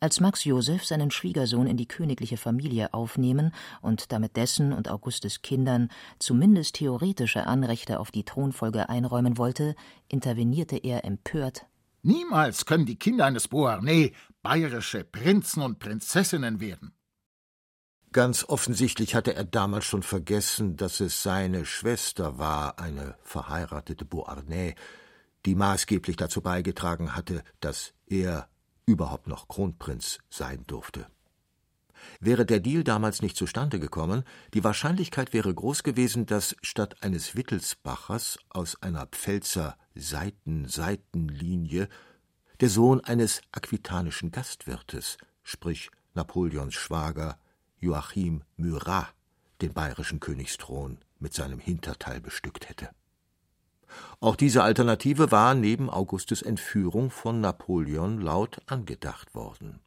Als 0.00 0.20
Max 0.20 0.44
Joseph 0.44 0.84
seinen 0.84 1.10
Schwiegersohn 1.10 1.66
in 1.66 1.76
die 1.76 1.88
königliche 1.88 2.36
Familie 2.36 2.92
aufnehmen 2.92 3.52
und 3.80 4.12
damit 4.12 4.36
dessen 4.36 4.72
und 4.72 4.90
Augustes 4.90 5.42
Kindern 5.42 5.88
zumindest 6.18 6.76
theoretische 6.76 7.46
Anrechte 7.46 8.00
auf 8.00 8.10
die 8.10 8.24
Thronfolge 8.24 8.88
einräumen 8.88 9.38
wollte, 9.38 9.74
intervenierte 10.08 10.76
er 10.76 11.04
empört 11.04 11.66
Niemals 12.06 12.66
können 12.66 12.84
die 12.84 12.98
Kinder 12.98 13.24
eines 13.24 13.48
Beauharnais 13.48 14.12
bayerische 14.42 15.04
Prinzen 15.04 15.62
und 15.62 15.78
Prinzessinnen 15.78 16.60
werden. 16.60 16.92
Ganz 18.12 18.44
offensichtlich 18.44 19.14
hatte 19.14 19.34
er 19.34 19.44
damals 19.44 19.86
schon 19.86 20.02
vergessen, 20.02 20.76
dass 20.76 21.00
es 21.00 21.22
seine 21.22 21.64
Schwester 21.64 22.38
war, 22.38 22.78
eine 22.78 23.16
verheiratete 23.22 24.04
Beauharnais, 24.04 24.74
die 25.46 25.54
maßgeblich 25.54 26.16
dazu 26.16 26.42
beigetragen 26.42 27.16
hatte, 27.16 27.42
dass 27.60 27.94
er 28.06 28.50
überhaupt 28.86 29.26
noch 29.26 29.48
Kronprinz 29.48 30.18
sein 30.30 30.64
durfte. 30.66 31.06
Wäre 32.20 32.44
der 32.44 32.60
Deal 32.60 32.84
damals 32.84 33.22
nicht 33.22 33.36
zustande 33.36 33.80
gekommen, 33.80 34.24
die 34.52 34.64
Wahrscheinlichkeit 34.64 35.32
wäre 35.32 35.54
groß 35.54 35.82
gewesen, 35.82 36.26
dass 36.26 36.56
statt 36.62 37.02
eines 37.02 37.34
Wittelsbachers 37.36 38.38
aus 38.50 38.82
einer 38.82 39.06
Pfälzer 39.06 39.76
Seiten-Seitenlinie 39.94 41.88
der 42.60 42.68
Sohn 42.68 43.00
eines 43.00 43.40
aquitanischen 43.52 44.30
Gastwirtes, 44.30 45.16
sprich 45.42 45.90
Napoleons 46.14 46.74
Schwager, 46.74 47.38
Joachim 47.80 48.42
Murat 48.56 49.14
den 49.60 49.72
bayerischen 49.72 50.20
Königsthron 50.20 50.98
mit 51.18 51.32
seinem 51.32 51.58
Hinterteil 51.58 52.20
bestückt 52.20 52.68
hätte. 52.68 52.90
Auch 54.20 54.36
diese 54.36 54.62
Alternative 54.62 55.30
war 55.30 55.54
neben 55.54 55.90
Augustes 55.90 56.42
Entführung 56.42 57.10
von 57.10 57.40
Napoleon 57.40 58.20
laut 58.20 58.60
angedacht 58.66 59.34
worden. 59.34 59.80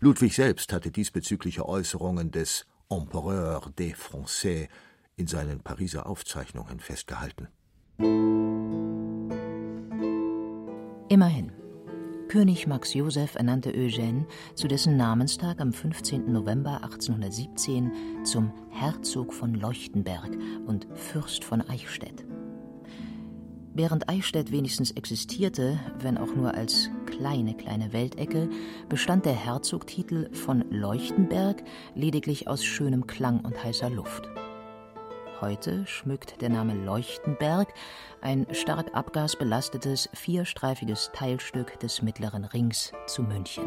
Ludwig 0.00 0.34
selbst 0.34 0.72
hatte 0.72 0.90
diesbezügliche 0.90 1.68
Äußerungen 1.68 2.30
des 2.30 2.66
Empereur 2.88 3.60
des 3.78 3.94
Français 3.94 4.68
in 5.16 5.26
seinen 5.26 5.60
Pariser 5.60 6.06
Aufzeichnungen 6.06 6.80
festgehalten. 6.80 7.48
Immerhin. 11.08 11.52
König 12.28 12.66
Max 12.66 12.94
Joseph 12.94 13.36
ernannte 13.36 13.70
Eugène 13.70 14.26
zu 14.54 14.66
dessen 14.66 14.96
Namenstag 14.96 15.60
am 15.60 15.72
15. 15.72 16.32
November 16.32 16.82
1817 16.82 18.24
zum 18.24 18.52
Herzog 18.70 19.32
von 19.32 19.54
Leuchtenberg 19.54 20.30
und 20.66 20.88
Fürst 20.94 21.44
von 21.44 21.60
Eichstätt. 21.60 22.24
Während 23.76 24.08
Eichstätt 24.08 24.52
wenigstens 24.52 24.92
existierte, 24.92 25.80
wenn 25.98 26.16
auch 26.16 26.32
nur 26.36 26.54
als 26.54 26.90
kleine, 27.06 27.56
kleine 27.56 27.92
Weltecke, 27.92 28.48
bestand 28.88 29.26
der 29.26 29.32
Herzogtitel 29.32 30.32
von 30.32 30.64
Leuchtenberg 30.70 31.64
lediglich 31.96 32.46
aus 32.46 32.64
schönem 32.64 33.08
Klang 33.08 33.40
und 33.40 33.64
heißer 33.64 33.90
Luft. 33.90 34.28
Heute 35.40 35.84
schmückt 35.88 36.40
der 36.40 36.50
Name 36.50 36.74
Leuchtenberg 36.74 37.74
ein 38.20 38.46
stark 38.52 38.94
abgasbelastetes, 38.94 40.08
vierstreifiges 40.14 41.10
Teilstück 41.12 41.80
des 41.80 42.00
mittleren 42.00 42.44
Rings 42.44 42.92
zu 43.08 43.22
München. 43.24 43.64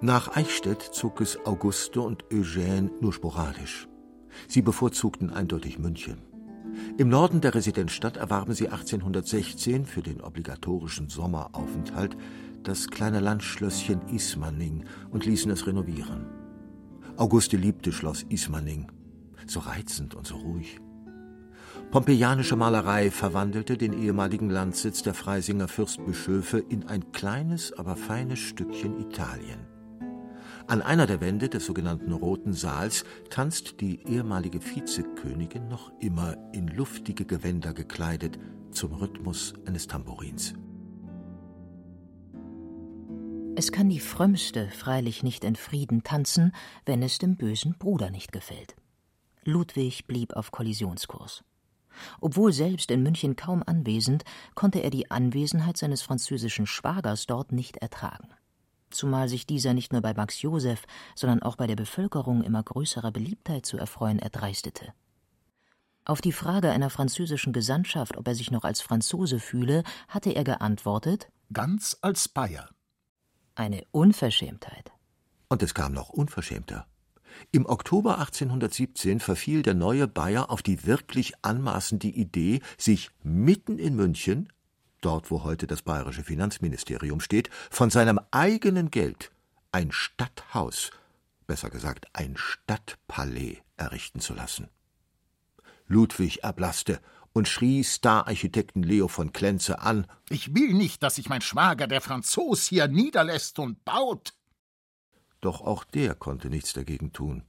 Nach 0.00 0.36
Eichstätt 0.36 0.82
zog 0.82 1.20
es 1.20 1.38
Auguste 1.46 2.00
und 2.00 2.24
Eugène 2.24 2.90
nur 3.00 3.12
sporadisch. 3.12 3.86
Sie 4.48 4.62
bevorzugten 4.62 5.30
eindeutig 5.30 5.78
München. 5.78 6.31
Im 6.98 7.08
Norden 7.08 7.40
der 7.40 7.54
Residenzstadt 7.54 8.16
erwarben 8.16 8.54
sie 8.54 8.68
1816 8.68 9.86
für 9.86 10.02
den 10.02 10.20
obligatorischen 10.20 11.08
Sommeraufenthalt 11.08 12.16
das 12.62 12.88
kleine 12.88 13.20
Landschlösschen 13.20 14.00
Ismaning 14.08 14.84
und 15.10 15.26
ließen 15.26 15.50
es 15.50 15.66
renovieren. 15.66 16.26
Auguste 17.16 17.56
liebte 17.56 17.92
Schloss 17.92 18.22
Ismaning 18.28 18.86
so 19.46 19.60
reizend 19.60 20.14
und 20.14 20.26
so 20.26 20.36
ruhig. 20.36 20.80
Pompeianische 21.90 22.56
Malerei 22.56 23.10
verwandelte 23.10 23.76
den 23.76 23.92
ehemaligen 23.92 24.50
Landsitz 24.50 25.02
der 25.02 25.14
Freisinger 25.14 25.68
Fürstbischöfe 25.68 26.58
in 26.58 26.86
ein 26.86 27.12
kleines, 27.12 27.72
aber 27.72 27.96
feines 27.96 28.38
Stückchen 28.38 28.98
Italien. 29.00 29.71
An 30.66 30.80
einer 30.82 31.06
der 31.06 31.20
Wände 31.20 31.48
des 31.48 31.66
sogenannten 31.66 32.12
Roten 32.12 32.52
Saals 32.52 33.04
tanzt 33.30 33.80
die 33.80 34.06
ehemalige 34.06 34.60
Vizekönigin 34.60 35.68
noch 35.68 35.92
immer 36.00 36.36
in 36.52 36.68
luftige 36.68 37.24
Gewänder 37.24 37.74
gekleidet 37.74 38.38
zum 38.70 38.92
Rhythmus 38.94 39.54
eines 39.66 39.86
Tambourins. 39.86 40.54
Es 43.54 43.70
kann 43.70 43.90
die 43.90 44.00
Frömmste 44.00 44.70
freilich 44.70 45.22
nicht 45.22 45.44
in 45.44 45.56
Frieden 45.56 46.02
tanzen, 46.02 46.52
wenn 46.86 47.02
es 47.02 47.18
dem 47.18 47.36
bösen 47.36 47.76
Bruder 47.78 48.10
nicht 48.10 48.32
gefällt. 48.32 48.74
Ludwig 49.44 50.06
blieb 50.06 50.32
auf 50.34 50.52
Kollisionskurs. 50.52 51.44
Obwohl 52.20 52.52
selbst 52.52 52.90
in 52.90 53.02
München 53.02 53.36
kaum 53.36 53.62
anwesend, 53.66 54.24
konnte 54.54 54.78
er 54.78 54.88
die 54.88 55.10
Anwesenheit 55.10 55.76
seines 55.76 56.00
französischen 56.00 56.66
Schwagers 56.66 57.26
dort 57.26 57.52
nicht 57.52 57.76
ertragen. 57.76 58.28
Zumal 58.92 59.28
sich 59.28 59.46
dieser 59.46 59.74
nicht 59.74 59.92
nur 59.92 60.02
bei 60.02 60.14
Max 60.14 60.40
Joseph, 60.42 60.84
sondern 61.14 61.42
auch 61.42 61.56
bei 61.56 61.66
der 61.66 61.76
Bevölkerung 61.76 62.42
immer 62.42 62.62
größerer 62.62 63.10
Beliebtheit 63.10 63.66
zu 63.66 63.78
erfreuen 63.78 64.18
erdreistete. 64.18 64.92
Auf 66.04 66.20
die 66.20 66.32
Frage 66.32 66.70
einer 66.70 66.90
französischen 66.90 67.52
Gesandtschaft, 67.52 68.16
ob 68.16 68.26
er 68.26 68.34
sich 68.34 68.50
noch 68.50 68.64
als 68.64 68.80
Franzose 68.80 69.38
fühle, 69.38 69.84
hatte 70.08 70.30
er 70.30 70.44
geantwortet: 70.44 71.28
Ganz 71.52 71.96
als 72.00 72.28
Bayer. 72.28 72.68
Eine 73.54 73.84
Unverschämtheit. 73.92 74.92
Und 75.48 75.62
es 75.62 75.74
kam 75.74 75.92
noch 75.92 76.08
unverschämter. 76.08 76.86
Im 77.50 77.66
Oktober 77.66 78.18
1817 78.18 79.20
verfiel 79.20 79.62
der 79.62 79.74
neue 79.74 80.08
Bayer 80.08 80.50
auf 80.50 80.62
die 80.62 80.86
wirklich 80.86 81.32
anmaßende 81.42 82.08
Idee, 82.08 82.60
sich 82.78 83.10
mitten 83.22 83.78
in 83.78 83.94
München 83.94 84.48
dort 85.04 85.30
wo 85.30 85.44
heute 85.44 85.66
das 85.66 85.82
bayerische 85.82 86.24
Finanzministerium 86.24 87.20
steht, 87.20 87.50
von 87.70 87.90
seinem 87.90 88.20
eigenen 88.30 88.90
Geld 88.90 89.30
ein 89.72 89.92
Stadthaus, 89.92 90.90
besser 91.46 91.70
gesagt 91.70 92.06
ein 92.12 92.36
Stadtpalais 92.36 93.58
errichten 93.76 94.20
zu 94.20 94.34
lassen. 94.34 94.68
Ludwig 95.86 96.42
erblasste 96.42 97.00
und 97.32 97.48
schrie 97.48 97.84
Stararchitekten 97.84 98.82
Leo 98.82 99.08
von 99.08 99.32
Klenze 99.32 99.80
an. 99.80 100.06
Ich 100.28 100.54
will 100.54 100.74
nicht, 100.74 101.02
dass 101.02 101.16
sich 101.16 101.28
mein 101.28 101.40
Schwager, 101.40 101.86
der 101.86 102.00
Franzos, 102.00 102.66
hier 102.66 102.88
niederlässt 102.88 103.58
und 103.58 103.84
baut. 103.84 104.34
Doch 105.40 105.60
auch 105.60 105.84
der 105.84 106.14
konnte 106.14 106.48
nichts 106.48 106.72
dagegen 106.72 107.12
tun. 107.12 107.44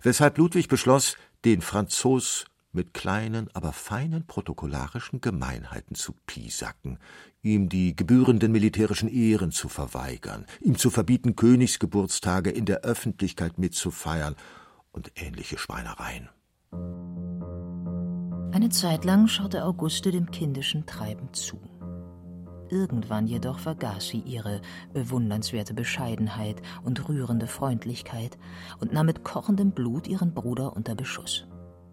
Weshalb 0.00 0.38
Ludwig 0.38 0.68
beschloss, 0.68 1.16
den 1.44 1.60
Franzos 1.60 2.46
mit 2.76 2.94
kleinen, 2.94 3.48
aber 3.54 3.72
feinen 3.72 4.26
protokollarischen 4.26 5.20
Gemeinheiten 5.20 5.96
zu 5.96 6.12
piesacken, 6.26 6.98
ihm 7.42 7.68
die 7.68 7.96
gebührenden 7.96 8.52
militärischen 8.52 9.08
Ehren 9.08 9.50
zu 9.50 9.68
verweigern, 9.68 10.46
ihm 10.60 10.78
zu 10.78 10.90
verbieten, 10.90 11.34
Königsgeburtstage 11.34 12.50
in 12.50 12.66
der 12.66 12.82
Öffentlichkeit 12.82 13.58
mitzufeiern 13.58 14.36
und 14.92 15.10
ähnliche 15.16 15.58
Schweinereien. 15.58 16.28
Eine 18.52 18.68
Zeit 18.70 19.04
lang 19.04 19.26
schaute 19.26 19.64
Auguste 19.64 20.12
dem 20.12 20.30
kindischen 20.30 20.86
Treiben 20.86 21.32
zu. 21.32 21.60
Irgendwann 22.68 23.26
jedoch 23.26 23.58
vergaß 23.58 24.08
sie 24.08 24.20
ihre 24.20 24.60
bewundernswerte 24.92 25.74
Bescheidenheit 25.74 26.62
und 26.82 27.08
rührende 27.08 27.46
Freundlichkeit 27.46 28.38
und 28.80 28.92
nahm 28.92 29.06
mit 29.06 29.24
kochendem 29.24 29.72
Blut 29.72 30.08
ihren 30.08 30.34
Bruder 30.34 30.74
unter 30.74 30.94
Beschuss. 30.94 31.46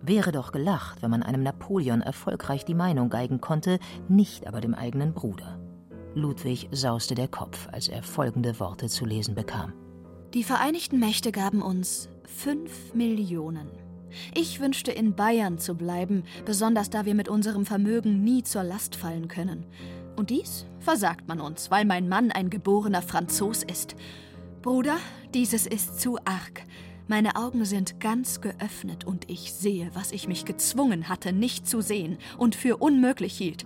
Wäre 0.06 0.34
doch 0.34 0.52
gelacht, 0.52 1.02
wenn 1.02 1.12
man 1.12 1.24
einem 1.24 1.44
Napoleon 1.44 2.02
erfolgreich 2.02 2.66
die 2.66 2.76
Meinung 2.76 3.10
geigen 3.10 3.40
konnte, 3.40 3.80
nicht 4.10 4.46
aber 4.48 4.60
dem 4.60 4.76
eigenen 4.76 5.14
Bruder. 5.14 5.60
Ludwig 6.14 6.68
sauste 6.72 7.16
der 7.16 7.30
Kopf, 7.30 7.70
als 7.72 7.88
er 7.88 8.04
folgende 8.04 8.60
Worte 8.60 8.90
zu 8.90 9.06
lesen 9.06 9.34
bekam. 9.34 9.72
Die 10.34 10.44
Vereinigten 10.44 11.00
Mächte 11.00 11.32
gaben 11.32 11.62
uns 11.62 12.10
fünf 12.26 12.94
Millionen. 12.94 13.70
Ich 14.36 14.60
wünschte, 14.60 14.92
in 14.92 15.16
Bayern 15.16 15.58
zu 15.58 15.74
bleiben, 15.74 16.24
besonders 16.44 16.90
da 16.90 17.06
wir 17.06 17.16
mit 17.16 17.30
unserem 17.30 17.66
Vermögen 17.66 18.26
nie 18.26 18.44
zur 18.44 18.64
Last 18.64 18.98
fallen 18.98 19.30
können. 19.30 19.66
Und 20.18 20.30
dies 20.30 20.66
versagt 20.80 21.30
man 21.30 21.40
uns, 21.40 21.72
weil 21.72 21.86
mein 21.86 22.10
Mann 22.10 22.30
ein 22.30 22.50
geborener 22.50 23.02
Franzos 23.02 23.64
ist. 23.64 23.96
Bruder, 24.62 24.98
dieses 25.34 25.66
ist 25.66 26.02
zu 26.02 26.18
arg. 26.26 26.64
Meine 27.08 27.36
Augen 27.36 27.66
sind 27.66 28.00
ganz 28.00 28.40
geöffnet 28.40 29.04
und 29.04 29.30
ich 29.30 29.52
sehe, 29.52 29.92
was 29.94 30.14
ich 30.14 30.30
mich 30.30 30.46
gezwungen 30.46 31.10
hatte, 31.10 31.34
nicht 31.34 31.68
zu 31.68 31.82
sehen 31.82 32.18
und 32.38 32.56
für 32.56 32.78
unmöglich 32.78 33.38
hielt, 33.38 33.66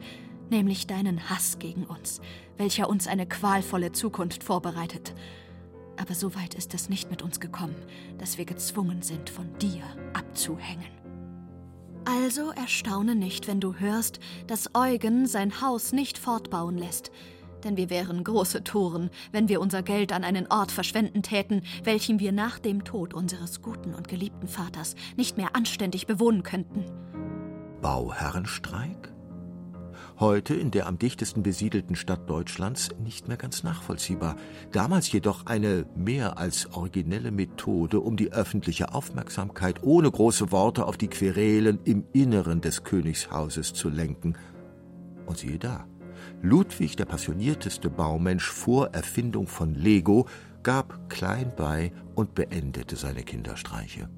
nämlich 0.49 0.87
deinen 0.87 1.29
Hass 1.29 1.59
gegen 1.59 1.83
uns, 1.83 2.19
welcher 2.57 2.89
uns 2.89 3.07
eine 3.07 3.27
qualvolle 3.27 3.91
Zukunft 3.91 4.43
vorbereitet. 4.43 5.13
Aber 5.97 6.15
so 6.15 6.33
weit 6.33 6.55
ist 6.55 6.73
es 6.73 6.89
nicht 6.89 7.11
mit 7.11 7.21
uns 7.21 7.39
gekommen, 7.39 7.75
dass 8.17 8.39
wir 8.39 8.45
gezwungen 8.45 9.03
sind, 9.03 9.29
von 9.29 9.55
dir 9.59 9.83
abzuhängen. 10.13 10.97
Also 12.05 12.51
erstaune 12.51 13.15
nicht, 13.15 13.47
wenn 13.47 13.59
du 13.59 13.75
hörst, 13.75 14.19
dass 14.47 14.73
Eugen 14.73 15.27
sein 15.27 15.61
Haus 15.61 15.91
nicht 15.91 16.17
fortbauen 16.17 16.77
lässt. 16.77 17.11
Denn 17.63 17.77
wir 17.77 17.89
wären 17.89 18.23
große 18.23 18.63
Toren, 18.63 19.09
wenn 19.31 19.49
wir 19.49 19.61
unser 19.61 19.83
Geld 19.83 20.13
an 20.13 20.23
einen 20.23 20.47
Ort 20.47 20.71
verschwenden 20.71 21.23
täten, 21.23 21.63
welchen 21.83 22.19
wir 22.19 22.31
nach 22.31 22.59
dem 22.59 22.83
Tod 22.83 23.13
unseres 23.13 23.61
guten 23.61 23.93
und 23.93 24.07
geliebten 24.07 24.47
Vaters 24.47 24.95
nicht 25.15 25.37
mehr 25.37 25.55
anständig 25.55 26.07
bewohnen 26.07 26.43
könnten. 26.43 26.85
Bauherrenstreik? 27.81 29.13
heute 30.19 30.55
in 30.55 30.71
der 30.71 30.87
am 30.87 30.97
dichtesten 30.97 31.43
besiedelten 31.43 31.95
Stadt 31.95 32.29
Deutschlands 32.29 32.89
nicht 33.03 33.27
mehr 33.27 33.37
ganz 33.37 33.63
nachvollziehbar, 33.63 34.35
damals 34.71 35.11
jedoch 35.11 35.45
eine 35.45 35.85
mehr 35.95 36.37
als 36.37 36.73
originelle 36.73 37.31
Methode, 37.31 37.99
um 37.99 38.17
die 38.17 38.31
öffentliche 38.31 38.93
Aufmerksamkeit 38.93 39.83
ohne 39.83 40.09
große 40.09 40.51
Worte 40.51 40.85
auf 40.85 40.97
die 40.97 41.07
Querelen 41.07 41.79
im 41.83 42.05
Inneren 42.13 42.61
des 42.61 42.83
Königshauses 42.83 43.73
zu 43.73 43.89
lenken. 43.89 44.35
Und 45.25 45.37
siehe 45.37 45.59
da, 45.59 45.85
Ludwig, 46.41 46.95
der 46.95 47.05
passionierteste 47.05 47.89
Baumensch 47.89 48.49
vor 48.49 48.89
Erfindung 48.93 49.47
von 49.47 49.73
Lego, 49.73 50.27
gab 50.61 51.09
klein 51.09 51.51
bei 51.55 51.91
und 52.13 52.35
beendete 52.35 52.95
seine 52.95 53.23
Kinderstreiche. 53.23 54.09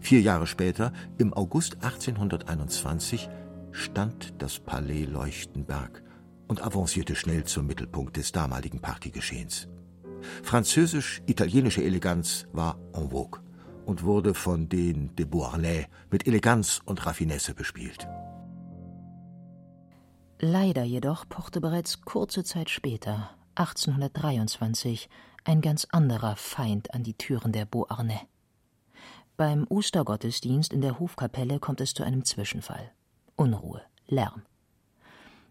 Vier 0.00 0.20
Jahre 0.20 0.46
später, 0.46 0.92
im 1.18 1.34
August 1.34 1.82
1821, 1.82 3.28
stand 3.72 4.34
das 4.38 4.58
Palais 4.60 5.04
Leuchtenberg 5.04 6.02
und 6.48 6.62
avancierte 6.62 7.14
schnell 7.14 7.44
zum 7.44 7.66
Mittelpunkt 7.66 8.16
des 8.16 8.32
damaligen 8.32 8.80
Partygeschehens. 8.80 9.68
Französisch-italienische 10.42 11.82
Eleganz 11.82 12.46
war 12.52 12.78
en 12.94 13.10
vogue 13.10 13.40
und 13.86 14.04
wurde 14.04 14.34
von 14.34 14.68
den 14.68 15.14
de 15.16 15.26
Beauharnais 15.26 15.86
mit 16.10 16.26
Eleganz 16.26 16.80
und 16.84 17.04
Raffinesse 17.04 17.54
bespielt. 17.54 18.06
Leider 20.42 20.84
jedoch 20.84 21.28
pochte 21.28 21.60
bereits 21.60 22.00
kurze 22.00 22.44
Zeit 22.44 22.70
später, 22.70 23.36
1823, 23.56 25.10
ein 25.44 25.60
ganz 25.60 25.86
anderer 25.90 26.34
Feind 26.34 26.94
an 26.94 27.02
die 27.02 27.12
Türen 27.12 27.52
der 27.52 27.66
Beauharnais. 27.66 28.26
Beim 29.36 29.66
Ostergottesdienst 29.68 30.72
in 30.72 30.80
der 30.80 30.98
Hofkapelle 30.98 31.58
kommt 31.60 31.82
es 31.82 31.92
zu 31.92 32.04
einem 32.04 32.24
Zwischenfall. 32.24 32.90
Unruhe, 33.36 33.82
Lärm. 34.06 34.42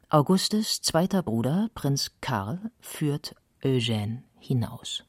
Augustes 0.10 0.82
zweiter 0.82 1.22
Bruder, 1.22 1.70
Prinz 1.76 2.10
Karl, 2.20 2.72
führt 2.80 3.36
Eugène 3.62 4.24
hinaus. 4.40 5.04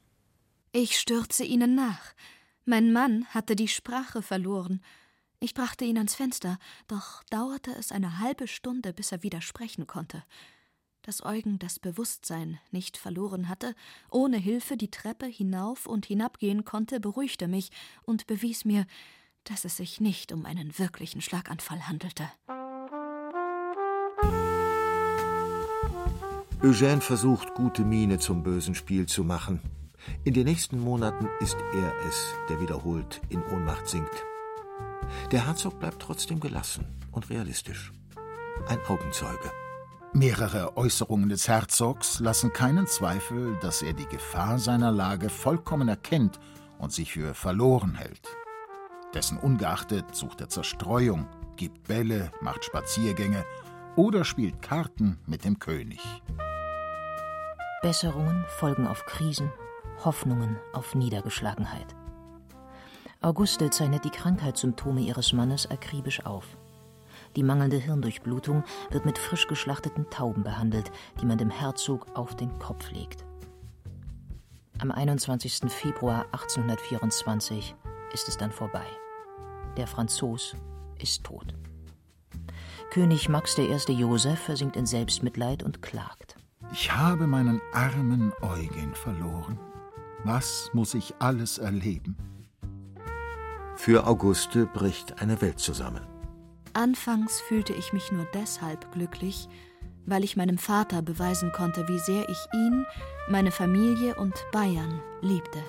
Ich 0.72 0.98
stürze 0.98 1.42
ihnen 1.42 1.74
nach. 1.74 2.12
Mein 2.66 2.92
Mann 2.92 3.24
hatte 3.30 3.56
die 3.56 3.68
Sprache 3.68 4.20
verloren. 4.20 4.82
Ich 5.42 5.54
brachte 5.54 5.86
ihn 5.86 5.96
ans 5.96 6.14
Fenster, 6.14 6.58
doch 6.86 7.24
dauerte 7.30 7.70
es 7.72 7.92
eine 7.92 8.18
halbe 8.18 8.46
Stunde, 8.46 8.92
bis 8.92 9.10
er 9.10 9.22
wieder 9.22 9.40
sprechen 9.40 9.86
konnte. 9.86 10.22
Dass 11.00 11.24
Eugen 11.24 11.58
das 11.58 11.78
Bewusstsein 11.78 12.60
nicht 12.72 12.98
verloren 12.98 13.48
hatte, 13.48 13.74
ohne 14.10 14.36
Hilfe 14.36 14.76
die 14.76 14.90
Treppe 14.90 15.24
hinauf 15.24 15.86
und 15.86 16.04
hinabgehen 16.04 16.66
konnte, 16.66 17.00
beruhigte 17.00 17.48
mich 17.48 17.70
und 18.02 18.26
bewies 18.26 18.66
mir, 18.66 18.84
dass 19.44 19.64
es 19.64 19.78
sich 19.78 19.98
nicht 19.98 20.30
um 20.30 20.44
einen 20.44 20.78
wirklichen 20.78 21.22
Schlaganfall 21.22 21.88
handelte. 21.88 22.30
Eugène 26.60 27.00
versucht, 27.00 27.54
gute 27.54 27.82
Miene 27.82 28.18
zum 28.18 28.42
bösen 28.42 28.74
Spiel 28.74 29.06
zu 29.06 29.24
machen. 29.24 29.62
In 30.24 30.34
den 30.34 30.44
nächsten 30.44 30.78
Monaten 30.78 31.30
ist 31.40 31.56
er 31.72 31.94
es, 32.06 32.26
der 32.50 32.60
wiederholt 32.60 33.22
in 33.30 33.42
Ohnmacht 33.42 33.88
sinkt. 33.88 34.26
Der 35.30 35.46
Herzog 35.46 35.78
bleibt 35.78 36.02
trotzdem 36.02 36.40
gelassen 36.40 36.86
und 37.12 37.30
realistisch. 37.30 37.92
Ein 38.68 38.78
Augenzeuge. 38.88 39.50
Mehrere 40.12 40.76
Äußerungen 40.76 41.28
des 41.28 41.46
Herzogs 41.46 42.18
lassen 42.18 42.52
keinen 42.52 42.86
Zweifel, 42.88 43.56
dass 43.60 43.80
er 43.82 43.92
die 43.92 44.06
Gefahr 44.06 44.58
seiner 44.58 44.90
Lage 44.90 45.28
vollkommen 45.28 45.88
erkennt 45.88 46.40
und 46.78 46.92
sich 46.92 47.12
für 47.12 47.34
verloren 47.34 47.94
hält. 47.94 48.28
Dessen 49.14 49.38
ungeachtet 49.38 50.14
sucht 50.14 50.40
er 50.40 50.48
Zerstreuung, 50.48 51.28
gibt 51.56 51.86
Bälle, 51.86 52.32
macht 52.40 52.64
Spaziergänge 52.64 53.44
oder 53.96 54.24
spielt 54.24 54.62
Karten 54.62 55.18
mit 55.26 55.44
dem 55.44 55.58
König. 55.58 56.00
Besserungen 57.82 58.44
folgen 58.58 58.86
auf 58.86 59.04
Krisen, 59.06 59.52
Hoffnungen 60.04 60.58
auf 60.72 60.94
Niedergeschlagenheit. 60.94 61.94
Auguste 63.22 63.68
zeichnet 63.68 64.06
die 64.06 64.10
Krankheitssymptome 64.10 65.02
ihres 65.02 65.34
Mannes 65.34 65.70
akribisch 65.70 66.24
auf. 66.24 66.56
Die 67.36 67.42
mangelnde 67.42 67.76
Hirndurchblutung 67.76 68.64
wird 68.90 69.04
mit 69.04 69.18
frisch 69.18 69.46
geschlachteten 69.46 70.08
Tauben 70.08 70.42
behandelt, 70.42 70.90
die 71.20 71.26
man 71.26 71.36
dem 71.36 71.50
Herzog 71.50 72.06
auf 72.14 72.34
den 72.34 72.58
Kopf 72.58 72.90
legt. 72.90 73.26
Am 74.78 74.90
21. 74.90 75.70
Februar 75.70 76.24
1824 76.32 77.74
ist 78.14 78.26
es 78.26 78.38
dann 78.38 78.52
vorbei. 78.52 78.86
Der 79.76 79.86
Franzos 79.86 80.56
ist 80.98 81.22
tot. 81.22 81.54
König 82.90 83.28
Max 83.28 83.58
I. 83.58 83.70
Joseph 83.92 84.40
versinkt 84.40 84.76
in 84.76 84.86
Selbstmitleid 84.86 85.62
und 85.62 85.82
klagt. 85.82 86.36
Ich 86.72 86.90
habe 86.90 87.26
meinen 87.26 87.60
armen 87.74 88.32
Eugen 88.40 88.94
verloren. 88.94 89.60
Was 90.24 90.70
muss 90.72 90.94
ich 90.94 91.14
alles 91.18 91.58
erleben? 91.58 92.16
Für 93.82 94.06
Auguste 94.06 94.66
bricht 94.66 95.22
eine 95.22 95.40
Welt 95.40 95.58
zusammen. 95.58 96.06
Anfangs 96.74 97.40
fühlte 97.40 97.72
ich 97.72 97.94
mich 97.94 98.12
nur 98.12 98.26
deshalb 98.34 98.92
glücklich, 98.92 99.48
weil 100.04 100.22
ich 100.22 100.36
meinem 100.36 100.58
Vater 100.58 101.00
beweisen 101.00 101.50
konnte, 101.50 101.88
wie 101.88 101.98
sehr 101.98 102.28
ich 102.28 102.38
ihn, 102.52 102.84
meine 103.30 103.50
Familie 103.50 104.16
und 104.16 104.34
Bayern 104.52 105.00
liebte. 105.22 105.62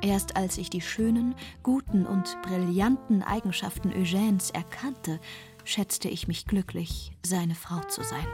Erst 0.00 0.36
als 0.36 0.58
ich 0.58 0.70
die 0.70 0.80
schönen, 0.80 1.34
guten 1.64 2.06
und 2.06 2.40
brillanten 2.42 3.24
Eigenschaften 3.24 3.90
Eugènes 3.90 4.54
erkannte, 4.54 5.18
schätzte 5.64 6.08
ich 6.08 6.28
mich 6.28 6.46
glücklich, 6.46 7.10
seine 7.26 7.56
Frau 7.56 7.80
zu 7.88 8.04
sein. 8.04 8.28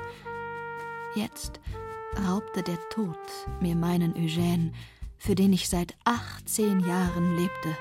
Jetzt 1.14 1.58
raubte 2.28 2.62
der 2.62 2.78
Tod 2.90 3.18
mir 3.62 3.76
meinen 3.76 4.12
Eugène, 4.12 4.72
für 5.16 5.34
den 5.34 5.54
ich 5.54 5.70
seit 5.70 5.96
18 6.04 6.80
Jahren 6.80 7.34
lebte, 7.34 7.74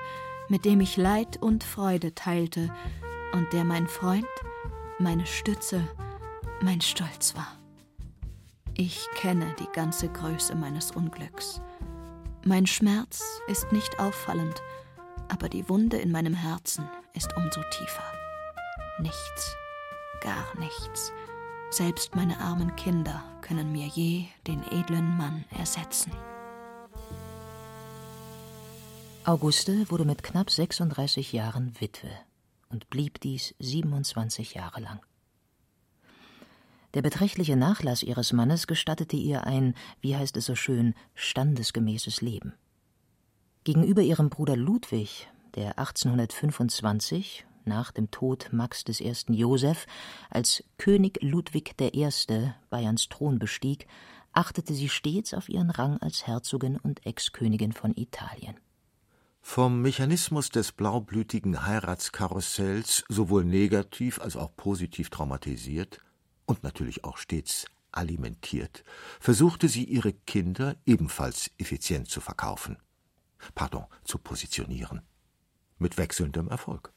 mit 0.50 0.64
dem 0.64 0.80
ich 0.80 0.96
Leid 0.96 1.38
und 1.40 1.64
Freude 1.64 2.14
teilte 2.14 2.74
und 3.32 3.52
der 3.52 3.64
mein 3.64 3.86
Freund, 3.86 4.26
meine 4.98 5.24
Stütze, 5.24 5.88
mein 6.60 6.80
Stolz 6.80 7.34
war. 7.34 7.56
Ich 8.74 9.06
kenne 9.14 9.54
die 9.60 9.68
ganze 9.72 10.08
Größe 10.08 10.54
meines 10.56 10.90
Unglücks. 10.90 11.62
Mein 12.44 12.66
Schmerz 12.66 13.22
ist 13.46 13.70
nicht 13.72 13.98
auffallend, 13.98 14.60
aber 15.28 15.48
die 15.48 15.68
Wunde 15.68 15.98
in 15.98 16.10
meinem 16.10 16.34
Herzen 16.34 16.88
ist 17.14 17.34
umso 17.36 17.60
tiefer. 17.70 18.04
Nichts, 18.98 19.56
gar 20.20 20.58
nichts, 20.58 21.12
selbst 21.70 22.16
meine 22.16 22.40
armen 22.40 22.74
Kinder 22.74 23.22
können 23.40 23.70
mir 23.70 23.86
je 23.86 24.24
den 24.46 24.62
edlen 24.72 25.16
Mann 25.16 25.44
ersetzen. 25.56 26.12
Auguste 29.30 29.88
wurde 29.92 30.04
mit 30.04 30.24
knapp 30.24 30.50
36 30.50 31.32
Jahren 31.32 31.80
Witwe 31.80 32.10
und 32.68 32.90
blieb 32.90 33.20
dies 33.20 33.54
27 33.60 34.54
Jahre 34.54 34.80
lang. 34.80 34.98
Der 36.94 37.02
beträchtliche 37.02 37.54
Nachlass 37.54 38.02
ihres 38.02 38.32
Mannes 38.32 38.66
gestattete 38.66 39.14
ihr 39.14 39.46
ein, 39.46 39.76
wie 40.00 40.16
heißt 40.16 40.36
es 40.36 40.46
so 40.46 40.56
schön, 40.56 40.94
standesgemäßes 41.14 42.22
Leben. 42.22 42.54
Gegenüber 43.62 44.02
ihrem 44.02 44.30
Bruder 44.30 44.56
Ludwig, 44.56 45.28
der 45.54 45.78
1825 45.78 47.46
nach 47.64 47.92
dem 47.92 48.10
Tod 48.10 48.48
Max 48.50 48.82
I. 48.88 49.14
Joseph 49.28 49.86
als 50.28 50.64
König 50.76 51.22
Ludwig 51.22 51.80
I. 51.80 52.08
Bayerns 52.68 53.08
Thron 53.08 53.38
bestieg, 53.38 53.86
achtete 54.32 54.74
sie 54.74 54.88
stets 54.88 55.34
auf 55.34 55.48
ihren 55.48 55.70
Rang 55.70 55.98
als 55.98 56.26
Herzogin 56.26 56.78
und 56.78 57.06
Ex-Königin 57.06 57.70
von 57.70 57.96
Italien. 57.96 58.56
Vom 59.42 59.82
Mechanismus 59.82 60.50
des 60.50 60.72
blaublütigen 60.72 61.66
Heiratskarussells 61.66 63.04
sowohl 63.08 63.44
negativ 63.44 64.20
als 64.20 64.36
auch 64.36 64.54
positiv 64.54 65.10
traumatisiert 65.10 66.00
und 66.46 66.62
natürlich 66.62 67.04
auch 67.04 67.16
stets 67.16 67.66
alimentiert, 67.92 68.84
versuchte 69.18 69.68
sie 69.68 69.84
ihre 69.84 70.12
Kinder 70.12 70.76
ebenfalls 70.86 71.50
effizient 71.58 72.08
zu 72.08 72.20
verkaufen. 72.20 72.76
Pardon, 73.54 73.86
zu 74.04 74.18
positionieren. 74.18 75.02
Mit 75.78 75.96
wechselndem 75.96 76.48
Erfolg. 76.48 76.92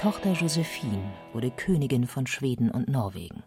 Tochter 0.00 0.32
Josephine 0.32 1.12
wurde 1.32 1.50
Königin 1.50 2.06
von 2.06 2.26
Schweden 2.26 2.70
und 2.70 2.88
Norwegen. 2.88 3.42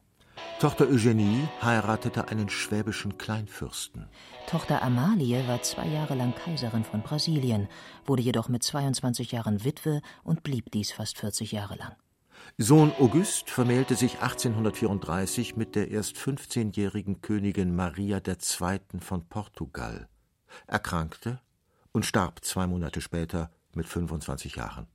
Tochter 0.59 0.87
Eugenie 0.87 1.47
heiratete 1.61 2.27
einen 2.27 2.47
schwäbischen 2.47 3.17
Kleinfürsten. 3.17 4.07
Tochter 4.47 4.83
Amalie 4.83 5.47
war 5.47 5.61
zwei 5.63 5.87
Jahre 5.87 6.13
lang 6.13 6.35
Kaiserin 6.35 6.83
von 6.83 7.01
Brasilien, 7.01 7.67
wurde 8.05 8.21
jedoch 8.21 8.47
mit 8.47 8.61
22 8.61 9.31
Jahren 9.31 9.63
Witwe 9.63 10.01
und 10.23 10.43
blieb 10.43 10.71
dies 10.71 10.91
fast 10.91 11.17
40 11.17 11.51
Jahre 11.51 11.75
lang. 11.77 11.95
Sohn 12.57 12.91
August 12.99 13.49
vermählte 13.49 13.95
sich 13.95 14.19
1834 14.19 15.55
mit 15.55 15.75
der 15.75 15.89
erst 15.89 16.15
15-jährigen 16.17 17.21
Königin 17.21 17.75
Maria 17.75 18.21
II. 18.25 18.99
von 18.99 19.27
Portugal, 19.27 20.09
erkrankte 20.67 21.39
und 21.91 22.05
starb 22.05 22.43
zwei 22.43 22.67
Monate 22.67 23.01
später 23.01 23.49
mit 23.73 23.87
25 23.87 24.57
Jahren. 24.57 24.87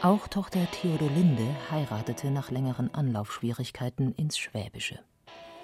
Auch 0.00 0.28
Tochter 0.28 0.60
Theodolinde 0.70 1.56
heiratete 1.72 2.30
nach 2.30 2.52
längeren 2.52 2.94
Anlaufschwierigkeiten 2.94 4.12
ins 4.12 4.38
Schwäbische. 4.38 5.00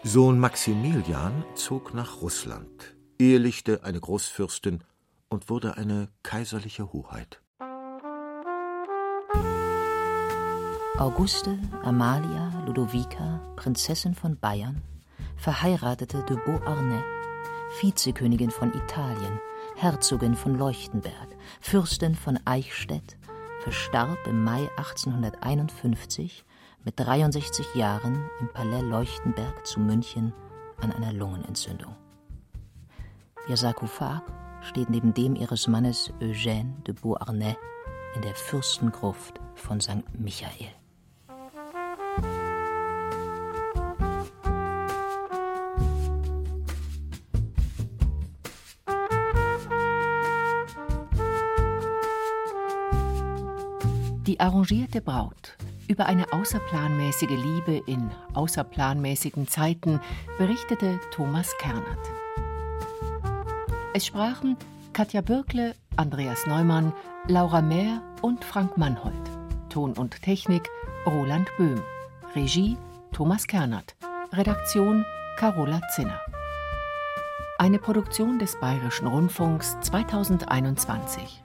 Sohn 0.03 0.41
Maximilian 0.41 1.45
zog 1.55 1.95
nach 1.95 2.21
Russland, 2.21 2.97
ehelichte 3.21 3.85
eine 3.85 4.01
Großfürstin 4.01 4.83
und 5.29 5.51
wurde 5.51 5.77
eine 5.77 6.09
kaiserliche 6.25 6.93
Hoheit. 6.93 7.41
Auguste 10.99 11.57
Amalia 11.85 12.65
Ludovica, 12.67 13.41
Prinzessin 13.55 14.17
von 14.17 14.37
Bayern, 14.37 14.83
verheiratete 15.37 16.25
de 16.25 16.37
Beauharnais, 16.45 17.05
Vizekönigin 17.81 18.51
von 18.51 18.75
Italien, 18.75 19.39
Herzogin 19.77 20.35
von 20.35 20.59
Leuchtenberg, 20.59 21.29
Fürstin 21.61 22.17
von 22.17 22.41
Eichstätt 22.45 23.17
verstarb 23.65 24.19
im 24.27 24.45
Mai 24.45 24.69
1851 24.77 26.45
mit 26.85 27.01
63 27.01 27.75
Jahren 27.75 28.29
im 28.39 28.53
Palais 28.53 28.83
Leuchtenberg 28.83 29.67
zu 29.67 29.81
München 29.81 30.35
an 30.83 30.93
einer 30.93 31.15
Lungenentzündung. 31.15 31.97
Ihr 33.49 33.57
Sarkophag 33.57 34.21
steht 34.61 34.91
neben 34.91 35.15
dem 35.15 35.35
ihres 35.35 35.67
Mannes 35.67 36.13
Eugène 36.21 36.83
de 36.83 36.95
Beauharnais 36.95 37.57
in 38.15 38.21
der 38.21 38.35
Fürstengruft 38.35 39.41
von 39.55 39.81
St. 39.81 40.05
Michael. 40.13 40.84
Die 54.35 54.41
arrangierte 54.41 55.01
Braut. 55.01 55.57
Über 55.87 56.07
eine 56.07 56.33
außerplanmäßige 56.33 57.31
Liebe 57.31 57.81
in 57.87 58.11
außerplanmäßigen 58.33 59.47
Zeiten 59.47 60.01
berichtete 60.39 60.99
Thomas 61.13 61.57
Kernert. 61.61 62.11
Es 63.95 64.07
sprachen 64.07 64.57
Katja 64.93 65.21
Bürkle, 65.21 65.77
Andreas 65.95 66.47
Neumann, 66.49 66.93
Laura 67.29 67.63
Mehr 67.63 68.03
und 68.23 68.45
Frank 68.45 68.77
Mannhold. 68.77 69.15
Ton 69.69 69.93
und 69.93 70.21
Technik 70.21 70.69
Roland 71.07 71.49
Böhm. 71.57 71.81
Regie 72.35 72.77
Thomas 73.13 73.47
Kernert. 73.47 73.95
Redaktion 74.33 75.05
Carola 75.37 75.81
Zinner. 75.95 76.21
Eine 77.61 77.79
Produktion 77.79 78.41
des 78.41 78.59
Bayerischen 78.59 79.07
Rundfunks 79.07 79.77
2021. 79.83 81.44